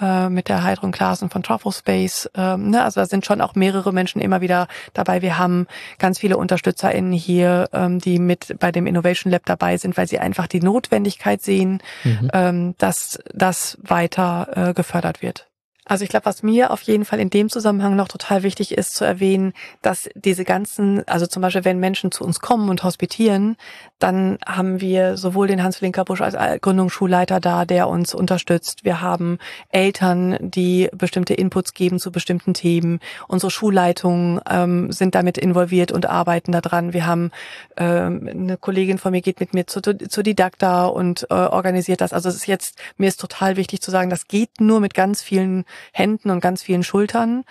äh, 0.00 0.28
mit 0.28 0.48
der 0.48 0.64
Heidrun 0.64 0.90
Klaassen 0.92 1.30
von 1.30 1.42
Truffle 1.42 1.72
Space. 1.72 2.28
Ähm, 2.34 2.70
ne? 2.70 2.82
Also 2.82 3.00
da 3.00 3.06
sind 3.06 3.24
schon 3.24 3.40
auch 3.40 3.54
mehrere 3.54 3.92
Menschen 3.92 4.20
immer 4.20 4.40
wieder 4.40 4.66
dabei. 4.94 5.22
Wir 5.22 5.38
haben 5.38 5.66
ganz 5.98 6.18
viele 6.18 6.36
UnterstützerInnen 6.36 7.12
hier, 7.12 7.68
ähm, 7.72 8.00
die 8.00 8.18
mit 8.18 8.56
bei 8.58 8.72
dem 8.72 8.86
Innovation 8.86 9.30
Lab 9.30 9.46
dabei 9.46 9.76
sind, 9.76 9.96
weil 9.96 10.08
sie 10.08 10.18
einfach 10.18 10.48
die 10.48 10.60
Notwendigkeit 10.60 11.40
sehen, 11.40 11.82
mhm. 12.02 12.30
ähm, 12.32 12.74
dass 12.78 13.18
das 13.32 13.78
weiter 13.82 14.48
äh, 14.70 14.74
gefördert 14.74 15.22
wird. 15.22 15.46
Also 15.86 16.02
ich 16.04 16.10
glaube, 16.10 16.26
was 16.26 16.42
mir 16.42 16.70
auf 16.70 16.80
jeden 16.82 17.04
Fall 17.04 17.20
in 17.20 17.28
dem 17.28 17.50
Zusammenhang 17.50 17.94
noch 17.94 18.08
total 18.08 18.42
wichtig 18.42 18.72
ist 18.72 18.94
zu 18.94 19.04
erwähnen, 19.04 19.52
dass 19.82 20.08
diese 20.14 20.44
ganzen, 20.44 21.06
also 21.06 21.26
zum 21.26 21.42
Beispiel, 21.42 21.64
wenn 21.64 21.78
Menschen 21.78 22.10
zu 22.10 22.24
uns 22.24 22.40
kommen 22.40 22.70
und 22.70 22.84
hospitieren, 22.84 23.56
dann 23.98 24.38
haben 24.46 24.80
wir 24.80 25.18
sowohl 25.18 25.46
den 25.46 25.62
Hans 25.62 25.76
Flinkerbusch 25.76 26.22
als 26.22 26.36
Gründungsschulleiter 26.62 27.38
da, 27.38 27.66
der 27.66 27.88
uns 27.88 28.14
unterstützt. 28.14 28.84
Wir 28.84 29.02
haben 29.02 29.38
Eltern, 29.68 30.38
die 30.40 30.88
bestimmte 30.92 31.34
Inputs 31.34 31.74
geben 31.74 31.98
zu 31.98 32.10
bestimmten 32.10 32.54
Themen. 32.54 33.00
Unsere 33.28 33.50
Schulleitungen 33.50 34.40
ähm, 34.48 34.90
sind 34.90 35.14
damit 35.14 35.36
involviert 35.36 35.92
und 35.92 36.06
arbeiten 36.06 36.52
daran. 36.52 36.94
Wir 36.94 37.06
haben 37.06 37.30
ähm, 37.76 38.26
eine 38.30 38.56
Kollegin 38.56 38.96
von 38.96 39.12
mir 39.12 39.20
geht 39.20 39.40
mit 39.40 39.52
mir 39.52 39.66
zu, 39.66 39.82
zu 39.82 40.22
Didakta 40.22 40.86
und 40.86 41.26
äh, 41.30 41.34
organisiert 41.34 42.00
das. 42.00 42.14
Also 42.14 42.30
es 42.30 42.36
ist 42.36 42.46
jetzt, 42.46 42.78
mir 42.96 43.08
ist 43.08 43.20
total 43.20 43.56
wichtig 43.56 43.82
zu 43.82 43.90
sagen, 43.90 44.08
das 44.08 44.28
geht 44.28 44.60
nur 44.60 44.80
mit 44.80 44.94
ganz 44.94 45.22
vielen 45.22 45.64
Händen 45.92 46.30
und 46.30 46.40
ganz 46.40 46.62
vielen 46.62 46.82
Schultern 46.82 47.44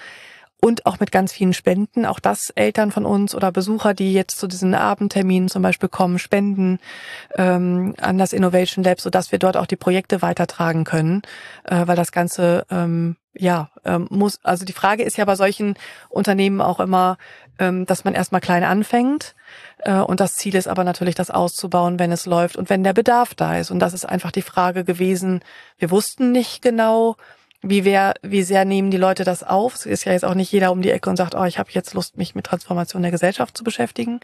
und 0.64 0.86
auch 0.86 1.02
mit 1.02 1.12
ganz 1.12 1.34
vielen 1.34 1.52
Spenden. 1.52 2.06
Auch 2.06 2.22
das 2.22 2.50
Eltern 2.52 2.92
von 2.92 3.06
uns 3.06 3.36
oder 3.36 3.52
Besucher, 3.52 3.94
die 3.94 4.14
jetzt 4.14 4.40
zu 4.40 4.48
diesen 4.48 4.74
Abendterminen 4.74 5.50
zum 5.50 5.62
Beispiel 5.62 5.90
kommen, 5.90 6.20
spenden 6.20 6.80
ähm, 7.36 7.94
an 8.00 8.18
das 8.18 8.32
Innovation 8.32 8.82
Lab, 8.86 9.02
sodass 9.02 9.34
wir 9.34 9.40
dort 9.40 9.58
auch 9.58 9.66
die 9.66 9.76
Projekte 9.76 10.22
weitertragen 10.22 10.86
können, 10.86 11.22
äh, 11.66 11.86
weil 11.86 11.98
das 11.98 12.14
Ganze 12.14 12.66
ähm, 12.72 13.18
ja 13.34 13.72
ähm, 13.84 14.08
muss. 14.10 14.40
Also 14.44 14.64
die 14.64 14.72
Frage 14.72 15.04
ist 15.04 15.18
ja 15.18 15.26
bei 15.26 15.36
solchen 15.36 15.76
Unternehmen 16.08 16.62
auch 16.62 16.80
immer, 16.80 17.18
ähm, 17.60 17.86
dass 17.86 18.06
man 18.06 18.14
erstmal 18.14 18.40
klein 18.40 18.64
anfängt. 18.64 19.36
Äh, 19.80 19.96
und 19.96 20.22
das 20.22 20.36
Ziel 20.36 20.56
ist 20.56 20.70
aber 20.70 20.86
natürlich, 20.86 21.16
das 21.16 21.30
auszubauen, 21.30 22.00
wenn 22.00 22.14
es 22.14 22.26
läuft 22.26 22.56
und 22.56 22.70
wenn 22.70 22.86
der 22.86 22.94
Bedarf 22.94 23.36
da 23.36 23.58
ist. 23.58 23.70
Und 23.70 23.80
das 23.80 23.94
ist 23.94 24.06
einfach 24.06 24.32
die 24.32 24.42
Frage 24.42 24.86
gewesen. 24.86 25.42
Wir 25.78 25.92
wussten 25.92 26.32
nicht 26.32 26.62
genau, 26.62 27.18
wie, 27.64 27.86
wer, 27.86 28.14
wie 28.22 28.44
sehr 28.44 28.66
nehmen 28.66 28.92
die 28.92 28.98
Leute 28.98 29.24
das 29.24 29.42
auf? 29.42 29.76
Es 29.76 29.86
ist 29.86 30.04
ja 30.04 30.12
jetzt 30.12 30.26
auch 30.26 30.36
nicht 30.36 30.52
jeder 30.52 30.72
um 30.72 30.82
die 30.82 30.92
Ecke 30.92 31.10
und 31.10 31.16
sagt, 31.16 31.34
oh, 31.34 31.46
ich 31.46 31.58
habe 31.58 31.72
jetzt 31.72 31.94
Lust, 31.94 32.18
mich 32.18 32.36
mit 32.36 32.46
Transformation 32.46 33.02
der 33.02 33.12
Gesellschaft 33.12 33.58
zu 33.58 33.64
beschäftigen. 33.64 34.20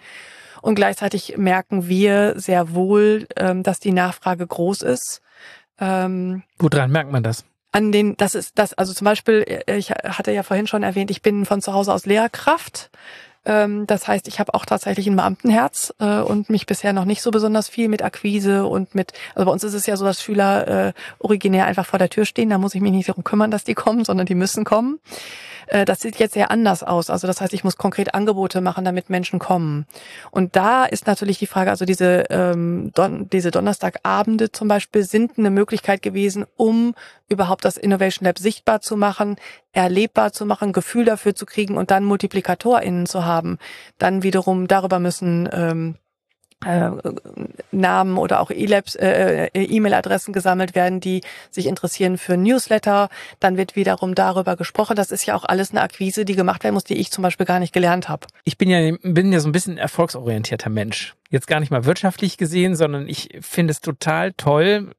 Und 0.61 0.75
gleichzeitig 0.75 1.37
merken 1.37 1.87
wir 1.87 2.33
sehr 2.37 2.73
wohl, 2.73 3.27
ähm, 3.37 3.63
dass 3.63 3.79
die 3.79 3.93
Nachfrage 3.93 4.45
groß 4.45 4.81
ist. 4.81 5.21
Ähm, 5.79 6.43
Woran 6.57 6.91
merkt 6.91 7.11
man 7.11 7.23
das? 7.23 7.45
An 7.71 7.91
den, 7.91 8.17
das 8.17 8.35
ist 8.35 8.59
das, 8.59 8.73
also 8.73 8.93
zum 8.93 9.05
Beispiel, 9.05 9.45
äh, 9.47 9.77
ich 9.77 9.91
hatte 9.91 10.31
ja 10.31 10.43
vorhin 10.43 10.67
schon 10.67 10.83
erwähnt, 10.83 11.11
ich 11.11 11.21
bin 11.21 11.45
von 11.45 11.61
zu 11.61 11.73
Hause 11.73 11.93
aus 11.93 12.05
Lehrkraft. 12.05 12.89
Ähm, 13.49 13.87
das 13.87 14.07
heißt, 14.07 14.27
ich 14.27 14.39
habe 14.39 14.53
auch 14.53 14.63
tatsächlich 14.63 15.07
ein 15.07 15.15
Beamtenherz 15.15 15.91
äh, 15.99 16.19
und 16.19 16.51
mich 16.51 16.67
bisher 16.67 16.93
noch 16.93 17.05
nicht 17.05 17.23
so 17.23 17.31
besonders 17.31 17.67
viel 17.67 17.87
mit 17.87 18.03
Akquise 18.03 18.67
und 18.67 18.93
mit, 18.93 19.13
also 19.33 19.45
bei 19.47 19.51
uns 19.51 19.63
ist 19.63 19.73
es 19.73 19.87
ja 19.87 19.97
so, 19.97 20.05
dass 20.05 20.21
Schüler 20.21 20.67
äh, 20.89 20.93
originär 21.17 21.65
einfach 21.65 21.87
vor 21.87 21.97
der 21.97 22.09
Tür 22.09 22.25
stehen, 22.25 22.51
da 22.51 22.59
muss 22.59 22.75
ich 22.75 22.81
mich 22.81 22.91
nicht 22.91 23.09
darum 23.09 23.23
kümmern, 23.23 23.49
dass 23.49 23.63
die 23.63 23.73
kommen, 23.73 24.05
sondern 24.05 24.27
die 24.27 24.35
müssen 24.35 24.65
kommen. 24.65 24.99
Äh, 25.69 25.85
das 25.85 26.01
sieht 26.01 26.17
jetzt 26.17 26.33
sehr 26.33 26.51
anders 26.51 26.83
aus. 26.83 27.09
Also 27.09 27.27
das 27.27 27.41
heißt, 27.41 27.53
ich 27.53 27.63
muss 27.63 27.77
konkret 27.77 28.13
Angebote 28.13 28.61
machen, 28.61 28.85
damit 28.85 29.09
Menschen 29.09 29.39
kommen. 29.39 29.85
Und 30.31 30.55
da 30.55 30.85
ist 30.85 31.07
natürlich 31.07 31.39
die 31.39 31.47
Frage, 31.47 31.69
also 31.69 31.85
diese, 31.85 32.25
ähm, 32.29 32.91
Don 32.95 33.29
diese 33.29 33.51
Donnerstagabende 33.51 34.51
zum 34.51 34.67
Beispiel 34.67 35.03
sind 35.03 35.37
eine 35.37 35.51
Möglichkeit 35.51 36.01
gewesen, 36.01 36.45
um 36.57 36.95
überhaupt 37.27 37.65
das 37.65 37.77
Innovation 37.77 38.25
Lab 38.25 38.39
sichtbar 38.39 38.81
zu 38.81 38.97
machen, 38.97 39.35
erlebbar 39.71 40.33
zu 40.33 40.45
machen, 40.45 40.73
Gefühl 40.73 41.05
dafür 41.05 41.35
zu 41.35 41.45
kriegen 41.45 41.77
und 41.77 41.91
dann 41.91 42.03
MultiplikatorInnen 42.03 43.05
zu 43.05 43.25
haben. 43.25 43.57
Dann 43.99 44.23
wiederum 44.23 44.67
darüber 44.67 44.99
müssen 44.99 45.47
ähm, 45.51 45.95
äh, 46.65 46.91
Namen 47.71 48.17
oder 48.17 48.41
auch 48.41 48.51
äh, 48.51 48.65
äh, 48.65 49.49
E-Mail-Adressen 49.53 50.33
gesammelt 50.33 50.75
werden, 50.75 50.99
die 50.99 51.21
sich 51.51 51.67
interessieren 51.67 52.17
für 52.17 52.37
Newsletter. 52.37 53.09
Dann 53.39 53.57
wird 53.57 53.75
wiederum 53.75 54.15
darüber 54.15 54.55
gesprochen. 54.55 54.95
Das 54.95 55.11
ist 55.11 55.25
ja 55.25 55.35
auch 55.35 55.45
alles 55.45 55.71
eine 55.71 55.81
Akquise, 55.81 56.25
die 56.25 56.35
gemacht 56.35 56.63
werden 56.63 56.73
muss, 56.73 56.83
die 56.83 56.95
ich 56.95 57.11
zum 57.11 57.21
Beispiel 57.21 57.45
gar 57.45 57.59
nicht 57.59 57.73
gelernt 57.73 58.09
habe. 58.09 58.27
Ich 58.43 58.57
bin 58.57 58.69
ja, 58.69 58.95
bin 59.03 59.31
ja 59.31 59.39
so 59.39 59.49
ein 59.49 59.53
bisschen 59.53 59.77
erfolgsorientierter 59.77 60.69
Mensch. 60.69 61.15
Jetzt 61.29 61.47
gar 61.47 61.59
nicht 61.59 61.71
mal 61.71 61.85
wirtschaftlich 61.85 62.37
gesehen, 62.37 62.75
sondern 62.75 63.07
ich 63.07 63.29
finde 63.41 63.71
es 63.71 63.81
total 63.81 64.33
toll, 64.33 64.91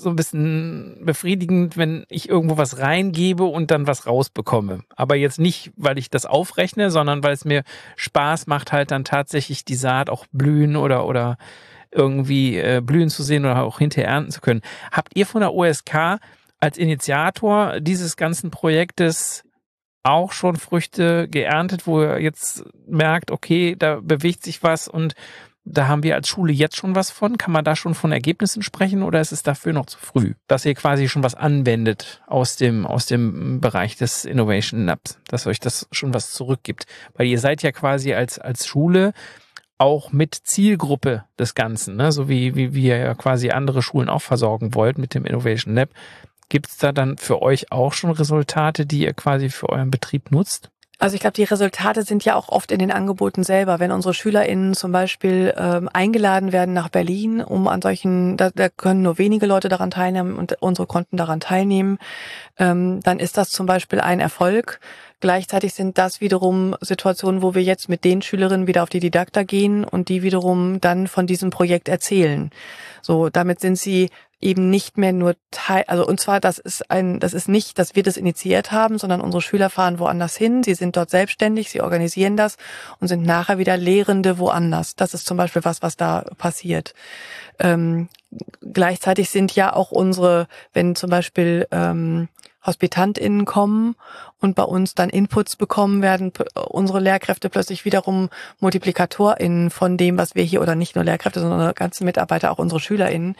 so 0.00 0.10
ein 0.10 0.16
bisschen 0.16 1.04
befriedigend, 1.04 1.76
wenn 1.76 2.04
ich 2.08 2.28
irgendwo 2.28 2.56
was 2.56 2.78
reingebe 2.78 3.44
und 3.44 3.70
dann 3.70 3.86
was 3.86 4.06
rausbekomme. 4.06 4.80
Aber 4.96 5.16
jetzt 5.16 5.38
nicht, 5.38 5.72
weil 5.76 5.98
ich 5.98 6.10
das 6.10 6.26
aufrechne, 6.26 6.90
sondern 6.90 7.22
weil 7.22 7.32
es 7.32 7.44
mir 7.44 7.62
Spaß 7.96 8.46
macht, 8.46 8.72
halt 8.72 8.90
dann 8.90 9.04
tatsächlich 9.04 9.64
die 9.64 9.74
Saat 9.74 10.10
auch 10.10 10.26
blühen 10.32 10.76
oder, 10.76 11.06
oder 11.06 11.36
irgendwie 11.90 12.56
äh, 12.58 12.80
blühen 12.84 13.10
zu 13.10 13.22
sehen 13.22 13.44
oder 13.44 13.62
auch 13.62 13.78
hinterher 13.78 14.10
ernten 14.10 14.30
zu 14.30 14.40
können. 14.40 14.62
Habt 14.92 15.16
ihr 15.16 15.26
von 15.26 15.40
der 15.40 15.52
OSK 15.52 16.18
als 16.60 16.78
Initiator 16.78 17.80
dieses 17.80 18.16
ganzen 18.16 18.50
Projektes 18.50 19.44
auch 20.02 20.32
schon 20.32 20.56
Früchte 20.56 21.28
geerntet, 21.28 21.86
wo 21.86 22.00
ihr 22.00 22.20
jetzt 22.20 22.64
merkt, 22.86 23.30
okay, 23.30 23.76
da 23.78 24.00
bewegt 24.02 24.42
sich 24.42 24.62
was 24.62 24.88
und 24.88 25.14
da 25.64 25.88
haben 25.88 26.02
wir 26.02 26.14
als 26.14 26.28
Schule 26.28 26.52
jetzt 26.52 26.76
schon 26.76 26.94
was 26.94 27.10
von. 27.10 27.38
Kann 27.38 27.52
man 27.52 27.64
da 27.64 27.76
schon 27.76 27.94
von 27.94 28.12
Ergebnissen 28.12 28.62
sprechen 28.62 29.02
oder 29.02 29.20
ist 29.20 29.32
es 29.32 29.42
dafür 29.42 29.72
noch 29.72 29.86
zu 29.86 29.98
früh, 29.98 30.34
dass 30.46 30.64
ihr 30.64 30.74
quasi 30.74 31.08
schon 31.08 31.22
was 31.22 31.34
anwendet 31.34 32.22
aus 32.26 32.56
dem, 32.56 32.86
aus 32.86 33.06
dem 33.06 33.60
Bereich 33.60 33.96
des 33.96 34.24
Innovation 34.24 34.86
Labs, 34.86 35.18
dass 35.28 35.46
euch 35.46 35.60
das 35.60 35.86
schon 35.92 36.14
was 36.14 36.32
zurückgibt? 36.32 36.86
Weil 37.14 37.26
ihr 37.26 37.38
seid 37.38 37.62
ja 37.62 37.72
quasi 37.72 38.14
als, 38.14 38.38
als 38.38 38.66
Schule 38.66 39.12
auch 39.78 40.12
mit 40.12 40.34
Zielgruppe 40.34 41.24
des 41.38 41.54
Ganzen, 41.54 41.96
ne? 41.96 42.12
so 42.12 42.28
wie, 42.28 42.54
wie, 42.54 42.86
ihr 42.86 42.98
ja 42.98 43.14
quasi 43.14 43.50
andere 43.50 43.82
Schulen 43.82 44.10
auch 44.10 44.20
versorgen 44.20 44.74
wollt 44.74 44.98
mit 44.98 45.14
dem 45.14 45.24
Innovation 45.24 45.74
Lab. 45.74 45.88
Gibt 46.50 46.68
es 46.68 46.76
da 46.76 46.92
dann 46.92 47.16
für 47.16 47.40
euch 47.40 47.72
auch 47.72 47.92
schon 47.94 48.10
Resultate, 48.10 48.84
die 48.84 49.02
ihr 49.02 49.14
quasi 49.14 49.48
für 49.48 49.70
euren 49.70 49.90
Betrieb 49.90 50.32
nutzt? 50.32 50.70
Also 51.00 51.14
ich 51.14 51.22
glaube, 51.22 51.32
die 51.32 51.44
Resultate 51.44 52.02
sind 52.02 52.26
ja 52.26 52.36
auch 52.36 52.50
oft 52.50 52.70
in 52.70 52.78
den 52.78 52.92
Angeboten 52.92 53.42
selber. 53.42 53.80
Wenn 53.80 53.90
unsere 53.90 54.12
SchülerInnen 54.12 54.74
zum 54.74 54.92
Beispiel 54.92 55.54
ähm, 55.56 55.88
eingeladen 55.90 56.52
werden 56.52 56.74
nach 56.74 56.90
Berlin, 56.90 57.40
um 57.40 57.68
an 57.68 57.80
solchen, 57.80 58.36
da, 58.36 58.50
da 58.54 58.68
können 58.68 59.00
nur 59.00 59.16
wenige 59.16 59.46
Leute 59.46 59.70
daran 59.70 59.90
teilnehmen 59.90 60.36
und 60.36 60.58
unsere 60.60 60.86
konnten 60.86 61.16
daran 61.16 61.40
teilnehmen, 61.40 61.98
ähm, 62.58 63.00
dann 63.02 63.18
ist 63.18 63.38
das 63.38 63.48
zum 63.48 63.64
Beispiel 63.64 63.98
ein 63.98 64.20
Erfolg. 64.20 64.78
Gleichzeitig 65.20 65.74
sind 65.74 65.98
das 65.98 66.20
wiederum 66.20 66.74
Situationen, 66.80 67.42
wo 67.42 67.54
wir 67.54 67.62
jetzt 67.62 67.88
mit 67.88 68.04
den 68.04 68.22
Schülerinnen 68.22 68.66
wieder 68.66 68.82
auf 68.82 68.88
die 68.88 69.00
Didakta 69.00 69.42
gehen 69.42 69.84
und 69.84 70.08
die 70.08 70.22
wiederum 70.22 70.80
dann 70.80 71.06
von 71.08 71.26
diesem 71.26 71.50
Projekt 71.50 71.88
erzählen. 71.88 72.50
So, 73.02 73.28
damit 73.28 73.60
sind 73.60 73.76
sie 73.76 74.10
eben 74.40 74.70
nicht 74.70 74.96
mehr 74.96 75.12
nur 75.12 75.36
Teil, 75.50 75.84
also 75.86 76.06
und 76.06 76.18
zwar 76.18 76.40
das 76.40 76.58
ist 76.58 76.90
ein, 76.90 77.20
das 77.20 77.34
ist 77.34 77.48
nicht, 77.48 77.78
dass 77.78 77.94
wir 77.94 78.02
das 78.02 78.16
initiiert 78.16 78.72
haben, 78.72 78.98
sondern 78.98 79.20
unsere 79.20 79.42
Schüler 79.42 79.68
fahren 79.68 79.98
woanders 79.98 80.36
hin, 80.36 80.62
sie 80.62 80.74
sind 80.74 80.96
dort 80.96 81.10
selbstständig, 81.10 81.70
sie 81.70 81.82
organisieren 81.82 82.38
das 82.38 82.56
und 83.00 83.08
sind 83.08 83.22
nachher 83.22 83.58
wieder 83.58 83.76
Lehrende 83.76 84.38
woanders. 84.38 84.96
Das 84.96 85.12
ist 85.12 85.26
zum 85.26 85.36
Beispiel 85.36 85.64
was, 85.64 85.82
was 85.82 85.96
da 85.96 86.24
passiert. 86.38 86.94
Ähm, 87.58 88.08
gleichzeitig 88.72 89.28
sind 89.28 89.54
ja 89.54 89.74
auch 89.74 89.90
unsere, 89.90 90.48
wenn 90.72 90.96
zum 90.96 91.10
Beispiel 91.10 91.66
ähm, 91.70 92.28
HospitantInnen 92.64 93.44
kommen 93.44 93.96
und 94.40 94.54
bei 94.54 94.62
uns 94.62 94.94
dann 94.94 95.10
Inputs 95.10 95.56
bekommen 95.56 96.02
werden, 96.02 96.32
unsere 96.54 97.00
Lehrkräfte 97.00 97.50
plötzlich 97.50 97.84
wiederum 97.84 98.30
MultiplikatorInnen 98.58 99.70
von 99.70 99.96
dem, 99.96 100.18
was 100.18 100.34
wir 100.34 100.42
hier, 100.42 100.62
oder 100.62 100.74
nicht 100.74 100.94
nur 100.96 101.04
Lehrkräfte, 101.04 101.40
sondern 101.40 101.74
ganze 101.74 102.04
Mitarbeiter, 102.04 102.50
auch 102.50 102.58
unsere 102.58 102.80
SchülerInnen, 102.80 103.36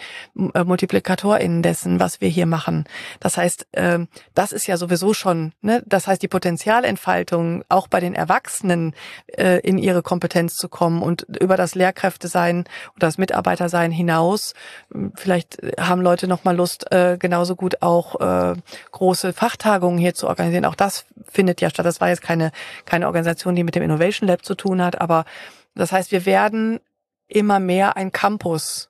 äh, 0.54 0.64
MultiplikatorInnen 0.64 1.62
dessen, 1.62 2.00
was 2.00 2.20
wir 2.20 2.28
hier 2.28 2.46
machen. 2.46 2.84
Das 3.18 3.36
heißt, 3.36 3.66
ähm, 3.72 4.08
das 4.34 4.52
ist 4.52 4.66
ja 4.66 4.76
sowieso 4.76 5.14
schon, 5.14 5.52
ne? 5.62 5.82
das 5.86 6.06
heißt, 6.06 6.22
die 6.22 6.28
Potenzialentfaltung 6.28 7.64
auch 7.68 7.88
bei 7.88 8.00
den 8.00 8.14
Erwachsenen 8.14 8.94
äh, 9.26 9.60
in 9.60 9.78
ihre 9.78 10.02
Kompetenz 10.02 10.56
zu 10.56 10.68
kommen 10.68 11.02
und 11.02 11.22
über 11.40 11.56
das 11.56 11.74
Lehrkräftesein 11.74 12.64
oder 12.96 13.06
das 13.06 13.18
Mitarbeitersein 13.18 13.90
hinaus, 13.90 14.54
vielleicht 15.14 15.58
haben 15.78 16.02
Leute 16.02 16.28
noch 16.28 16.44
mal 16.44 16.56
Lust, 16.56 16.92
äh, 16.92 17.16
genauso 17.18 17.56
gut 17.56 17.82
auch 17.82 18.10
große 18.90 19.32
Fachtagungen 19.32 19.98
hier 19.98 20.14
zu 20.14 20.26
organisieren. 20.26 20.64
Auch 20.64 20.74
das 20.74 20.89
findet 21.28 21.60
ja 21.60 21.70
statt. 21.70 21.86
Das 21.86 22.00
war 22.00 22.08
jetzt 22.08 22.22
keine, 22.22 22.52
keine 22.84 23.06
Organisation, 23.06 23.54
die 23.54 23.64
mit 23.64 23.74
dem 23.74 23.82
Innovation 23.82 24.28
Lab 24.28 24.44
zu 24.44 24.54
tun 24.54 24.82
hat, 24.82 25.00
aber 25.00 25.24
das 25.74 25.92
heißt, 25.92 26.12
wir 26.12 26.26
werden 26.26 26.80
immer 27.28 27.60
mehr 27.60 27.96
ein 27.96 28.12
Campus 28.12 28.89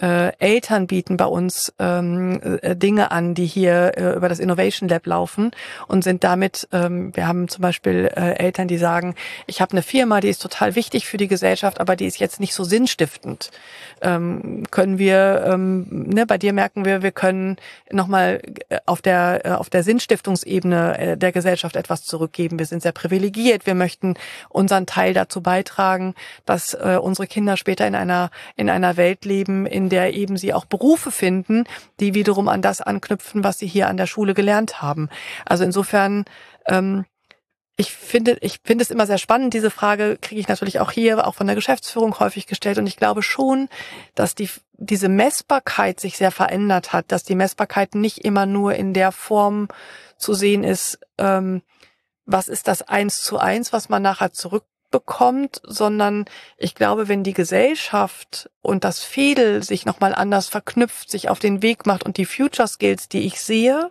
äh, 0.00 0.32
Eltern 0.38 0.86
bieten 0.86 1.16
bei 1.16 1.24
uns 1.24 1.72
ähm, 1.78 2.40
äh, 2.62 2.76
Dinge 2.76 3.10
an, 3.10 3.34
die 3.34 3.46
hier 3.46 3.92
äh, 3.96 4.14
über 4.14 4.28
das 4.28 4.38
Innovation 4.38 4.88
Lab 4.88 5.06
laufen 5.06 5.52
und 5.88 6.04
sind 6.04 6.22
damit, 6.22 6.68
ähm, 6.72 7.16
wir 7.16 7.26
haben 7.26 7.48
zum 7.48 7.62
Beispiel 7.62 8.10
äh, 8.14 8.32
Eltern, 8.34 8.68
die 8.68 8.76
sagen, 8.76 9.14
ich 9.46 9.60
habe 9.60 9.72
eine 9.72 9.82
Firma, 9.82 10.20
die 10.20 10.28
ist 10.28 10.42
total 10.42 10.74
wichtig 10.74 11.06
für 11.06 11.16
die 11.16 11.28
Gesellschaft, 11.28 11.80
aber 11.80 11.96
die 11.96 12.06
ist 12.06 12.18
jetzt 12.18 12.40
nicht 12.40 12.54
so 12.54 12.64
sinnstiftend. 12.64 13.50
Ähm, 14.02 14.64
können 14.70 14.98
wir, 14.98 15.44
ähm, 15.46 15.86
ne, 15.90 16.26
bei 16.26 16.36
dir 16.36 16.52
merken 16.52 16.84
wir, 16.84 17.02
wir 17.02 17.12
können 17.12 17.56
nochmal 17.90 18.42
äh, 18.68 18.78
auf 18.84 19.00
der, 19.00 19.40
äh, 19.44 19.50
auf 19.52 19.70
der 19.70 19.82
Sinnstiftungsebene 19.82 20.98
äh, 20.98 21.16
der 21.16 21.32
Gesellschaft 21.32 21.76
etwas 21.76 22.04
zurückgeben. 22.04 22.58
Wir 22.58 22.66
sind 22.66 22.82
sehr 22.82 22.92
privilegiert. 22.92 23.64
Wir 23.64 23.74
möchten 23.74 24.14
unseren 24.50 24.84
Teil 24.84 25.14
dazu 25.14 25.40
beitragen, 25.40 26.14
dass 26.44 26.74
äh, 26.74 26.98
unsere 27.00 27.26
Kinder 27.26 27.56
später 27.56 27.86
in 27.86 27.94
einer, 27.94 28.30
in 28.56 28.68
einer 28.68 28.98
Welt 28.98 29.24
leben, 29.24 29.64
in 29.64 29.85
der 29.88 30.14
eben 30.14 30.36
sie 30.36 30.52
auch 30.52 30.64
Berufe 30.64 31.10
finden, 31.10 31.64
die 32.00 32.14
wiederum 32.14 32.48
an 32.48 32.62
das 32.62 32.80
anknüpfen, 32.80 33.44
was 33.44 33.58
sie 33.58 33.66
hier 33.66 33.88
an 33.88 33.96
der 33.96 34.06
Schule 34.06 34.34
gelernt 34.34 34.82
haben. 34.82 35.08
Also 35.44 35.64
insofern, 35.64 36.24
ähm, 36.66 37.04
ich 37.76 37.92
finde, 37.92 38.38
ich 38.40 38.60
finde 38.64 38.82
es 38.82 38.90
immer 38.90 39.06
sehr 39.06 39.18
spannend. 39.18 39.52
Diese 39.52 39.70
Frage 39.70 40.16
kriege 40.20 40.40
ich 40.40 40.48
natürlich 40.48 40.80
auch 40.80 40.90
hier, 40.90 41.26
auch 41.26 41.34
von 41.34 41.46
der 41.46 41.56
Geschäftsführung 41.56 42.18
häufig 42.18 42.46
gestellt. 42.46 42.78
Und 42.78 42.86
ich 42.86 42.96
glaube 42.96 43.22
schon, 43.22 43.68
dass 44.14 44.34
die, 44.34 44.48
diese 44.72 45.08
Messbarkeit 45.08 46.00
sich 46.00 46.16
sehr 46.16 46.30
verändert 46.30 46.92
hat, 46.92 47.12
dass 47.12 47.22
die 47.22 47.34
Messbarkeit 47.34 47.94
nicht 47.94 48.24
immer 48.24 48.46
nur 48.46 48.74
in 48.74 48.94
der 48.94 49.12
Form 49.12 49.68
zu 50.16 50.32
sehen 50.32 50.64
ist, 50.64 50.98
ähm, 51.18 51.62
was 52.24 52.48
ist 52.48 52.66
das 52.66 52.82
eins 52.82 53.20
zu 53.22 53.38
eins, 53.38 53.72
was 53.72 53.88
man 53.88 54.02
nachher 54.02 54.32
zurück 54.32 54.64
bekommt, 54.96 55.60
sondern 55.62 56.24
ich 56.56 56.74
glaube, 56.74 57.06
wenn 57.06 57.22
die 57.22 57.34
Gesellschaft 57.34 58.48
und 58.62 58.82
das 58.82 59.04
Fädel 59.04 59.62
sich 59.62 59.84
nochmal 59.84 60.14
anders 60.14 60.48
verknüpft, 60.48 61.10
sich 61.10 61.28
auf 61.28 61.38
den 61.38 61.60
Weg 61.60 61.84
macht 61.84 62.04
und 62.04 62.16
die 62.16 62.24
Future 62.24 62.66
Skills, 62.66 63.10
die 63.10 63.26
ich 63.26 63.38
sehe, 63.42 63.90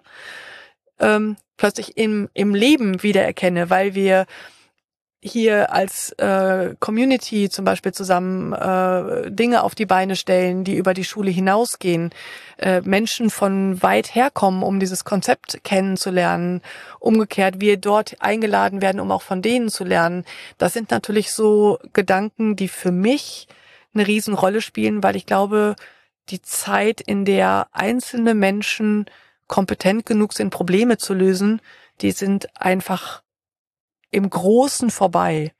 ähm, 0.99 1.37
plötzlich 1.57 1.95
im, 1.95 2.27
im 2.33 2.55
Leben 2.55 3.03
wiedererkenne, 3.03 3.69
weil 3.69 3.93
wir 3.93 4.25
hier 5.25 5.73
als 5.73 6.11
äh, 6.13 6.75
Community 6.79 7.49
zum 7.49 7.65
Beispiel 7.65 7.91
zusammen 7.93 8.53
äh, 8.53 9.31
Dinge 9.31 9.63
auf 9.63 9.73
die 9.73 9.87
Beine 9.87 10.15
stellen, 10.15 10.63
die 10.63 10.75
über 10.75 10.93
die 10.93 11.03
Schule 11.03 11.31
hinausgehen, 11.31 12.11
äh, 12.57 12.81
Menschen 12.81 13.31
von 13.31 13.81
weit 13.81 14.13
herkommen, 14.13 14.61
um 14.61 14.79
dieses 14.79 15.03
Konzept 15.03 15.63
kennenzulernen, 15.63 16.61
umgekehrt 16.99 17.59
wir 17.59 17.77
dort 17.77 18.21
eingeladen 18.21 18.81
werden, 18.81 19.01
um 19.01 19.11
auch 19.11 19.23
von 19.23 19.41
denen 19.41 19.69
zu 19.69 19.83
lernen. 19.83 20.25
Das 20.59 20.73
sind 20.73 20.91
natürlich 20.91 21.31
so 21.31 21.79
Gedanken, 21.91 22.55
die 22.55 22.67
für 22.67 22.91
mich 22.91 23.47
eine 23.95 24.05
Riesenrolle 24.05 24.61
spielen, 24.61 25.01
weil 25.01 25.15
ich 25.15 25.25
glaube, 25.25 25.75
die 26.29 26.41
Zeit, 26.41 27.01
in 27.01 27.25
der 27.25 27.67
einzelne 27.71 28.35
Menschen 28.35 29.05
kompetent 29.47 30.05
genug 30.05 30.33
sind, 30.33 30.51
Probleme 30.51 30.97
zu 30.97 31.13
lösen, 31.13 31.61
die 32.01 32.11
sind 32.11 32.47
einfach 32.59 33.23
im 34.15 34.29
Großen 34.29 34.89
vorbei. 34.89 35.51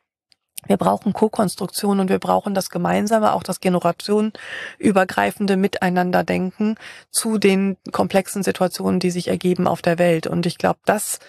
Wir 0.67 0.77
brauchen 0.77 1.13
Co-Konstruktion 1.13 1.99
und 1.99 2.09
wir 2.09 2.19
brauchen 2.19 2.55
das 2.55 2.69
Gemeinsame, 2.69 3.33
auch 3.33 3.43
das 3.43 3.59
generationenübergreifende 3.59 5.57
Miteinanderdenken 5.57 6.75
zu 7.11 7.37
den 7.37 7.77
komplexen 7.91 8.41
Situationen, 8.41 8.99
die 8.99 9.11
sich 9.11 9.27
ergeben 9.27 9.67
auf 9.67 9.83
der 9.83 9.99
Welt. 9.99 10.25
Und 10.25 10.45
ich 10.45 10.57
glaube, 10.57 10.79
das 10.85 11.19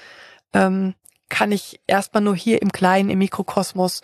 ähm, 0.54 0.94
kann 1.28 1.52
ich 1.52 1.80
erstmal 1.86 2.22
nur 2.22 2.36
hier 2.36 2.62
im 2.62 2.72
Kleinen, 2.72 3.10
im 3.10 3.18
Mikrokosmos 3.18 4.00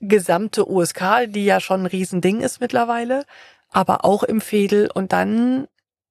gesamte 0.00 0.70
USK, 0.70 1.26
die 1.26 1.44
ja 1.44 1.60
schon 1.60 1.82
ein 1.82 1.86
Riesending 1.86 2.40
ist 2.40 2.60
mittlerweile, 2.60 3.24
aber 3.70 4.04
auch 4.04 4.22
im 4.22 4.40
Fädel 4.40 4.90
und 4.92 5.12
dann 5.12 5.66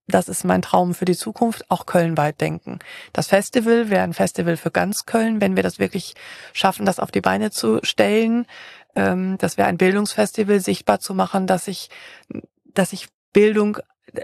das 0.09 0.27
ist 0.27 0.43
mein 0.43 0.61
Traum 0.61 0.93
für 0.93 1.05
die 1.05 1.15
Zukunft, 1.15 1.65
auch 1.69 1.85
Köln 1.85 2.17
weit 2.17 2.41
denken. 2.41 2.79
Das 3.13 3.27
Festival 3.27 3.89
wäre 3.89 4.03
ein 4.03 4.13
Festival 4.13 4.57
für 4.57 4.71
ganz 4.71 5.05
Köln, 5.05 5.41
wenn 5.41 5.55
wir 5.55 5.63
das 5.63 5.79
wirklich 5.79 6.15
schaffen, 6.53 6.85
das 6.85 6.99
auf 6.99 7.11
die 7.11 7.21
Beine 7.21 7.51
zu 7.51 7.79
stellen. 7.83 8.45
Ähm, 8.95 9.37
das 9.37 9.57
wäre 9.57 9.67
ein 9.67 9.77
Bildungsfestival, 9.77 10.59
sichtbar 10.59 10.99
zu 10.99 11.13
machen, 11.13 11.47
dass 11.47 11.67
ich, 11.67 11.89
dass 12.73 12.93
ich 12.93 13.07
Bildung, 13.33 13.77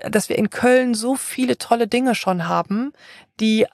dass 0.10 0.30
wir 0.30 0.38
in 0.38 0.50
Köln 0.50 0.96
so 0.96 1.16
viele 1.16 1.58
tolle 1.58 1.88
Dinge 1.88 2.16
schon 2.16 2.48
haben, 2.48 2.92
die 3.40 3.68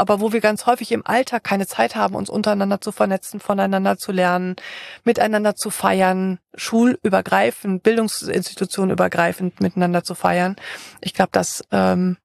aber 0.00 0.20
wo 0.20 0.32
wir 0.32 0.40
ganz 0.40 0.66
häufig 0.66 0.92
im 0.92 1.06
Alltag 1.06 1.44
keine 1.44 1.66
Zeit 1.66 1.94
haben, 1.94 2.14
uns 2.14 2.30
untereinander 2.30 2.80
zu 2.80 2.90
vernetzen, 2.90 3.38
voneinander 3.38 3.98
zu 3.98 4.12
lernen, 4.12 4.56
miteinander 5.04 5.54
zu 5.54 5.70
feiern, 5.70 6.38
schulübergreifend, 6.54 7.82
Bildungsinstitutionen 7.82 8.90
übergreifend 8.90 9.60
miteinander 9.60 10.02
zu 10.02 10.14
feiern. 10.14 10.56
Ich 11.02 11.12
glaube, 11.12 11.30
das 11.32 11.64
ähm, 11.70 12.16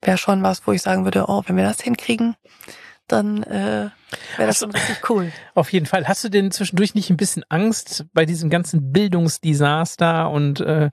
wäre 0.00 0.18
schon 0.18 0.42
was, 0.42 0.66
wo 0.66 0.72
ich 0.72 0.82
sagen 0.82 1.04
würde, 1.04 1.26
oh, 1.28 1.42
wenn 1.46 1.56
wir 1.56 1.64
das 1.64 1.82
hinkriegen, 1.82 2.34
dann 3.08 3.42
äh, 3.42 3.90
wäre 4.36 4.46
das 4.46 4.58
schon 4.58 4.70
richtig 4.70 5.10
cool. 5.10 5.32
Auf 5.54 5.72
jeden 5.72 5.86
Fall. 5.86 6.06
Hast 6.06 6.24
du 6.24 6.28
denn 6.28 6.50
zwischendurch 6.50 6.94
nicht 6.94 7.10
ein 7.10 7.16
bisschen 7.16 7.44
Angst 7.48 8.06
bei 8.12 8.24
diesem 8.24 8.50
ganzen 8.50 8.92
Bildungsdesaster 8.92 10.30
und 10.30 10.60
äh, 10.60 10.90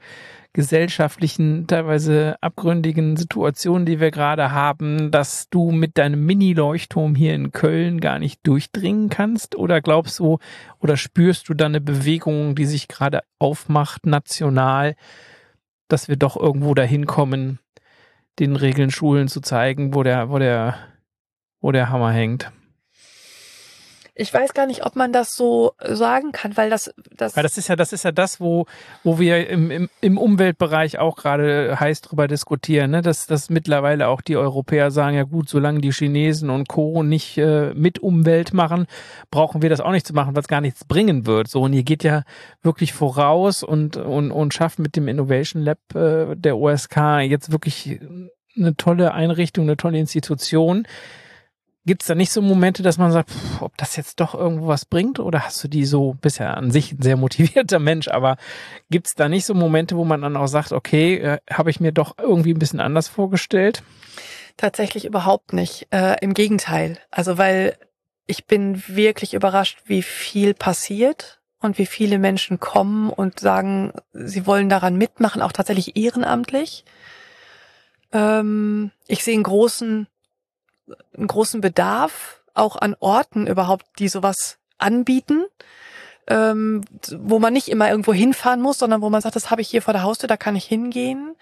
gesellschaftlichen, 0.55 1.68
teilweise 1.68 2.38
abgründigen 2.39 3.18
Situationen, 3.18 3.86
die 3.86 3.99
wir 3.99 4.09
gerade 4.09 4.51
haben, 4.51 5.11
dass 5.11 5.49
du 5.49 5.72
mit 5.72 5.97
deinem 5.97 6.26
Mini-Leuchtturm 6.26 7.13
hier 7.13 7.36
in 7.36 7.51
Köln 7.51 7.99
gar 7.99 8.20
nicht 8.20 8.39
durchdringen 8.47 9.09
kannst? 9.09 9.57
Oder 9.57 9.82
glaubst 9.82 10.18
du 10.20 10.39
oder 10.80 10.95
spürst 10.95 11.49
du 11.49 11.53
da 11.53 11.66
eine 11.66 11.82
Bewegung, 11.82 12.55
die 12.55 12.66
sich 12.66 12.88
gerade 12.88 13.22
aufmacht, 13.38 14.05
national, 14.05 14.95
dass 15.89 16.07
wir 16.07 16.16
doch 16.16 16.38
irgendwo 16.38 16.74
dahin 16.74 17.05
kommen, 17.05 17.59
den 18.39 18.55
Regeln 18.55 18.91
Schulen 18.91 19.28
zu 19.28 19.41
zeigen, 19.41 19.93
wo 19.93 20.03
der, 20.03 20.30
wo 20.30 20.39
der, 20.39 20.78
wo 21.66 21.72
der 21.72 21.89
Hammer 21.89 22.11
hängt? 22.11 22.51
Ich 24.13 24.32
weiß 24.32 24.53
gar 24.53 24.68
nicht, 24.68 24.86
ob 24.86 24.95
man 24.95 25.11
das 25.11 25.36
so 25.36 25.74
sagen 25.84 26.32
kann, 26.32 26.55
weil 26.55 26.70
das 26.70 26.93
das 27.18 27.36
weil 27.36 27.41
das 27.41 27.57
ist 27.57 27.68
ja 27.68 27.76
das 27.76 27.91
ist 27.91 28.05
ja 28.05 28.11
das, 28.11 28.39
wo 28.39 28.66
wo 29.03 29.18
wir 29.18 29.49
im, 29.49 29.72
im, 29.72 29.89
im 29.99 30.18
Umweltbereich 30.20 30.99
auch 30.99 31.18
gerade 31.18 31.78
heiß 31.80 32.01
drüber 32.01 32.28
diskutieren, 32.28 32.91
ne? 32.91 33.01
dass 33.01 33.26
dass 33.26 33.49
mittlerweile 33.49 34.07
auch 34.07 34.22
die 34.22 34.38
Europäer 34.38 34.91
sagen, 34.91 35.18
ja 35.18 35.24
gut, 35.24 35.49
solange 35.49 35.82
die 35.82 35.91
Chinesen 35.91 36.51
und 36.51 36.70
Co 36.70 37.01
nicht 37.01 37.39
äh, 37.39 37.74
mit 37.74 37.97
Umwelt 37.97 38.53
machen, 38.53 38.86
brauchen 39.32 39.63
wir 39.63 39.70
das 39.72 39.82
auch 39.82 39.91
nicht 39.91 40.05
zu 40.05 40.13
machen, 40.13 40.36
was 40.36 40.47
gar 40.47 40.61
nichts 40.61 40.86
bringen 40.86 41.26
wird. 41.26 41.47
So 41.47 41.63
und 41.63 41.74
ihr 41.74 41.84
geht 41.84 42.03
ja 42.03 42.24
wirklich 42.61 42.93
voraus 42.93 43.63
und 43.63 43.97
und 43.97 44.32
und 44.32 44.53
schafft 44.53 44.78
mit 44.78 44.95
dem 44.95 45.07
Innovation 45.07 45.63
Lab 45.63 45.80
äh, 45.95 46.36
der 46.36 46.57
OSK 46.57 47.22
jetzt 47.24 47.51
wirklich 47.51 47.99
eine 48.55 48.76
tolle 48.78 49.13
Einrichtung, 49.13 49.66
eine 49.66 49.78
tolle 49.78 49.97
Institution 49.97 50.88
Gibt 51.86 52.01
es 52.01 52.07
da 52.07 52.15
nicht 52.15 52.31
so 52.31 52.41
Momente, 52.41 52.81
dass 52.81 52.97
man 52.97 53.11
sagt, 53.11 53.29
pff, 53.29 53.61
ob 53.61 53.77
das 53.77 53.95
jetzt 53.95 54.19
doch 54.19 54.33
irgendwo 54.33 54.67
was 54.67 54.86
bringt? 54.86 55.19
Oder 55.19 55.45
hast 55.45 55.63
du 55.63 55.67
die 55.67 55.86
so, 55.86 56.15
bisher 56.19 56.57
an 56.57 56.71
sich 56.71 56.93
ein 56.93 57.01
sehr 57.01 57.15
motivierter 57.15 57.79
Mensch, 57.79 58.07
aber 58.07 58.38
gibt 58.89 59.07
es 59.07 59.13
da 59.13 59.29
nicht 59.29 59.45
so 59.45 59.53
Momente, 59.53 59.95
wo 59.95 60.03
man 60.03 60.21
dann 60.21 60.36
auch 60.38 60.47
sagt, 60.47 60.71
okay, 60.71 61.17
äh, 61.17 61.38
habe 61.49 61.69
ich 61.69 61.79
mir 61.79 61.91
doch 61.91 62.17
irgendwie 62.17 62.53
ein 62.53 62.59
bisschen 62.59 62.79
anders 62.79 63.07
vorgestellt? 63.07 63.83
Tatsächlich 64.57 65.05
überhaupt 65.05 65.53
nicht. 65.53 65.88
Äh, 65.91 66.15
Im 66.21 66.33
Gegenteil. 66.33 66.97
Also 67.11 67.38
weil 67.38 67.77
ich 68.25 68.45
bin 68.45 68.81
wirklich 68.88 69.33
überrascht, 69.33 69.83
wie 69.86 70.01
viel 70.01 70.53
passiert 70.53 71.39
und 71.59 71.77
wie 71.77 71.86
viele 71.86 72.17
Menschen 72.17 72.59
kommen 72.59 73.09
und 73.09 73.39
sagen, 73.39 73.93
sie 74.13 74.47
wollen 74.47 74.69
daran 74.69 74.97
mitmachen, 74.97 75.41
auch 75.41 75.51
tatsächlich 75.51 75.95
ehrenamtlich. 75.97 76.86
Ähm, 78.11 78.91
ich 79.07 79.23
sehe 79.23 79.36
einen 79.36 79.43
großen 79.43 80.07
einen 81.15 81.27
großen 81.27 81.61
Bedarf 81.61 82.41
auch 82.53 82.75
an 82.75 82.95
Orten 82.99 83.47
überhaupt, 83.47 83.86
die 83.99 84.07
sowas 84.07 84.57
anbieten, 84.77 85.45
ähm, 86.27 86.83
wo 87.17 87.39
man 87.39 87.53
nicht 87.53 87.67
immer 87.67 87.89
irgendwo 87.89 88.13
hinfahren 88.13 88.61
muss, 88.61 88.79
sondern 88.79 89.01
wo 89.01 89.09
man 89.09 89.21
sagt, 89.21 89.36
das 89.36 89.51
habe 89.51 89.61
ich 89.61 89.69
hier 89.69 89.81
vor 89.81 89.93
der 89.93 90.03
Haustür, 90.03 90.27
da 90.27 90.38
kann 90.38 90.55
ich 90.55 90.65
hingehen. 90.65 91.36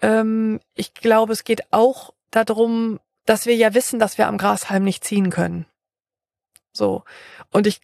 Ähm, 0.00 0.60
ich 0.74 0.94
glaube, 0.94 1.32
es 1.32 1.44
geht 1.44 1.72
auch 1.72 2.12
darum, 2.30 3.00
dass 3.26 3.46
wir 3.46 3.54
ja 3.54 3.74
wissen, 3.74 3.98
dass 4.00 4.18
wir 4.18 4.26
am 4.26 4.38
Grashalm 4.38 4.82
nicht 4.82 5.04
ziehen 5.04 5.30
können. 5.30 5.66
So. 6.72 7.04
Und 7.50 7.66
ich 7.66 7.80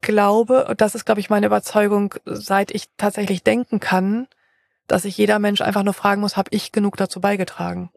glaube, 0.00 0.66
und 0.66 0.80
das 0.80 0.94
ist, 0.94 1.04
glaube 1.04 1.20
ich, 1.20 1.30
meine 1.30 1.46
Überzeugung, 1.46 2.14
seit 2.24 2.70
ich 2.70 2.88
tatsächlich 2.96 3.42
denken 3.42 3.80
kann, 3.80 4.28
dass 4.86 5.02
sich 5.02 5.16
jeder 5.16 5.38
Mensch 5.38 5.60
einfach 5.60 5.82
nur 5.82 5.94
fragen 5.94 6.20
muss, 6.20 6.36
habe 6.36 6.50
ich 6.52 6.72
genug 6.72 6.96
dazu 6.96 7.20
beigetragen? 7.20 7.90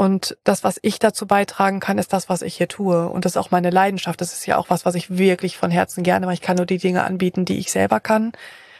Und 0.00 0.38
das, 0.44 0.64
was 0.64 0.78
ich 0.80 0.98
dazu 0.98 1.26
beitragen 1.26 1.78
kann, 1.78 1.98
ist 1.98 2.14
das, 2.14 2.30
was 2.30 2.40
ich 2.40 2.56
hier 2.56 2.68
tue. 2.68 3.10
Und 3.10 3.26
das 3.26 3.32
ist 3.32 3.36
auch 3.36 3.50
meine 3.50 3.68
Leidenschaft. 3.68 4.22
Das 4.22 4.32
ist 4.32 4.46
ja 4.46 4.56
auch 4.56 4.70
was, 4.70 4.86
was 4.86 4.94
ich 4.94 5.18
wirklich 5.18 5.58
von 5.58 5.70
Herzen 5.70 6.02
gerne 6.02 6.24
mache. 6.24 6.36
Ich 6.36 6.40
kann 6.40 6.56
nur 6.56 6.64
die 6.64 6.78
Dinge 6.78 7.04
anbieten, 7.04 7.44
die 7.44 7.58
ich 7.58 7.70
selber 7.70 8.00
kann. 8.00 8.32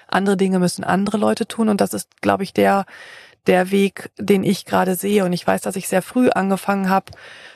Andere 0.09 0.39
Dinge 0.39 0.59
müssen 0.59 0.83
andere 0.83 1.19
Leute 1.19 1.47
tun. 1.47 1.69
Und 1.69 1.83
das 1.83 1.93
ist, 1.93 2.23
glaube 2.23 2.43
ich, 2.43 2.55
der, 2.55 2.87
der 3.47 3.71
Weg, 3.71 4.09
den 4.19 4.45
ich 4.45 4.65
gerade 4.65 4.95
sehe. 4.95 5.27
Und 5.27 5.35
ich 5.35 5.47
weiß, 5.47 5.61
dass 5.61 5.77
ich 5.77 5.89
sehr 5.89 6.01
früh 6.01 6.31
angefangen 6.31 6.89
habe, 6.89 7.13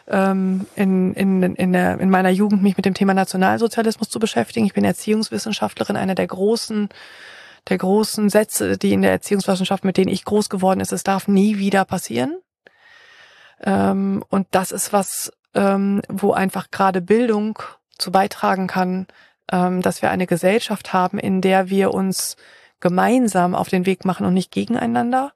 ähm, 0.08 0.66
in, 0.76 1.14
in, 1.14 1.42
in, 1.54 1.72
der, 1.72 1.98
in 1.98 2.10
meiner 2.10 2.28
Jugend 2.28 2.62
mich 2.62 2.76
mit 2.76 2.84
dem 2.84 2.92
Thema 2.92 3.14
Nationalsozialismus 3.14 4.10
zu 4.10 4.18
beschäftigen. 4.18 4.66
Ich 4.66 4.74
bin 4.74 4.84
Erziehungswissenschaftlerin, 4.84 5.96
einer 5.96 6.14
der 6.14 6.26
großen 6.26 6.90
der 7.70 7.78
großen 7.78 8.28
Sätze, 8.28 8.76
die 8.76 8.92
in 8.92 9.00
der 9.00 9.12
Erziehungswissenschaft, 9.12 9.84
mit 9.84 9.96
denen 9.96 10.12
ich 10.12 10.26
groß 10.26 10.50
geworden 10.50 10.80
ist, 10.80 10.92
es 10.92 11.02
darf 11.02 11.28
nie 11.28 11.56
wieder 11.56 11.86
passieren. 11.86 12.36
Ähm, 13.62 14.24
und 14.28 14.46
das 14.50 14.72
ist 14.72 14.92
was, 14.92 15.32
ähm, 15.54 16.02
wo 16.08 16.32
einfach 16.32 16.70
gerade 16.70 17.00
Bildung 17.00 17.58
zu 17.98 18.10
beitragen 18.10 18.66
kann, 18.66 19.06
ähm, 19.50 19.82
dass 19.82 20.02
wir 20.02 20.10
eine 20.10 20.26
Gesellschaft 20.26 20.92
haben, 20.92 21.18
in 21.18 21.40
der 21.40 21.70
wir 21.70 21.92
uns 21.92 22.36
gemeinsam 22.80 23.54
auf 23.54 23.68
den 23.68 23.86
Weg 23.86 24.04
machen 24.04 24.26
und 24.26 24.34
nicht 24.34 24.50
gegeneinander. 24.50 25.32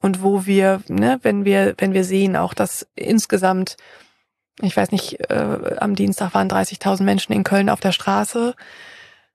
Und 0.00 0.22
wo 0.22 0.46
wir, 0.46 0.82
ne, 0.88 1.18
wenn 1.22 1.44
wir, 1.44 1.74
wenn 1.78 1.92
wir 1.92 2.04
sehen 2.04 2.36
auch, 2.36 2.54
dass 2.54 2.86
insgesamt, 2.94 3.76
ich 4.60 4.76
weiß 4.76 4.92
nicht, 4.92 5.30
äh, 5.30 5.76
am 5.78 5.94
Dienstag 5.94 6.34
waren 6.34 6.48
30.000 6.48 7.02
Menschen 7.02 7.32
in 7.32 7.44
Köln 7.44 7.70
auf 7.70 7.80
der 7.80 7.92
Straße. 7.92 8.54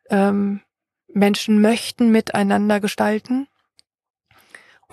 Ähm, 0.10 0.62
Menschen 1.08 1.62
möchten 1.62 2.12
miteinander 2.12 2.80
gestalten. 2.80 3.48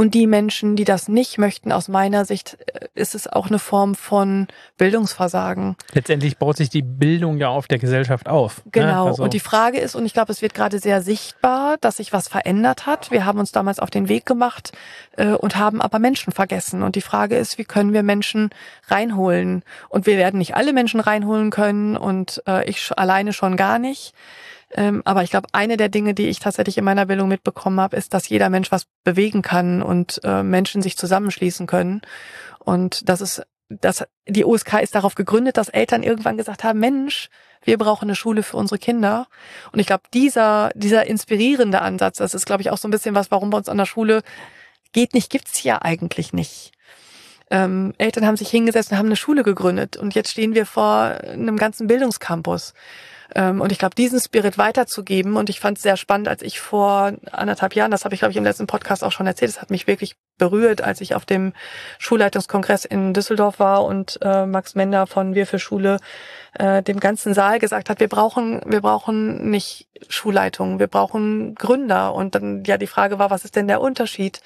Und 0.00 0.14
die 0.14 0.28
Menschen, 0.28 0.76
die 0.76 0.84
das 0.84 1.08
nicht 1.08 1.38
möchten, 1.38 1.72
aus 1.72 1.88
meiner 1.88 2.24
Sicht, 2.24 2.56
äh, 2.72 2.86
ist 2.94 3.16
es 3.16 3.26
auch 3.26 3.48
eine 3.48 3.58
Form 3.58 3.96
von 3.96 4.46
Bildungsversagen. 4.76 5.74
Letztendlich 5.92 6.38
baut 6.38 6.56
sich 6.56 6.70
die 6.70 6.82
Bildung 6.82 7.38
ja 7.38 7.48
auf 7.48 7.66
der 7.66 7.78
Gesellschaft 7.78 8.28
auf. 8.28 8.64
Ne? 8.64 8.70
Genau. 8.70 9.04
Ne? 9.04 9.10
Also 9.10 9.24
und 9.24 9.32
die 9.34 9.40
Frage 9.40 9.78
ist, 9.78 9.96
und 9.96 10.06
ich 10.06 10.14
glaube, 10.14 10.30
es 10.30 10.40
wird 10.40 10.54
gerade 10.54 10.78
sehr 10.78 11.02
sichtbar, 11.02 11.78
dass 11.80 11.96
sich 11.96 12.12
was 12.12 12.28
verändert 12.28 12.86
hat. 12.86 13.10
Wir 13.10 13.24
haben 13.24 13.40
uns 13.40 13.50
damals 13.50 13.80
auf 13.80 13.90
den 13.90 14.08
Weg 14.08 14.24
gemacht 14.24 14.70
äh, 15.16 15.32
und 15.32 15.56
haben 15.56 15.82
aber 15.82 15.98
Menschen 15.98 16.32
vergessen. 16.32 16.84
Und 16.84 16.94
die 16.94 17.00
Frage 17.00 17.36
ist, 17.36 17.58
wie 17.58 17.64
können 17.64 17.92
wir 17.92 18.04
Menschen 18.04 18.50
reinholen? 18.86 19.64
Und 19.88 20.06
wir 20.06 20.16
werden 20.16 20.38
nicht 20.38 20.54
alle 20.54 20.72
Menschen 20.72 21.00
reinholen 21.00 21.50
können 21.50 21.96
und 21.96 22.40
äh, 22.46 22.70
ich 22.70 22.92
alleine 22.96 23.32
schon 23.32 23.56
gar 23.56 23.80
nicht. 23.80 24.14
Ähm, 24.74 25.02
aber 25.04 25.22
ich 25.22 25.30
glaube, 25.30 25.48
eine 25.52 25.76
der 25.76 25.88
Dinge, 25.88 26.14
die 26.14 26.28
ich 26.28 26.40
tatsächlich 26.40 26.76
in 26.76 26.84
meiner 26.84 27.06
Bildung 27.06 27.28
mitbekommen 27.28 27.80
habe, 27.80 27.96
ist, 27.96 28.12
dass 28.12 28.28
jeder 28.28 28.50
Mensch 28.50 28.70
was 28.70 28.86
bewegen 29.04 29.42
kann 29.42 29.82
und 29.82 30.20
äh, 30.24 30.42
Menschen 30.42 30.82
sich 30.82 30.96
zusammenschließen 30.98 31.66
können. 31.66 32.02
Und 32.58 33.08
das 33.08 33.20
ist, 33.20 33.42
das, 33.70 34.04
die 34.26 34.44
OSK 34.44 34.82
ist 34.82 34.94
darauf 34.94 35.14
gegründet, 35.14 35.56
dass 35.56 35.68
Eltern 35.68 36.02
irgendwann 36.02 36.36
gesagt 36.36 36.64
haben, 36.64 36.80
Mensch, 36.80 37.30
wir 37.62 37.78
brauchen 37.78 38.04
eine 38.04 38.14
Schule 38.14 38.42
für 38.42 38.56
unsere 38.56 38.78
Kinder. 38.78 39.26
Und 39.72 39.78
ich 39.78 39.86
glaube, 39.86 40.04
dieser, 40.12 40.70
dieser 40.74 41.06
inspirierende 41.06 41.80
Ansatz, 41.80 42.18
das 42.18 42.34
ist, 42.34 42.46
glaube 42.46 42.62
ich, 42.62 42.70
auch 42.70 42.78
so 42.78 42.88
ein 42.88 42.92
bisschen 42.92 43.14
was, 43.14 43.30
warum 43.30 43.50
bei 43.50 43.58
uns 43.58 43.68
an 43.68 43.78
der 43.78 43.86
Schule 43.86 44.22
geht 44.92 45.14
nicht, 45.14 45.30
gibt's 45.30 45.62
ja 45.62 45.80
eigentlich 45.82 46.32
nicht. 46.32 46.72
Ähm, 47.50 47.94
Eltern 47.96 48.26
haben 48.26 48.36
sich 48.36 48.50
hingesetzt 48.50 48.92
und 48.92 48.98
haben 48.98 49.06
eine 49.06 49.16
Schule 49.16 49.42
gegründet 49.42 49.96
und 49.96 50.14
jetzt 50.14 50.30
stehen 50.30 50.54
wir 50.54 50.66
vor 50.66 51.18
einem 51.22 51.56
ganzen 51.56 51.86
Bildungscampus. 51.86 52.74
Ähm, 53.38 53.60
und 53.60 53.70
ich 53.70 53.78
glaube, 53.78 53.94
diesen 53.94 54.18
Spirit 54.18 54.58
weiterzugeben, 54.58 55.36
und 55.36 55.48
ich 55.48 55.60
fand 55.60 55.78
es 55.78 55.82
sehr 55.84 55.96
spannend, 55.96 56.26
als 56.26 56.42
ich 56.42 56.58
vor 56.58 57.12
anderthalb 57.30 57.76
Jahren, 57.76 57.92
das 57.92 58.04
habe 58.04 58.12
ich, 58.12 58.18
glaube 58.18 58.32
ich, 58.32 58.36
im 58.36 58.42
letzten 58.42 58.66
Podcast 58.66 59.04
auch 59.04 59.12
schon 59.12 59.28
erzählt, 59.28 59.52
es 59.52 59.60
hat 59.62 59.70
mich 59.70 59.86
wirklich 59.86 60.16
berührt, 60.38 60.82
als 60.82 61.00
ich 61.00 61.14
auf 61.14 61.24
dem 61.24 61.52
Schulleitungskongress 62.00 62.84
in 62.84 63.14
Düsseldorf 63.14 63.60
war 63.60 63.84
und 63.84 64.18
äh, 64.22 64.44
Max 64.44 64.74
Mender 64.74 65.06
von 65.06 65.36
Wir 65.36 65.46
für 65.46 65.60
Schule 65.60 65.98
äh, 66.54 66.82
dem 66.82 66.98
ganzen 66.98 67.32
Saal 67.32 67.60
gesagt 67.60 67.90
hat, 67.90 68.00
wir 68.00 68.08
brauchen, 68.08 68.60
wir 68.66 68.80
brauchen 68.80 69.50
nicht 69.50 69.88
Schulleitungen, 70.08 70.80
wir 70.80 70.88
brauchen 70.88 71.54
Gründer. 71.54 72.14
Und 72.14 72.34
dann 72.34 72.64
ja 72.64 72.76
die 72.76 72.88
Frage 72.88 73.20
war, 73.20 73.30
was 73.30 73.44
ist 73.44 73.54
denn 73.54 73.68
der 73.68 73.80
Unterschied? 73.80 74.40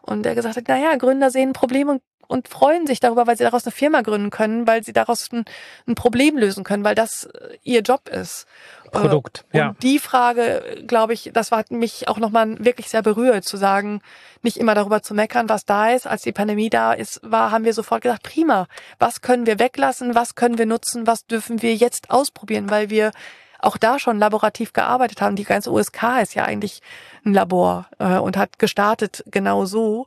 Und 0.00 0.24
er 0.24 0.34
gesagt 0.34 0.56
hat, 0.56 0.64
na 0.66 0.78
ja, 0.78 0.96
Gründer 0.96 1.30
sehen 1.30 1.52
Probleme 1.52 1.92
und 1.92 2.02
und 2.30 2.48
freuen 2.48 2.86
sich 2.86 3.00
darüber, 3.00 3.26
weil 3.26 3.36
sie 3.36 3.44
daraus 3.44 3.66
eine 3.66 3.72
Firma 3.72 4.02
gründen 4.02 4.30
können, 4.30 4.66
weil 4.66 4.84
sie 4.84 4.92
daraus 4.92 5.28
ein, 5.32 5.44
ein 5.86 5.96
Problem 5.96 6.38
lösen 6.38 6.62
können, 6.62 6.84
weil 6.84 6.94
das 6.94 7.24
äh, 7.24 7.58
ihr 7.64 7.80
Job 7.80 8.08
ist. 8.08 8.46
Produkt, 8.92 9.44
äh, 9.52 9.58
ja. 9.58 9.68
Und 9.68 9.82
die 9.82 9.98
Frage, 9.98 10.82
glaube 10.86 11.12
ich, 11.12 11.30
das 11.32 11.50
hat 11.50 11.70
mich 11.70 12.08
auch 12.08 12.18
nochmal 12.18 12.64
wirklich 12.64 12.88
sehr 12.88 13.02
berührt, 13.02 13.44
zu 13.44 13.56
sagen, 13.56 14.00
nicht 14.42 14.56
immer 14.56 14.74
darüber 14.74 15.02
zu 15.02 15.12
meckern, 15.12 15.48
was 15.48 15.64
da 15.64 15.90
ist. 15.90 16.06
Als 16.06 16.22
die 16.22 16.32
Pandemie 16.32 16.70
da 16.70 16.92
ist, 16.92 17.20
war, 17.22 17.50
haben 17.50 17.64
wir 17.64 17.74
sofort 17.74 18.02
gesagt, 18.02 18.22
prima, 18.22 18.66
was 18.98 19.20
können 19.20 19.46
wir 19.46 19.58
weglassen, 19.58 20.14
was 20.14 20.36
können 20.36 20.56
wir 20.56 20.66
nutzen, 20.66 21.06
was 21.06 21.26
dürfen 21.26 21.62
wir 21.62 21.74
jetzt 21.74 22.10
ausprobieren, 22.10 22.70
weil 22.70 22.90
wir 22.90 23.10
auch 23.58 23.76
da 23.76 23.98
schon 23.98 24.18
laborativ 24.18 24.72
gearbeitet 24.72 25.20
haben. 25.20 25.36
Die 25.36 25.44
ganze 25.44 25.70
USK 25.70 26.20
ist 26.22 26.34
ja 26.34 26.44
eigentlich 26.44 26.80
ein 27.24 27.34
Labor 27.34 27.86
äh, 27.98 28.18
und 28.18 28.36
hat 28.36 28.58
gestartet 28.58 29.24
genau 29.26 29.64
so. 29.64 30.06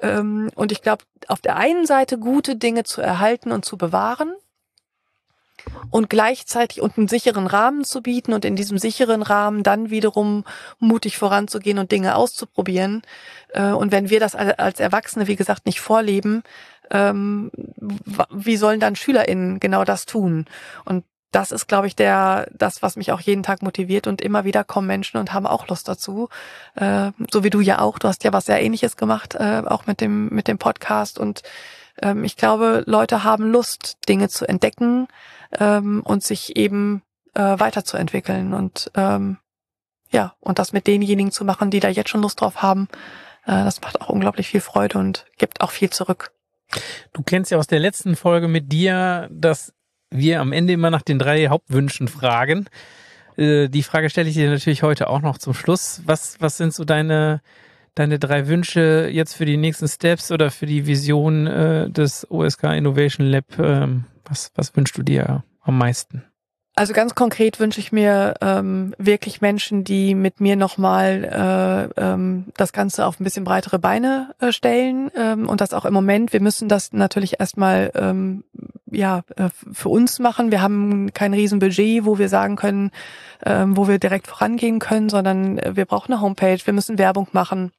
Ähm, 0.00 0.50
und 0.54 0.72
ich 0.72 0.82
glaube, 0.82 1.04
auf 1.26 1.40
der 1.40 1.56
einen 1.56 1.86
Seite 1.86 2.18
gute 2.18 2.56
Dinge 2.56 2.84
zu 2.84 3.00
erhalten 3.00 3.52
und 3.52 3.64
zu 3.64 3.76
bewahren 3.76 4.32
und 5.90 6.08
gleichzeitig 6.10 6.80
und 6.80 6.96
einen 6.96 7.08
sicheren 7.08 7.46
Rahmen 7.46 7.84
zu 7.84 8.02
bieten 8.02 8.32
und 8.32 8.44
in 8.44 8.56
diesem 8.56 8.78
sicheren 8.78 9.22
Rahmen 9.22 9.62
dann 9.62 9.90
wiederum 9.90 10.44
mutig 10.78 11.18
voranzugehen 11.18 11.78
und 11.78 11.92
Dinge 11.92 12.16
auszuprobieren. 12.16 13.02
Äh, 13.50 13.70
und 13.70 13.92
wenn 13.92 14.10
wir 14.10 14.20
das 14.20 14.34
als 14.34 14.80
Erwachsene, 14.80 15.26
wie 15.26 15.36
gesagt, 15.36 15.66
nicht 15.66 15.80
vorleben, 15.80 16.42
ähm, 16.90 17.50
wie 18.30 18.56
sollen 18.56 18.80
dann 18.80 18.96
SchülerInnen 18.96 19.60
genau 19.60 19.84
das 19.84 20.06
tun? 20.06 20.46
Und 20.84 21.04
das 21.30 21.52
ist, 21.52 21.68
glaube 21.68 21.86
ich, 21.86 21.94
der, 21.94 22.48
das, 22.52 22.82
was 22.82 22.96
mich 22.96 23.12
auch 23.12 23.20
jeden 23.20 23.42
Tag 23.42 23.62
motiviert 23.62 24.06
und 24.06 24.22
immer 24.22 24.44
wieder 24.44 24.64
kommen 24.64 24.86
Menschen 24.86 25.18
und 25.18 25.32
haben 25.32 25.46
auch 25.46 25.68
Lust 25.68 25.88
dazu. 25.88 26.28
Äh, 26.74 27.12
so 27.30 27.44
wie 27.44 27.50
du 27.50 27.60
ja 27.60 27.80
auch. 27.80 27.98
Du 27.98 28.08
hast 28.08 28.24
ja 28.24 28.32
was 28.32 28.46
sehr 28.46 28.62
ähnliches 28.62 28.96
gemacht, 28.96 29.34
äh, 29.34 29.62
auch 29.66 29.86
mit 29.86 30.00
dem, 30.00 30.28
mit 30.30 30.48
dem 30.48 30.58
Podcast. 30.58 31.18
Und 31.18 31.42
ähm, 32.00 32.24
ich 32.24 32.36
glaube, 32.36 32.82
Leute 32.86 33.24
haben 33.24 33.50
Lust, 33.50 33.98
Dinge 34.08 34.28
zu 34.28 34.48
entdecken 34.48 35.08
ähm, 35.58 36.02
und 36.02 36.24
sich 36.24 36.56
eben 36.56 37.02
äh, 37.34 37.58
weiterzuentwickeln. 37.58 38.54
Und 38.54 38.90
ähm, 38.94 39.38
ja, 40.10 40.34
und 40.40 40.58
das 40.58 40.72
mit 40.72 40.86
denjenigen 40.86 41.30
zu 41.30 41.44
machen, 41.44 41.70
die 41.70 41.80
da 41.80 41.88
jetzt 41.88 42.08
schon 42.08 42.22
Lust 42.22 42.40
drauf 42.40 42.62
haben, 42.62 42.88
äh, 43.44 43.64
das 43.64 43.82
macht 43.82 44.00
auch 44.00 44.08
unglaublich 44.08 44.48
viel 44.48 44.62
Freude 44.62 44.98
und 44.98 45.26
gibt 45.36 45.60
auch 45.60 45.72
viel 45.72 45.90
zurück. 45.90 46.32
Du 47.12 47.22
kennst 47.22 47.50
ja 47.50 47.58
aus 47.58 47.66
der 47.66 47.80
letzten 47.80 48.16
Folge 48.16 48.48
mit 48.48 48.72
dir 48.72 49.28
das 49.30 49.74
wir 50.10 50.40
am 50.40 50.52
Ende 50.52 50.72
immer 50.72 50.90
nach 50.90 51.02
den 51.02 51.18
drei 51.18 51.48
Hauptwünschen 51.48 52.08
fragen. 52.08 52.66
Äh, 53.36 53.68
die 53.68 53.82
Frage 53.82 54.10
stelle 54.10 54.28
ich 54.28 54.34
dir 54.34 54.50
natürlich 54.50 54.82
heute 54.82 55.08
auch 55.08 55.22
noch 55.22 55.38
zum 55.38 55.54
Schluss. 55.54 56.02
Was, 56.04 56.36
was 56.40 56.56
sind 56.56 56.74
so 56.74 56.84
deine, 56.84 57.40
deine 57.94 58.18
drei 58.18 58.48
Wünsche 58.48 59.08
jetzt 59.12 59.34
für 59.34 59.46
die 59.46 59.56
nächsten 59.56 59.88
Steps 59.88 60.30
oder 60.30 60.50
für 60.50 60.66
die 60.66 60.86
Vision 60.86 61.46
äh, 61.46 61.90
des 61.90 62.30
OSK 62.30 62.64
Innovation 62.64 63.26
Lab? 63.26 63.58
Ähm, 63.58 64.04
was, 64.24 64.50
was 64.54 64.76
wünschst 64.76 64.96
du 64.98 65.02
dir 65.02 65.44
am 65.62 65.78
meisten? 65.78 66.24
Also 66.78 66.92
ganz 66.92 67.16
konkret 67.16 67.58
wünsche 67.58 67.80
ich 67.80 67.90
mir 67.90 68.34
ähm, 68.40 68.94
wirklich 68.98 69.40
Menschen, 69.40 69.82
die 69.82 70.14
mit 70.14 70.40
mir 70.40 70.54
nochmal 70.54 71.90
äh, 71.96 72.00
ähm, 72.00 72.44
das 72.56 72.72
Ganze 72.72 73.04
auf 73.04 73.18
ein 73.18 73.24
bisschen 73.24 73.42
breitere 73.42 73.80
Beine 73.80 74.32
äh, 74.38 74.52
stellen 74.52 75.10
ähm, 75.16 75.48
und 75.48 75.60
das 75.60 75.74
auch 75.74 75.84
im 75.84 75.92
Moment. 75.92 76.32
Wir 76.32 76.40
müssen 76.40 76.68
das 76.68 76.92
natürlich 76.92 77.40
erstmal 77.40 77.90
ähm, 77.96 78.44
ja 78.90 79.22
äh, 79.36 79.48
für 79.72 79.88
uns 79.88 80.18
machen. 80.18 80.50
Wir 80.50 80.62
haben 80.62 81.12
kein 81.14 81.34
Riesenbudget, 81.34 82.04
wo 82.04 82.18
wir 82.18 82.28
sagen 82.28 82.56
können, 82.56 82.90
ähm, 83.44 83.76
wo 83.76 83.88
wir 83.88 83.98
direkt 83.98 84.26
vorangehen 84.26 84.78
können, 84.78 85.08
sondern 85.08 85.60
wir 85.76 85.84
brauchen 85.84 86.12
eine 86.12 86.20
Homepage. 86.20 86.58
Wir 86.64 86.74
müssen 86.74 86.98
Werbung 86.98 87.28
machen 87.32 87.72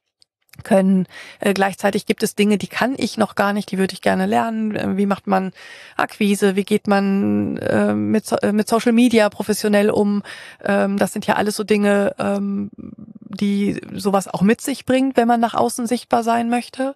können. 0.62 1.06
Äh, 1.38 1.54
gleichzeitig 1.54 2.06
gibt 2.06 2.22
es 2.22 2.34
Dinge, 2.34 2.58
die 2.58 2.66
kann 2.66 2.94
ich 2.96 3.16
noch 3.16 3.34
gar 3.34 3.52
nicht, 3.52 3.70
die 3.70 3.78
würde 3.78 3.94
ich 3.94 4.02
gerne 4.02 4.26
lernen. 4.26 4.74
Äh, 4.74 4.96
wie 4.96 5.06
macht 5.06 5.26
man 5.26 5.52
Akquise? 5.96 6.56
Wie 6.56 6.64
geht 6.64 6.86
man 6.86 7.56
äh, 7.58 7.94
mit, 7.94 8.26
so 8.26 8.36
äh, 8.36 8.52
mit 8.52 8.68
Social 8.68 8.92
Media 8.92 9.28
professionell 9.28 9.90
um? 9.90 10.22
Ähm, 10.62 10.98
das 10.98 11.12
sind 11.12 11.26
ja 11.26 11.36
alles 11.36 11.56
so 11.56 11.64
Dinge, 11.64 12.14
ähm, 12.18 12.70
die 12.76 13.80
sowas 13.94 14.28
auch 14.28 14.42
mit 14.42 14.60
sich 14.60 14.84
bringt, 14.84 15.16
wenn 15.16 15.28
man 15.28 15.40
nach 15.40 15.54
außen 15.54 15.86
sichtbar 15.86 16.22
sein 16.22 16.50
möchte. 16.50 16.94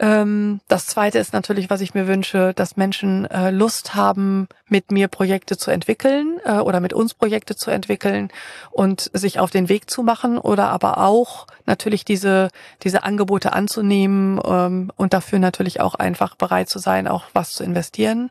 Ähm, 0.00 0.60
das 0.68 0.86
zweite 0.86 1.18
ist 1.18 1.32
natürlich, 1.32 1.70
was 1.70 1.80
ich 1.80 1.94
mir 1.94 2.06
wünsche, 2.08 2.52
dass 2.54 2.76
Menschen 2.76 3.26
äh, 3.26 3.50
Lust 3.50 3.94
haben, 3.94 4.48
mit 4.68 4.90
mir 4.90 5.08
Projekte 5.08 5.56
zu 5.56 5.70
entwickeln 5.70 6.40
äh, 6.44 6.58
oder 6.58 6.80
mit 6.80 6.92
uns 6.92 7.14
Projekte 7.14 7.54
zu 7.54 7.70
entwickeln 7.70 8.30
und 8.70 9.10
sich 9.12 9.38
auf 9.38 9.50
den 9.50 9.68
Weg 9.68 9.90
zu 9.90 10.02
machen 10.02 10.38
oder 10.38 10.70
aber 10.70 10.98
auch 10.98 11.46
natürlich 11.66 12.04
diese, 12.04 12.48
diese 12.82 13.04
Angebote 13.04 13.52
anzunehmen 13.52 14.40
ähm, 14.44 14.90
und 14.96 15.12
dafür 15.12 15.38
natürlich 15.38 15.80
auch 15.80 15.94
einfach 15.94 16.34
bereit 16.34 16.68
zu 16.68 16.78
sein, 16.78 17.06
auch 17.06 17.24
was 17.32 17.52
zu 17.52 17.62
investieren. 17.62 18.30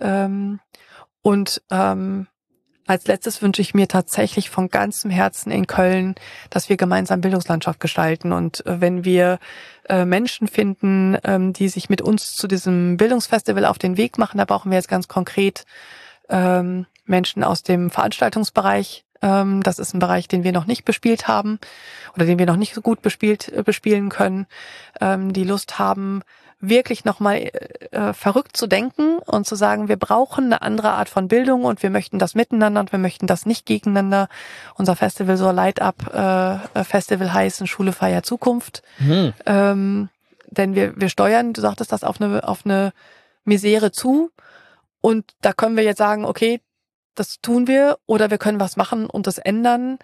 Ähm, 0.00 0.60
und 1.22 1.62
als 2.86 3.06
letztes 3.06 3.40
wünsche 3.40 3.62
ich 3.62 3.74
mir 3.74 3.88
tatsächlich 3.88 4.50
von 4.50 4.68
ganzem 4.68 5.10
Herzen 5.10 5.50
in 5.50 5.66
Köln, 5.66 6.14
dass 6.50 6.68
wir 6.68 6.76
gemeinsam 6.76 7.20
Bildungslandschaft 7.20 7.80
gestalten. 7.80 8.32
Und 8.32 8.64
äh, 8.66 8.80
wenn 8.80 9.04
wir 9.04 9.38
äh, 9.88 10.04
Menschen 10.04 10.48
finden, 10.48 11.16
ähm, 11.24 11.52
die 11.52 11.68
sich 11.68 11.88
mit 11.88 12.02
uns 12.02 12.36
zu 12.36 12.46
diesem 12.46 12.96
Bildungsfestival 12.96 13.64
auf 13.64 13.78
den 13.78 13.96
Weg 13.96 14.18
machen, 14.18 14.38
da 14.38 14.44
brauchen 14.44 14.70
wir 14.70 14.76
jetzt 14.76 14.88
ganz 14.88 15.08
konkret 15.08 15.64
ähm, 16.28 16.86
Menschen 17.06 17.42
aus 17.42 17.62
dem 17.62 17.90
Veranstaltungsbereich. 17.90 19.04
Ähm, 19.22 19.62
das 19.62 19.78
ist 19.78 19.94
ein 19.94 20.00
Bereich, 20.00 20.28
den 20.28 20.44
wir 20.44 20.52
noch 20.52 20.66
nicht 20.66 20.84
bespielt 20.84 21.26
haben 21.26 21.58
oder 22.14 22.26
den 22.26 22.38
wir 22.38 22.46
noch 22.46 22.56
nicht 22.56 22.74
so 22.74 22.82
gut 22.82 23.00
bespielt, 23.00 23.50
äh, 23.50 23.62
bespielen 23.62 24.08
können, 24.10 24.46
die 25.00 25.44
Lust 25.44 25.80
haben, 25.80 26.22
wirklich 26.68 27.04
nochmal 27.04 27.50
äh, 27.90 28.12
verrückt 28.12 28.56
zu 28.56 28.66
denken 28.66 29.18
und 29.18 29.46
zu 29.46 29.54
sagen, 29.54 29.88
wir 29.88 29.96
brauchen 29.96 30.44
eine 30.44 30.62
andere 30.62 30.90
Art 30.90 31.08
von 31.08 31.28
Bildung 31.28 31.64
und 31.64 31.82
wir 31.82 31.90
möchten 31.90 32.18
das 32.18 32.34
miteinander 32.34 32.80
und 32.80 32.92
wir 32.92 32.98
möchten 32.98 33.26
das 33.26 33.46
nicht 33.46 33.66
gegeneinander. 33.66 34.28
Unser 34.76 34.96
Festival 34.96 35.36
soll 35.36 35.54
Light 35.54 35.80
Up 35.80 36.14
äh, 36.14 36.84
Festival 36.84 37.32
heißen, 37.32 37.66
Schule 37.66 37.92
feier 37.92 38.22
Zukunft. 38.22 38.82
Mhm. 38.98 39.32
Ähm, 39.46 40.08
denn 40.50 40.74
wir, 40.74 40.98
wir 41.00 41.08
steuern, 41.08 41.52
du 41.52 41.60
sagtest 41.60 41.92
das, 41.92 42.04
auf 42.04 42.20
eine, 42.20 42.46
auf 42.46 42.64
eine 42.64 42.92
Misere 43.44 43.92
zu. 43.92 44.30
Und 45.00 45.32
da 45.40 45.52
können 45.52 45.76
wir 45.76 45.84
jetzt 45.84 45.98
sagen, 45.98 46.24
okay, 46.24 46.60
das 47.14 47.40
tun 47.40 47.66
wir 47.66 47.98
oder 48.06 48.30
wir 48.30 48.38
können 48.38 48.60
was 48.60 48.76
machen 48.76 49.06
und 49.06 49.26
das 49.26 49.38
ändern. 49.38 49.98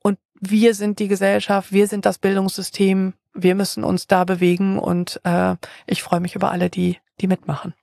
Und 0.00 0.18
wir 0.40 0.74
sind 0.74 0.98
die 0.98 1.08
Gesellschaft, 1.08 1.72
wir 1.72 1.86
sind 1.86 2.06
das 2.06 2.18
Bildungssystem, 2.18 3.14
wir 3.42 3.54
müssen 3.54 3.84
uns 3.84 4.06
da 4.06 4.24
bewegen 4.24 4.78
und 4.78 5.20
äh, 5.24 5.56
ich 5.86 6.02
freue 6.02 6.20
mich 6.20 6.34
über 6.34 6.50
alle, 6.50 6.70
die, 6.70 6.98
die 7.20 7.26
mitmachen. 7.26 7.74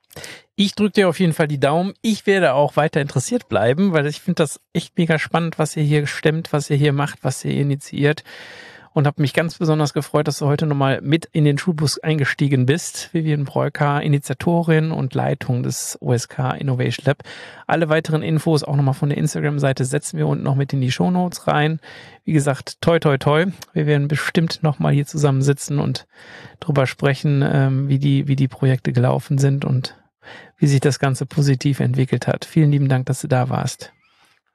Ich 0.54 0.74
drücke 0.74 0.92
dir 0.92 1.08
auf 1.08 1.20
jeden 1.20 1.34
Fall 1.34 1.48
die 1.48 1.60
Daumen. 1.60 1.92
Ich 2.00 2.26
werde 2.26 2.54
auch 2.54 2.76
weiter 2.76 3.00
interessiert 3.00 3.48
bleiben, 3.48 3.92
weil 3.92 4.06
ich 4.06 4.20
finde 4.20 4.42
das 4.42 4.60
echt 4.72 4.96
mega 4.96 5.18
spannend, 5.18 5.58
was 5.58 5.76
ihr 5.76 5.82
hier 5.82 6.06
stemmt, 6.06 6.52
was 6.52 6.70
ihr 6.70 6.76
hier 6.76 6.92
macht, 6.92 7.18
was 7.22 7.44
ihr 7.44 7.52
initiiert 7.52 8.24
und 8.96 9.06
habe 9.06 9.20
mich 9.20 9.34
ganz 9.34 9.58
besonders 9.58 9.92
gefreut, 9.92 10.26
dass 10.26 10.38
du 10.38 10.46
heute 10.46 10.64
nochmal 10.64 11.02
mit 11.02 11.26
in 11.26 11.44
den 11.44 11.58
Schulbus 11.58 11.98
eingestiegen 11.98 12.64
bist. 12.64 13.12
Vivian 13.12 13.44
Breuker, 13.44 14.00
Initiatorin 14.00 14.90
und 14.90 15.12
Leitung 15.12 15.62
des 15.62 15.98
OSK 16.00 16.54
Innovation 16.58 17.04
Lab. 17.04 17.22
Alle 17.66 17.90
weiteren 17.90 18.22
Infos 18.22 18.64
auch 18.64 18.74
nochmal 18.74 18.94
von 18.94 19.10
der 19.10 19.18
Instagram-Seite 19.18 19.84
setzen 19.84 20.16
wir 20.16 20.26
unten 20.26 20.44
noch 20.44 20.54
mit 20.54 20.72
in 20.72 20.80
die 20.80 20.90
Show 20.90 21.10
Notes 21.10 21.46
rein. 21.46 21.78
Wie 22.24 22.32
gesagt, 22.32 22.80
toi 22.80 22.98
toi 22.98 23.18
toi. 23.18 23.44
Wir 23.74 23.84
werden 23.84 24.08
bestimmt 24.08 24.62
nochmal 24.62 24.94
hier 24.94 25.04
zusammensitzen 25.04 25.78
und 25.78 26.06
drüber 26.60 26.86
sprechen, 26.86 27.44
ähm, 27.46 27.90
wie 27.90 27.98
die, 27.98 28.28
wie 28.28 28.36
die 28.36 28.48
Projekte 28.48 28.94
gelaufen 28.94 29.36
sind 29.36 29.66
und 29.66 29.94
wie 30.56 30.68
sich 30.68 30.80
das 30.80 30.98
Ganze 30.98 31.26
positiv 31.26 31.80
entwickelt 31.80 32.26
hat. 32.26 32.46
Vielen 32.46 32.72
lieben 32.72 32.88
Dank, 32.88 33.04
dass 33.04 33.20
du 33.20 33.28
da 33.28 33.50
warst. 33.50 33.92